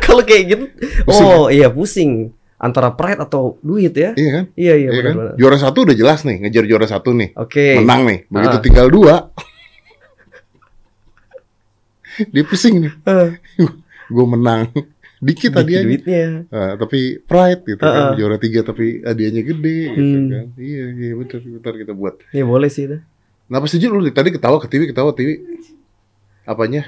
Kalau 0.00 0.22
kayak 0.22 0.42
gitu, 0.46 0.64
Pusing 1.04 1.26
oh 1.26 1.44
iya 1.48 1.68
pusing 1.68 2.32
antara 2.56 2.88
pride 2.92 3.20
atau 3.20 3.56
duit 3.60 3.92
ya. 3.92 4.12
Iya 4.14 4.30
kan? 4.30 4.44
Iya 4.54 4.72
iya 4.78 4.88
Iya 4.88 5.00
kan? 5.02 5.12
Juara 5.36 5.56
satu 5.56 5.84
udah 5.84 5.92
jelas 5.92 6.22
nih, 6.22 6.36
ngejar 6.40 6.64
juara 6.64 6.86
satu 6.86 7.10
nih, 7.12 7.32
Oke. 7.36 7.80
menang 7.80 8.00
nih. 8.04 8.18
Begitu 8.28 8.56
Ah. 8.56 8.62
tinggal 8.62 8.86
dua, 8.88 9.14
dia 12.32 12.44
pusing 12.44 12.80
nih. 12.80 12.92
Ah, 13.04 13.28
Gue 14.14 14.26
menang, 14.28 14.68
dikit 15.24 15.52
hadiahnya. 15.56 15.88
duitnya. 15.88 16.24
Ah, 16.50 16.72
tapi 16.76 17.16
pride 17.20 17.62
gitu 17.64 17.80
kan, 17.80 18.12
Ah. 18.12 18.14
juara 18.14 18.36
tiga 18.36 18.60
tapi 18.60 19.00
hadiahnya 19.00 19.42
gede 19.42 19.78
gitu 19.90 20.16
Hmm. 20.20 20.28
kan. 20.28 20.46
Iya 20.54 20.84
iya 20.92 21.12
betul 21.16 21.40
betul 21.50 21.74
kita 21.80 21.92
buat. 21.92 22.20
Ya 22.30 22.44
boleh 22.44 22.68
sih 22.68 22.84
itu. 22.84 23.00
Kenapa 23.44 23.64
sih 23.66 23.80
lu 23.80 24.04
tadi 24.10 24.28
ketawa 24.28 24.56
ke 24.56 24.68
TV 24.68 24.88
ketawa 24.88 25.12
TV? 25.12 25.40
Apanya? 26.44 26.84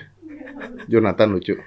Jonathan 0.87 1.33
lucu. 1.33 1.57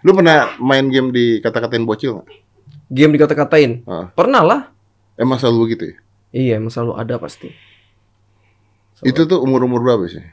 Lu 0.00 0.14
pernah 0.14 0.54
main 0.62 0.86
game 0.86 1.10
di 1.10 1.24
kata-katain 1.42 1.82
bocil 1.82 2.20
nggak? 2.20 2.28
Game 2.86 3.12
dikata-katain. 3.12 3.82
Ah. 3.84 4.06
Pernah 4.14 4.42
lah. 4.46 4.60
Emang 5.18 5.40
selalu 5.40 5.58
begitu 5.66 5.84
ya? 5.90 5.96
Iya, 6.30 6.52
emang 6.60 6.70
selalu 6.70 6.92
ada 6.94 7.14
pasti. 7.18 7.50
Itu 9.02 9.26
tuh 9.26 9.42
umur-umur 9.42 9.82
berapa 9.82 10.04
sih? 10.06 10.24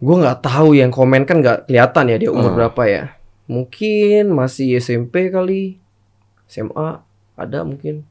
Gue 0.00 0.16
nggak 0.16 0.40
tahu 0.40 0.72
yang 0.72 0.88
komen 0.88 1.28
kan 1.28 1.44
nggak 1.44 1.68
kelihatan 1.68 2.04
ya 2.08 2.16
dia 2.16 2.30
umur 2.32 2.52
Ah. 2.52 2.56
berapa 2.56 2.82
ya. 2.86 3.04
Mungkin 3.44 4.30
masih 4.30 4.78
SMP 4.78 5.28
kali, 5.28 5.76
SMA 6.46 7.02
ada 7.34 7.58
mungkin. 7.66 8.06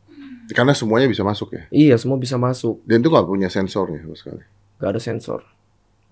Karena 0.49 0.73
semuanya 0.73 1.05
bisa 1.05 1.21
masuk 1.21 1.53
ya. 1.53 1.63
Iya 1.69 1.95
semua 1.95 2.17
bisa 2.17 2.35
masuk, 2.35 2.81
Dan 2.83 3.01
itu 3.01 3.09
nggak 3.09 3.25
punya 3.25 3.47
sensornya 3.47 4.01
sama 4.01 4.15
sekali. 4.17 4.43
nggak 4.79 4.89
ada 4.89 5.01
sensor. 5.01 5.41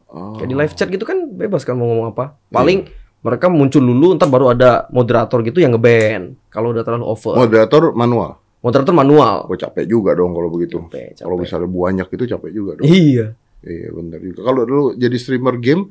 Oh. 0.07 0.35
Kayak 0.35 0.49
di 0.49 0.55
live 0.55 0.73
chat 0.73 0.87
gitu 0.87 1.03
kan 1.03 1.27
bebas 1.27 1.61
kan 1.61 1.75
mau 1.75 1.87
ngomong 1.87 2.11
apa. 2.11 2.35
Paling 2.47 2.87
mereka 3.19 3.47
muncul 3.47 3.81
dulu, 3.81 4.15
ntar 4.15 4.27
baru 4.27 4.51
ada 4.51 4.85
moderator 4.89 5.41
gitu 5.41 5.59
yang 5.59 5.75
ngeban. 5.75 6.37
Kalau 6.47 6.71
udah 6.71 6.81
terlalu 6.81 7.05
over. 7.05 7.35
Moderator 7.35 7.91
manual. 7.91 8.39
Moderator 8.67 8.91
manual. 8.91 9.47
Gue 9.47 9.55
capek 9.55 9.87
juga 9.87 10.11
dong 10.11 10.35
kalau 10.35 10.51
begitu. 10.51 10.83
Capek, 10.83 11.15
capek. 11.15 11.23
Kalau 11.23 11.37
misalnya 11.39 11.69
banyak 11.71 12.07
itu 12.11 12.23
capek 12.27 12.51
juga 12.51 12.71
dong. 12.75 12.85
Iya. 12.85 13.27
Iya 13.63 13.89
benar 13.89 14.19
juga. 14.19 14.39
Kalau 14.43 14.61
dulu 14.67 14.83
jadi 14.93 15.15
streamer 15.15 15.55
game 15.57 15.87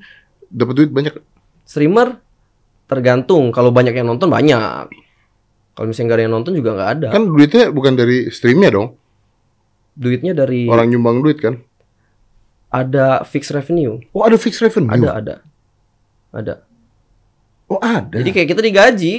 dapat 0.47 0.75
duit 0.77 0.91
banyak. 0.93 1.15
Streamer 1.65 2.21
tergantung. 2.85 3.49
Kalau 3.51 3.73
banyak 3.73 3.97
yang 3.97 4.07
nonton 4.07 4.29
banyak. 4.29 4.87
Kalau 5.73 5.87
misalnya 5.89 6.07
nggak 6.07 6.19
ada 6.21 6.25
yang 6.29 6.35
nonton 6.37 6.53
juga 6.55 6.71
nggak 6.77 6.91
ada. 7.01 7.09
Kan 7.11 7.25
duitnya 7.27 7.65
bukan 7.69 7.93
dari 7.97 8.29
streamnya 8.29 8.71
dong. 8.71 8.89
Duitnya 9.97 10.37
dari 10.37 10.69
Orang 10.69 10.93
nyumbang 10.93 11.25
duit 11.25 11.41
kan. 11.41 11.57
ada 12.67 13.25
fixed 13.25 13.57
revenue. 13.57 13.97
Oh 14.13 14.21
ada 14.21 14.37
fixed 14.37 14.61
revenue. 14.61 14.93
Ada, 14.93 15.11
ada. 15.17 15.35
Ada. 16.31 16.55
Oh 17.67 17.81
ada. 17.81 18.13
Jadi 18.13 18.31
kayak 18.31 18.49
kita 18.53 18.61
digaji. 18.61 19.15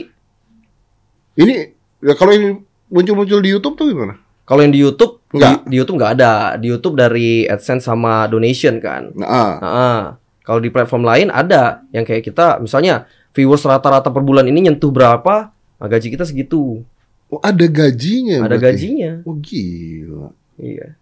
ini 1.38 1.56
ya 2.02 2.14
kalau 2.14 2.34
ini 2.34 2.58
muncul-muncul 2.88 3.40
di 3.44 3.50
YouTube 3.52 3.76
tuh 3.76 3.88
gimana? 3.92 4.16
Kalau 4.48 4.64
yang 4.64 4.72
di 4.72 4.80
YouTube 4.80 5.18
Nggak. 5.28 5.68
Di, 5.68 5.72
di 5.72 5.76
YouTube 5.76 5.98
nggak 6.00 6.14
ada. 6.20 6.34
Di 6.56 6.68
YouTube 6.72 6.96
dari 6.96 7.44
AdSense 7.44 7.84
sama 7.84 8.32
donation 8.32 8.80
kan. 8.80 9.12
Nah, 9.12 9.28
ah. 9.28 9.52
Nah, 9.60 10.04
kalau 10.48 10.64
di 10.64 10.72
platform 10.72 11.04
lain 11.04 11.28
ada 11.28 11.84
yang 11.92 12.08
kayak 12.08 12.24
kita 12.24 12.64
misalnya 12.64 13.04
viewers 13.36 13.68
rata-rata 13.68 14.08
per 14.08 14.24
bulan 14.24 14.48
ini 14.48 14.72
nyentuh 14.72 14.90
berapa, 14.90 15.52
nah 15.52 15.88
gaji 15.88 16.08
kita 16.08 16.24
segitu. 16.24 16.82
oh 17.28 17.44
ada 17.44 17.68
gajinya. 17.68 18.48
Ada 18.48 18.56
berarti. 18.56 18.64
gajinya. 18.72 19.12
Oh 19.28 19.36
gila. 19.36 20.32
Iya. 20.56 20.96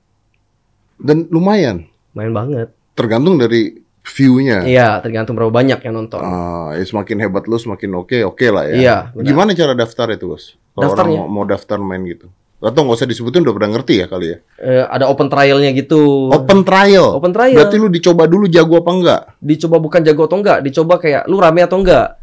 Dan 0.98 1.30
lumayan. 1.30 1.86
Main 2.18 2.34
banget. 2.34 2.74
Tergantung 2.98 3.38
dari 3.38 3.78
view-nya. 4.02 4.66
Iya, 4.66 5.06
tergantung 5.06 5.38
berapa 5.38 5.54
banyak 5.54 5.86
yang 5.86 5.94
nonton. 5.94 6.22
Ah, 6.26 6.74
ya 6.74 6.82
semakin 6.82 7.30
hebat 7.30 7.46
lu 7.46 7.62
semakin 7.62 7.94
oke 8.02 8.18
oke 8.26 8.48
lah 8.50 8.66
ya. 8.74 8.74
Iya, 8.74 8.98
benar. 9.14 9.26
Gimana 9.30 9.50
cara 9.54 9.74
daftar 9.78 10.10
itu 10.18 10.26
bos? 10.34 10.58
Kalau 10.76 10.92
orang 10.92 11.08
Daftarnya? 11.08 11.20
mau, 11.24 11.32
mau 11.32 11.46
daftar 11.48 11.80
main 11.80 12.04
gitu, 12.04 12.28
atau 12.60 12.80
nggak 12.84 13.00
usah 13.00 13.08
disebutin 13.08 13.48
udah 13.48 13.56
pernah 13.56 13.72
ngerti 13.80 13.94
ya 14.04 14.12
kali 14.12 14.28
ya. 14.28 14.38
Eh, 14.60 14.84
ada 14.84 15.08
open 15.08 15.32
trialnya 15.32 15.72
gitu. 15.72 16.28
Open 16.36 16.68
trial. 16.68 17.16
Open 17.16 17.32
trial. 17.32 17.56
Berarti 17.56 17.76
lu 17.80 17.88
dicoba 17.88 18.28
dulu 18.28 18.52
jago 18.52 18.84
apa 18.84 18.92
enggak? 18.92 19.22
dicoba 19.40 19.80
bukan 19.80 20.02
jago 20.04 20.28
atau 20.28 20.38
enggak, 20.44 20.60
dicoba 20.68 21.00
kayak 21.00 21.32
lu 21.32 21.40
rame 21.40 21.64
atau 21.64 21.80
enggak. 21.80 22.20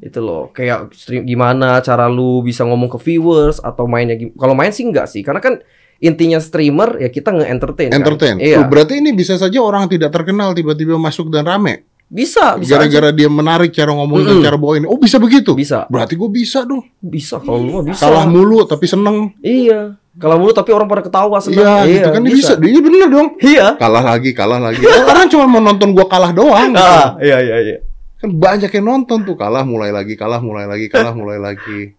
Itu 0.00 0.24
loh, 0.24 0.52
kayak 0.56 0.92
stream 0.96 1.28
gimana 1.28 1.84
cara 1.84 2.08
lu 2.08 2.40
bisa 2.40 2.64
ngomong 2.64 2.88
ke 2.96 2.98
viewers 3.00 3.60
atau 3.60 3.84
mainnya 3.84 4.16
Kalau 4.40 4.56
main 4.56 4.72
sih 4.72 4.88
enggak 4.88 5.08
sih, 5.12 5.20
karena 5.20 5.44
kan 5.44 5.60
intinya 6.00 6.36
streamer 6.40 7.00
ya 7.00 7.08
kita 7.08 7.32
nge-entertain. 7.32 7.92
kan. 7.92 8.00
Entertain. 8.04 8.36
Iya. 8.40 8.64
Oh, 8.64 8.68
berarti 8.68 9.00
ini 9.00 9.16
bisa 9.16 9.36
saja 9.40 9.60
orang 9.60 9.88
tidak 9.88 10.12
terkenal 10.12 10.52
tiba-tiba 10.52 10.96
masuk 11.00 11.32
dan 11.32 11.48
rame. 11.48 11.88
Bisa, 12.06 12.54
bisa. 12.54 12.78
Gara-gara 12.78 13.10
dia 13.10 13.26
menarik 13.26 13.74
cara 13.74 13.90
ngomong 13.90 14.22
dan 14.22 14.38
Mm-mm. 14.38 14.46
cara 14.46 14.54
bawa 14.54 14.78
ini. 14.78 14.86
Oh 14.86 14.94
bisa 14.94 15.18
begitu? 15.18 15.58
Bisa. 15.58 15.90
Berarti 15.90 16.14
gue 16.14 16.30
bisa 16.30 16.62
dong. 16.62 16.86
Bisa 16.96 17.42
kalau 17.42 17.58
lu 17.58 17.70
mah 17.74 17.84
bisa. 17.84 18.06
Kalah 18.06 18.24
mulu 18.24 18.62
tapi 18.62 18.86
seneng. 18.86 19.34
Iya. 19.42 19.98
Kalau 20.16 20.38
mulu 20.38 20.54
tapi 20.54 20.70
orang 20.70 20.86
pada 20.86 21.02
ketawa 21.02 21.42
senang. 21.42 21.82
Iya, 21.82 21.90
gitu 21.90 22.08
kan 22.08 22.20
dia 22.22 22.32
bisa. 22.32 22.52
Dia 22.54 22.78
bener 22.78 23.08
dong. 23.10 23.28
Iya. 23.42 23.74
Kalah 23.74 24.04
lagi, 24.06 24.30
kalah 24.30 24.62
lagi. 24.62 24.80
Orang 24.80 25.26
cuma 25.34 25.44
mau 25.44 25.58
nonton 25.58 25.90
gua 25.90 26.06
kalah 26.06 26.30
doang. 26.30 26.72
gitu. 26.72 26.78
Ah, 26.80 27.18
iya 27.18 27.42
iya 27.42 27.56
iya. 27.60 27.76
Kan 28.16 28.32
banyak 28.32 28.70
yang 28.70 28.86
nonton 28.86 29.26
tuh 29.26 29.34
kalah 29.34 29.66
mulai 29.66 29.90
lagi, 29.90 30.14
kalah 30.14 30.38
mulai 30.38 30.64
lagi, 30.64 30.86
kalah 30.86 31.10
mulai 31.12 31.36
lagi. 31.36 31.90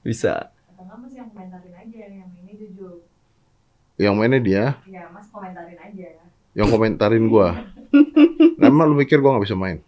Bisa. 0.00 0.54
Yang 1.10 1.26
komentarin 1.34 1.74
aja 1.74 1.98
yang 2.06 2.30
ini 2.38 2.52
jujur. 2.54 3.02
Yang 3.98 4.14
mainnya 4.14 4.38
dia, 4.38 4.64
Ya 4.86 5.10
mas 5.10 5.26
komentarin 5.28 5.74
aja. 5.74 6.06
yang 6.54 6.68
komentarin 6.70 7.26
gua. 7.26 7.48
Nah, 8.56 8.66
emang 8.72 8.88
lu 8.88 8.96
mikir 8.96 9.20
gua 9.20 9.36
nggak 9.36 9.44
bisa 9.46 9.56
main? 9.58 9.78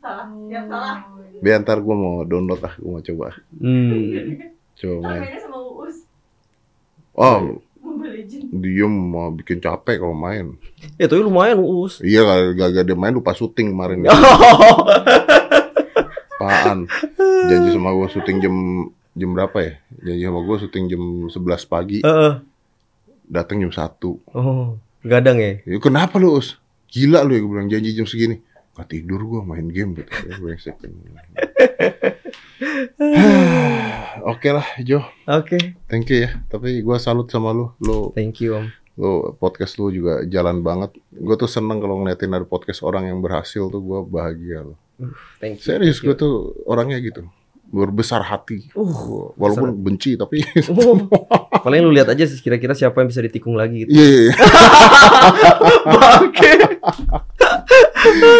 Salah, 0.00 0.26
siap 0.48 0.64
salah. 0.70 0.96
Biar 1.40 1.60
ntar 1.64 1.78
gua 1.80 1.96
mau 1.96 2.14
download 2.24 2.60
ah, 2.64 2.74
gua 2.78 2.90
mau 2.98 3.02
coba. 3.02 3.26
Hmm. 3.56 4.38
Coba 4.76 4.96
main. 5.04 5.22
mainnya 5.24 5.40
sama 5.44 5.58
Uus. 5.60 5.96
Oh, 7.12 7.60
Mobile 7.80 8.22
Legends. 8.22 8.48
diem 8.48 8.92
mau 8.92 9.28
bikin 9.34 9.60
capek 9.60 10.00
kalau 10.00 10.16
main. 10.16 10.56
Ya 10.96 11.04
tapi 11.04 11.20
lumayan 11.20 11.60
us. 11.60 12.00
Iya, 12.00 12.24
kalau 12.24 12.44
gagal 12.56 12.82
dia 12.86 12.96
main 12.96 13.12
lupa 13.12 13.36
syuting 13.36 13.72
kemarin. 13.72 14.06
Apaan? 16.40 16.88
Janji 17.20 17.68
sama 17.76 17.92
gua 17.92 18.08
syuting 18.08 18.40
jam 18.40 18.56
jam 19.12 19.30
berapa 19.36 19.58
ya? 19.60 19.72
Janji 20.00 20.24
sama 20.24 20.40
gua 20.40 20.56
syuting 20.56 20.84
jam 20.88 21.02
11 21.28 21.68
pagi, 21.68 21.98
Heeh. 22.00 22.40
datang 23.28 23.60
jam 23.60 23.68
1. 23.68 23.76
Oh, 24.32 24.80
gadang 25.02 25.38
ya. 25.40 25.60
Ya, 25.64 25.78
kenapa 25.80 26.16
lu, 26.20 26.36
Us? 26.36 26.56
Gila 26.90 27.22
lu 27.22 27.32
ya, 27.36 27.40
gue 27.40 27.50
bilang 27.50 27.68
janji 27.70 27.94
jam 27.94 28.06
segini. 28.08 28.42
Gak 28.74 28.96
tidur 28.96 29.20
gua 29.26 29.40
main 29.44 29.66
game 29.68 29.98
gitu. 29.98 30.10
Ya. 33.00 34.20
Oke 34.28 34.52
lah, 34.52 34.66
Jo. 34.84 35.00
Oke. 35.24 35.76
Thank 35.88 36.12
you 36.12 36.28
ya. 36.28 36.30
Tapi 36.48 36.84
gua 36.84 37.00
salut 37.00 37.28
sama 37.32 37.50
lu. 37.56 37.72
Lu, 37.80 38.12
Thank 38.12 38.44
you, 38.44 38.56
Om. 38.56 38.66
lu 39.00 39.32
podcast 39.40 39.80
lu 39.80 39.88
juga 39.88 40.20
jalan 40.28 40.60
banget. 40.60 40.92
Gue 41.08 41.36
tuh 41.40 41.48
seneng 41.48 41.80
kalau 41.80 41.96
ngeliatin 42.04 42.36
ada 42.36 42.44
podcast 42.44 42.84
orang 42.84 43.08
yang 43.08 43.24
berhasil 43.24 43.72
tuh 43.72 43.80
gua 43.80 44.04
bahagia 44.04 44.60
loh. 44.60 44.76
Thank 45.40 45.64
you. 45.64 45.72
Serius 45.72 46.04
gue 46.04 46.12
tuh 46.12 46.52
orangnya 46.68 47.00
gitu. 47.00 47.24
Berbesar 47.70 48.26
hati. 48.26 48.66
Uh, 48.74 49.30
Walaupun 49.38 49.70
benci 49.78 50.18
tapi. 50.18 50.42
Oh, 50.74 50.98
paling 51.64 51.86
lu 51.86 51.94
lihat 51.94 52.10
aja 52.10 52.26
sih 52.26 52.42
kira-kira 52.42 52.74
siapa 52.74 52.98
yang 52.98 53.08
bisa 53.08 53.22
ditikung 53.22 53.54
lagi 53.54 53.86
gitu. 53.86 53.94
Iya, 53.94 54.06
iya, 54.06 54.20
iya. 54.26 54.34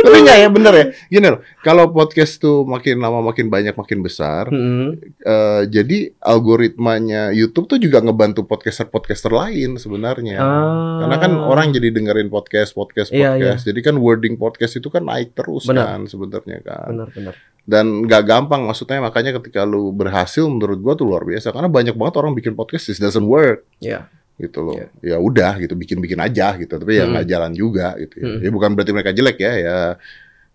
Tapi 0.01 0.17
enggak 0.25 0.39
ya 0.41 0.49
bener 0.49 0.73
ya. 0.73 0.85
Gini 1.13 1.27
loh, 1.29 1.41
kalau 1.61 1.93
podcast 1.93 2.41
tuh 2.41 2.65
makin 2.65 2.97
lama 2.99 3.21
makin 3.21 3.53
banyak 3.53 3.77
makin 3.77 4.01
besar, 4.01 4.49
Mm-mm. 4.49 4.97
eh, 5.21 5.63
jadi 5.69 6.17
algoritmanya 6.19 7.31
YouTube 7.37 7.69
tuh 7.69 7.77
juga 7.77 8.01
ngebantu 8.01 8.49
podcaster-podcaster 8.49 9.29
lain 9.31 9.77
sebenarnya. 9.77 10.41
Ah. 10.41 11.05
Karena 11.05 11.17
kan 11.21 11.33
orang 11.37 11.77
jadi 11.77 11.93
dengerin 11.93 12.33
podcast, 12.33 12.73
podcast, 12.73 13.13
Iya, 13.13 13.37
podcast. 13.37 13.63
Jadi 13.69 13.81
kan 13.85 13.95
wording 14.01 14.41
podcast 14.41 14.81
itu 14.81 14.89
kan 14.89 15.05
naik 15.05 15.37
terus 15.37 15.69
Benar. 15.69 15.97
kan 15.97 16.01
sebenarnya 16.09 16.59
kan. 16.65 16.89
benar-benar. 16.97 17.35
Dan 17.63 18.05
nggak 18.05 18.23
gampang 18.25 18.65
maksudnya 18.65 18.99
makanya 18.99 19.37
ketika 19.37 19.63
lu 19.63 19.91
berhasil 19.91 20.43
menurut 20.45 20.79
gua 20.79 20.95
tuh 20.95 21.07
luar 21.07 21.23
biasa 21.23 21.51
karena 21.51 21.69
banyak 21.69 21.95
banget 21.95 22.15
orang 22.17 22.33
bikin 22.33 22.53
podcast 22.53 22.89
this 22.89 22.99
doesn't 22.99 23.25
work 23.25 23.63
Ya. 23.79 24.09
gitu 24.37 24.65
loh. 24.65 24.75
Iya. 24.75 24.89
Ya 25.05 25.17
udah 25.17 25.53
gitu 25.59 25.75
bikin-bikin 25.75 26.17
aja 26.17 26.57
gitu. 26.57 26.73
Tapi 26.73 26.97
ya 26.97 27.05
Hmm. 27.05 27.13
nggak 27.15 27.27
jalan 27.27 27.53
juga 27.53 27.95
gitu 27.97 28.15
ya. 28.19 28.27
Hmm. 28.27 28.41
Ya 28.41 28.51
bukan 28.51 28.71
berarti 28.73 28.93
mereka 28.93 29.13
jelek 29.13 29.37
ya, 29.39 29.53
ya 29.55 29.77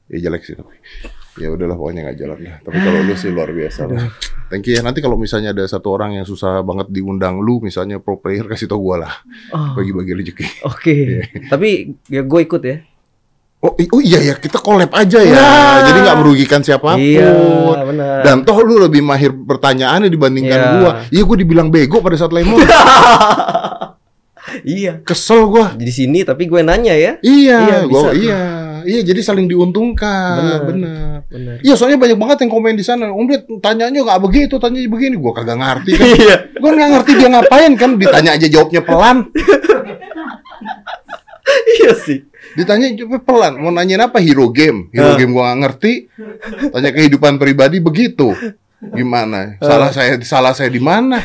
ya 0.05 0.17
jelek 0.21 0.41
sih 0.43 0.53
tapi. 0.53 0.75
Ya 1.35 1.51
udahlah 1.51 1.75
pokoknya 1.75 2.01
nggak 2.07 2.17
jalan 2.17 2.39
lah. 2.41 2.57
Tapi 2.63 2.77
kalau 2.79 2.99
lu 3.03 3.13
sih 3.13 3.27
luar 3.27 3.51
biasa 3.51 3.81
lah. 3.85 4.07
Thank 4.47 4.65
you 4.65 4.73
ya. 4.73 4.81
Nanti 4.81 5.03
kalau 5.03 5.19
misalnya 5.19 5.51
ada 5.51 5.65
satu 5.65 5.91
orang 5.91 6.15
yang 6.15 6.23
susah 6.23 6.63
banget 6.63 6.87
diundang 6.89 7.37
lu 7.37 7.59
misalnya 7.59 7.99
pro 7.99 8.15
player 8.15 8.45
kasih 8.45 8.65
tau 8.65 8.79
gua 8.79 9.03
lah. 9.03 9.13
Oh, 9.51 9.75
Bagi-bagi 9.75 10.15
rezeki. 10.15 10.45
Oke. 10.63 10.95
Tapi 11.51 11.91
ya 12.07 12.23
gue 12.23 12.39
ikut 12.41 12.61
ya. 12.63 12.77
Oh, 13.65 13.73
oh 13.73 13.99
iya 13.99 14.21
ya, 14.21 14.37
kita 14.37 14.61
collab 14.61 14.93
aja 14.93 15.17
ya. 15.17 15.33
Nah. 15.33 15.89
Jadi 15.89 15.99
nggak 16.05 16.17
merugikan 16.21 16.61
siapa 16.61 16.93
pun. 16.93 17.01
Iya, 17.01 17.33
benar. 17.81 18.21
Dan 18.21 18.45
toh 18.45 18.61
lu 18.61 18.77
lebih 18.77 19.01
mahir 19.01 19.33
pertanyaannya 19.33 20.05
dibandingkan 20.05 20.59
Iya. 20.61 20.69
gua. 20.77 20.91
Iya 21.09 21.21
gua 21.25 21.37
dibilang 21.41 21.73
bego 21.73 21.97
pada 21.99 22.13
saat 22.13 22.29
lemon. 22.29 22.61
iya. 24.77 25.01
Kesel 25.01 25.49
gua. 25.49 25.73
Di 25.73 25.89
sini 25.89 26.21
tapi 26.21 26.45
gue 26.45 26.61
nanya 26.61 26.93
ya. 26.93 27.17
Iya, 27.25 27.57
Iya, 27.57 27.77
gua 27.89 28.13
bisa 28.13 28.13
iya. 28.13 28.41
Iya, 28.85 29.01
jadi 29.01 29.17
saling 29.25 29.49
diuntungkan. 29.49 30.37
Bener. 30.37 30.61
Bener. 30.61 31.17
Benar. 31.25 31.55
Iya, 31.65 31.73
soalnya 31.73 31.97
banyak 31.97 32.21
banget 32.21 32.37
yang 32.45 32.51
komen 32.53 32.77
di 32.77 32.85
sana. 32.85 33.09
Om 33.09 33.25
Ded, 33.25 33.49
tanyanya 33.57 34.05
nggak 34.05 34.21
begitu, 34.21 34.61
tanyanya 34.61 34.93
begini. 34.93 35.17
Gua 35.17 35.33
kagak 35.33 35.57
ngerti 35.57 35.97
kan. 35.97 36.05
Iya. 36.05 36.35
gua 36.61 36.69
nggak 36.69 36.89
ngerti 36.93 37.11
dia 37.17 37.29
ngapain 37.33 37.73
kan. 37.73 37.97
Ditanya 37.97 38.37
aja 38.37 38.45
jawabnya 38.45 38.85
pelan. 38.85 39.25
Iya 41.77 41.93
sih. 41.95 42.25
Ditanya 42.53 42.89
jawabnya 42.91 43.21
pelan. 43.21 43.53
Mau 43.57 43.69
nanyain 43.69 44.01
apa? 44.01 44.17
Hero 44.17 44.49
game. 44.49 44.89
Hero 44.89 45.13
Ah. 45.13 45.17
game 45.17 45.31
gua 45.31 45.49
nggak 45.49 45.59
ngerti. 45.61 45.93
Tanya 46.69 46.89
kehidupan 46.89 47.37
pribadi 47.37 47.77
begitu. 47.77 48.33
Gimana? 48.81 49.57
Salah 49.59 49.89
saya 49.89 50.17
salah 50.21 50.53
saya 50.53 50.69
di 50.69 50.81
mana? 50.81 51.21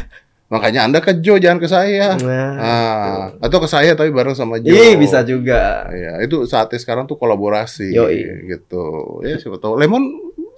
Makanya 0.51 0.83
Anda 0.83 0.99
ke 0.99 1.15
Jo, 1.17 1.39
jangan 1.39 1.63
ke 1.63 1.69
saya. 1.71 2.19
Nah. 2.19 2.53
Ah, 2.59 3.23
atau 3.39 3.63
ke 3.63 3.69
saya 3.71 3.95
tapi 3.95 4.11
bareng 4.11 4.35
sama 4.35 4.59
Jo. 4.59 4.75
Ih, 4.75 4.99
bisa 4.99 5.23
juga. 5.23 5.87
Ya, 5.89 6.19
itu 6.21 6.43
saatnya 6.45 6.75
sekarang 6.75 7.07
tuh 7.07 7.15
kolaborasi 7.15 7.95
Yoi. 7.95 8.51
gitu. 8.51 8.83
Ya, 9.23 9.39
siapa 9.39 9.63
tahu. 9.63 9.79
Lemon 9.79 10.03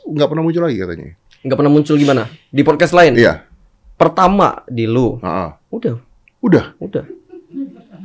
nggak 0.08 0.26
pernah 0.26 0.42
muncul 0.42 0.64
lagi 0.64 0.80
katanya. 0.80 1.12
Nggak 1.44 1.58
pernah 1.58 1.72
muncul 1.72 1.94
gimana? 1.94 2.24
Di 2.48 2.62
podcast 2.64 2.96
lain? 2.96 3.20
Iya. 3.20 3.44
Pertama 3.94 4.64
di 4.64 4.88
lu. 4.88 5.20
Ah, 5.20 5.28
ah. 5.28 5.50
Udah, 5.68 6.00
Udah. 6.40 6.72
udah. 6.80 7.04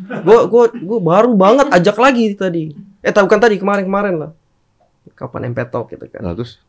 Gue 0.07 0.39
gua 0.47 0.65
gua 0.71 0.99
baru 0.99 1.31
banget 1.35 1.67
ajak 1.71 1.97
lagi 1.99 2.31
tadi. 2.33 2.71
Eh, 3.03 3.11
tahu 3.11 3.27
kan 3.27 3.39
tadi 3.39 3.59
kemarin-kemarin 3.59 4.15
lah. 4.15 4.31
Kapan 5.15 5.51
MP 5.51 5.59
Talk 5.67 5.91
gitu 5.91 6.05
kan. 6.07 6.21
Nah, 6.23 6.33
terus 6.35 6.59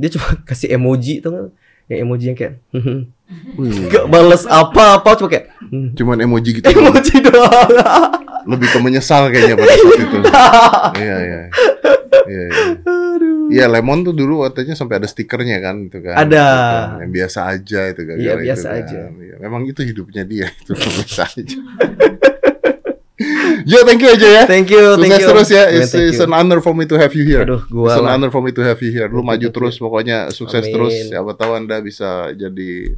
Dia 0.00 0.08
cuma 0.08 0.26
kasih 0.48 0.74
emoji 0.74 1.22
tuh 1.22 1.30
kan. 1.30 1.44
Yang 1.90 1.98
emoji 2.06 2.24
yang 2.30 2.38
kayak 2.38 2.54
wih, 3.58 3.90
Gak 3.90 4.06
bales 4.06 4.46
apa-apa 4.46 5.18
cuma 5.18 5.28
kayak 5.28 5.50
hmm, 5.60 5.98
cuman 5.98 6.18
emoji 6.22 6.62
gitu. 6.62 6.66
emoji 6.78 7.14
doang. 7.20 7.70
Lebih 8.50 8.68
ke 8.74 8.78
menyesal 8.82 9.30
kayaknya 9.30 9.54
pada 9.54 9.70
saat 9.70 9.98
itu. 10.02 10.16
Iya, 10.98 11.16
iya. 11.22 11.42
Iya, 12.22 12.42
iya. 12.42 12.66
Iya, 13.52 13.64
Lemon 13.68 14.02
tuh 14.02 14.14
dulu 14.16 14.42
katanya 14.46 14.74
sampai 14.74 14.98
ada 14.98 15.06
stikernya 15.06 15.62
kan 15.62 15.86
itu 15.86 15.98
kan. 16.02 16.16
Ada. 16.26 16.46
Itu 16.46 16.66
kan. 16.66 16.98
Yang 17.02 17.12
biasa 17.12 17.38
aja 17.46 17.80
itu 17.92 18.02
kan. 18.02 18.16
Iya, 18.18 18.32
biasa 18.40 18.66
aja. 18.72 19.00
Iya, 19.12 19.34
memang 19.42 19.62
itu 19.68 19.80
hidupnya 19.84 20.22
dia 20.26 20.48
itu 20.50 20.72
biasa 20.74 21.22
aja. 21.38 21.58
Ya, 23.64 23.80
thank 23.82 23.98
you 23.98 24.08
aja 24.08 24.28
ya. 24.28 24.42
Thank 24.44 24.68
you, 24.68 24.96
thank 24.96 25.08
Sukses 25.08 25.20
you. 25.20 25.28
terus 25.28 25.48
ya. 25.48 25.64
It's, 25.68 25.92
it's 25.92 26.18
an 26.18 26.30
honor 26.30 26.58
for 26.58 26.72
me 26.72 26.84
to 26.84 26.94
have 26.94 27.10
you 27.10 27.22
here. 27.22 27.42
Aduh, 27.42 27.62
gua 27.66 27.88
It's 27.88 27.98
an 27.98 28.08
honor 28.08 28.28
for 28.28 28.40
me 28.40 28.50
to 28.50 28.60
have 28.60 28.78
you 28.78 28.90
here. 28.90 29.06
Lu 29.06 29.20
maju 29.20 29.48
terus 29.48 29.76
pokoknya 29.76 30.30
sukses 30.30 30.60
Amin. 30.60 30.72
terus. 30.72 30.94
Siapa 31.06 31.32
tahu 31.32 31.54
Anda 31.54 31.78
bisa 31.78 32.30
jadi 32.30 32.94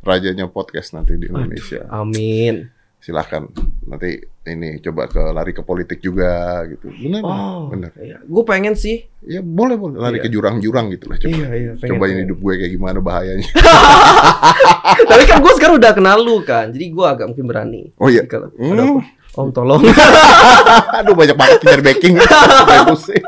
rajanya 0.00 0.46
podcast 0.46 0.92
nanti 0.92 1.14
di 1.14 1.26
Indonesia. 1.26 1.86
Amin. 1.88 2.70
Silahkan 2.98 3.46
nanti 3.84 4.18
ini 4.44 4.80
coba 4.80 5.06
ke 5.06 5.22
lari 5.22 5.52
ke 5.52 5.62
politik 5.62 5.98
juga 5.98 6.26
gitu. 6.66 6.90
Benar, 6.90 7.22
Oh, 7.22 7.70
benar. 7.70 7.94
iya. 7.94 8.18
Gue 8.20 8.42
pengen 8.42 8.74
sih. 8.74 9.06
Ya 9.20 9.38
boleh 9.38 9.76
boleh 9.76 9.96
lari 9.96 10.18
Iya. 10.18 10.24
ke 10.26 10.28
jurang-jurang 10.28 10.90
gitu 10.90 11.06
lah 11.06 11.16
coba. 11.16 11.30
Iya, 11.30 11.48
iya. 11.54 11.72
Cobain 11.78 12.00
pengen. 12.10 12.24
hidup 12.26 12.38
gue 12.38 12.54
kayak 12.58 12.72
gimana 12.72 12.98
bahayanya. 12.98 13.46
Tapi 15.10 15.22
kan 15.24 15.38
gue 15.38 15.52
sekarang 15.54 15.76
udah 15.78 15.92
kenal 15.92 16.18
lu 16.18 16.42
kan, 16.42 16.70
jadi 16.70 16.86
gue 16.88 17.06
agak 17.06 17.26
mungkin 17.28 17.46
berani. 17.46 17.82
Oh 17.96 18.08
iya. 18.08 18.24
Kalau 18.24 18.50
Hmm. 18.56 18.98
Om 19.36 19.52
tolong. 19.52 19.84
Aduh 20.98 21.14
banyak 21.14 21.36
banget 21.36 21.60
nyari 21.66 21.82
backing. 21.82 22.14
Pusing. 22.88 23.24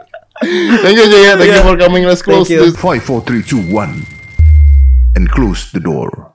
Thank 0.80 0.96
you 0.96 1.06
Jaya. 1.10 1.36
Thank 1.36 1.52
you 1.52 1.62
for 1.62 1.76
coming. 1.76 2.08
Let's 2.08 2.22
close 2.22 2.48
this. 2.48 2.72
Five, 2.76 3.04
four, 3.04 3.20
three, 3.20 3.44
two, 3.44 3.60
one, 3.60 4.08
and 5.14 5.28
close 5.28 5.68
the 5.70 5.80
door. 5.80 6.29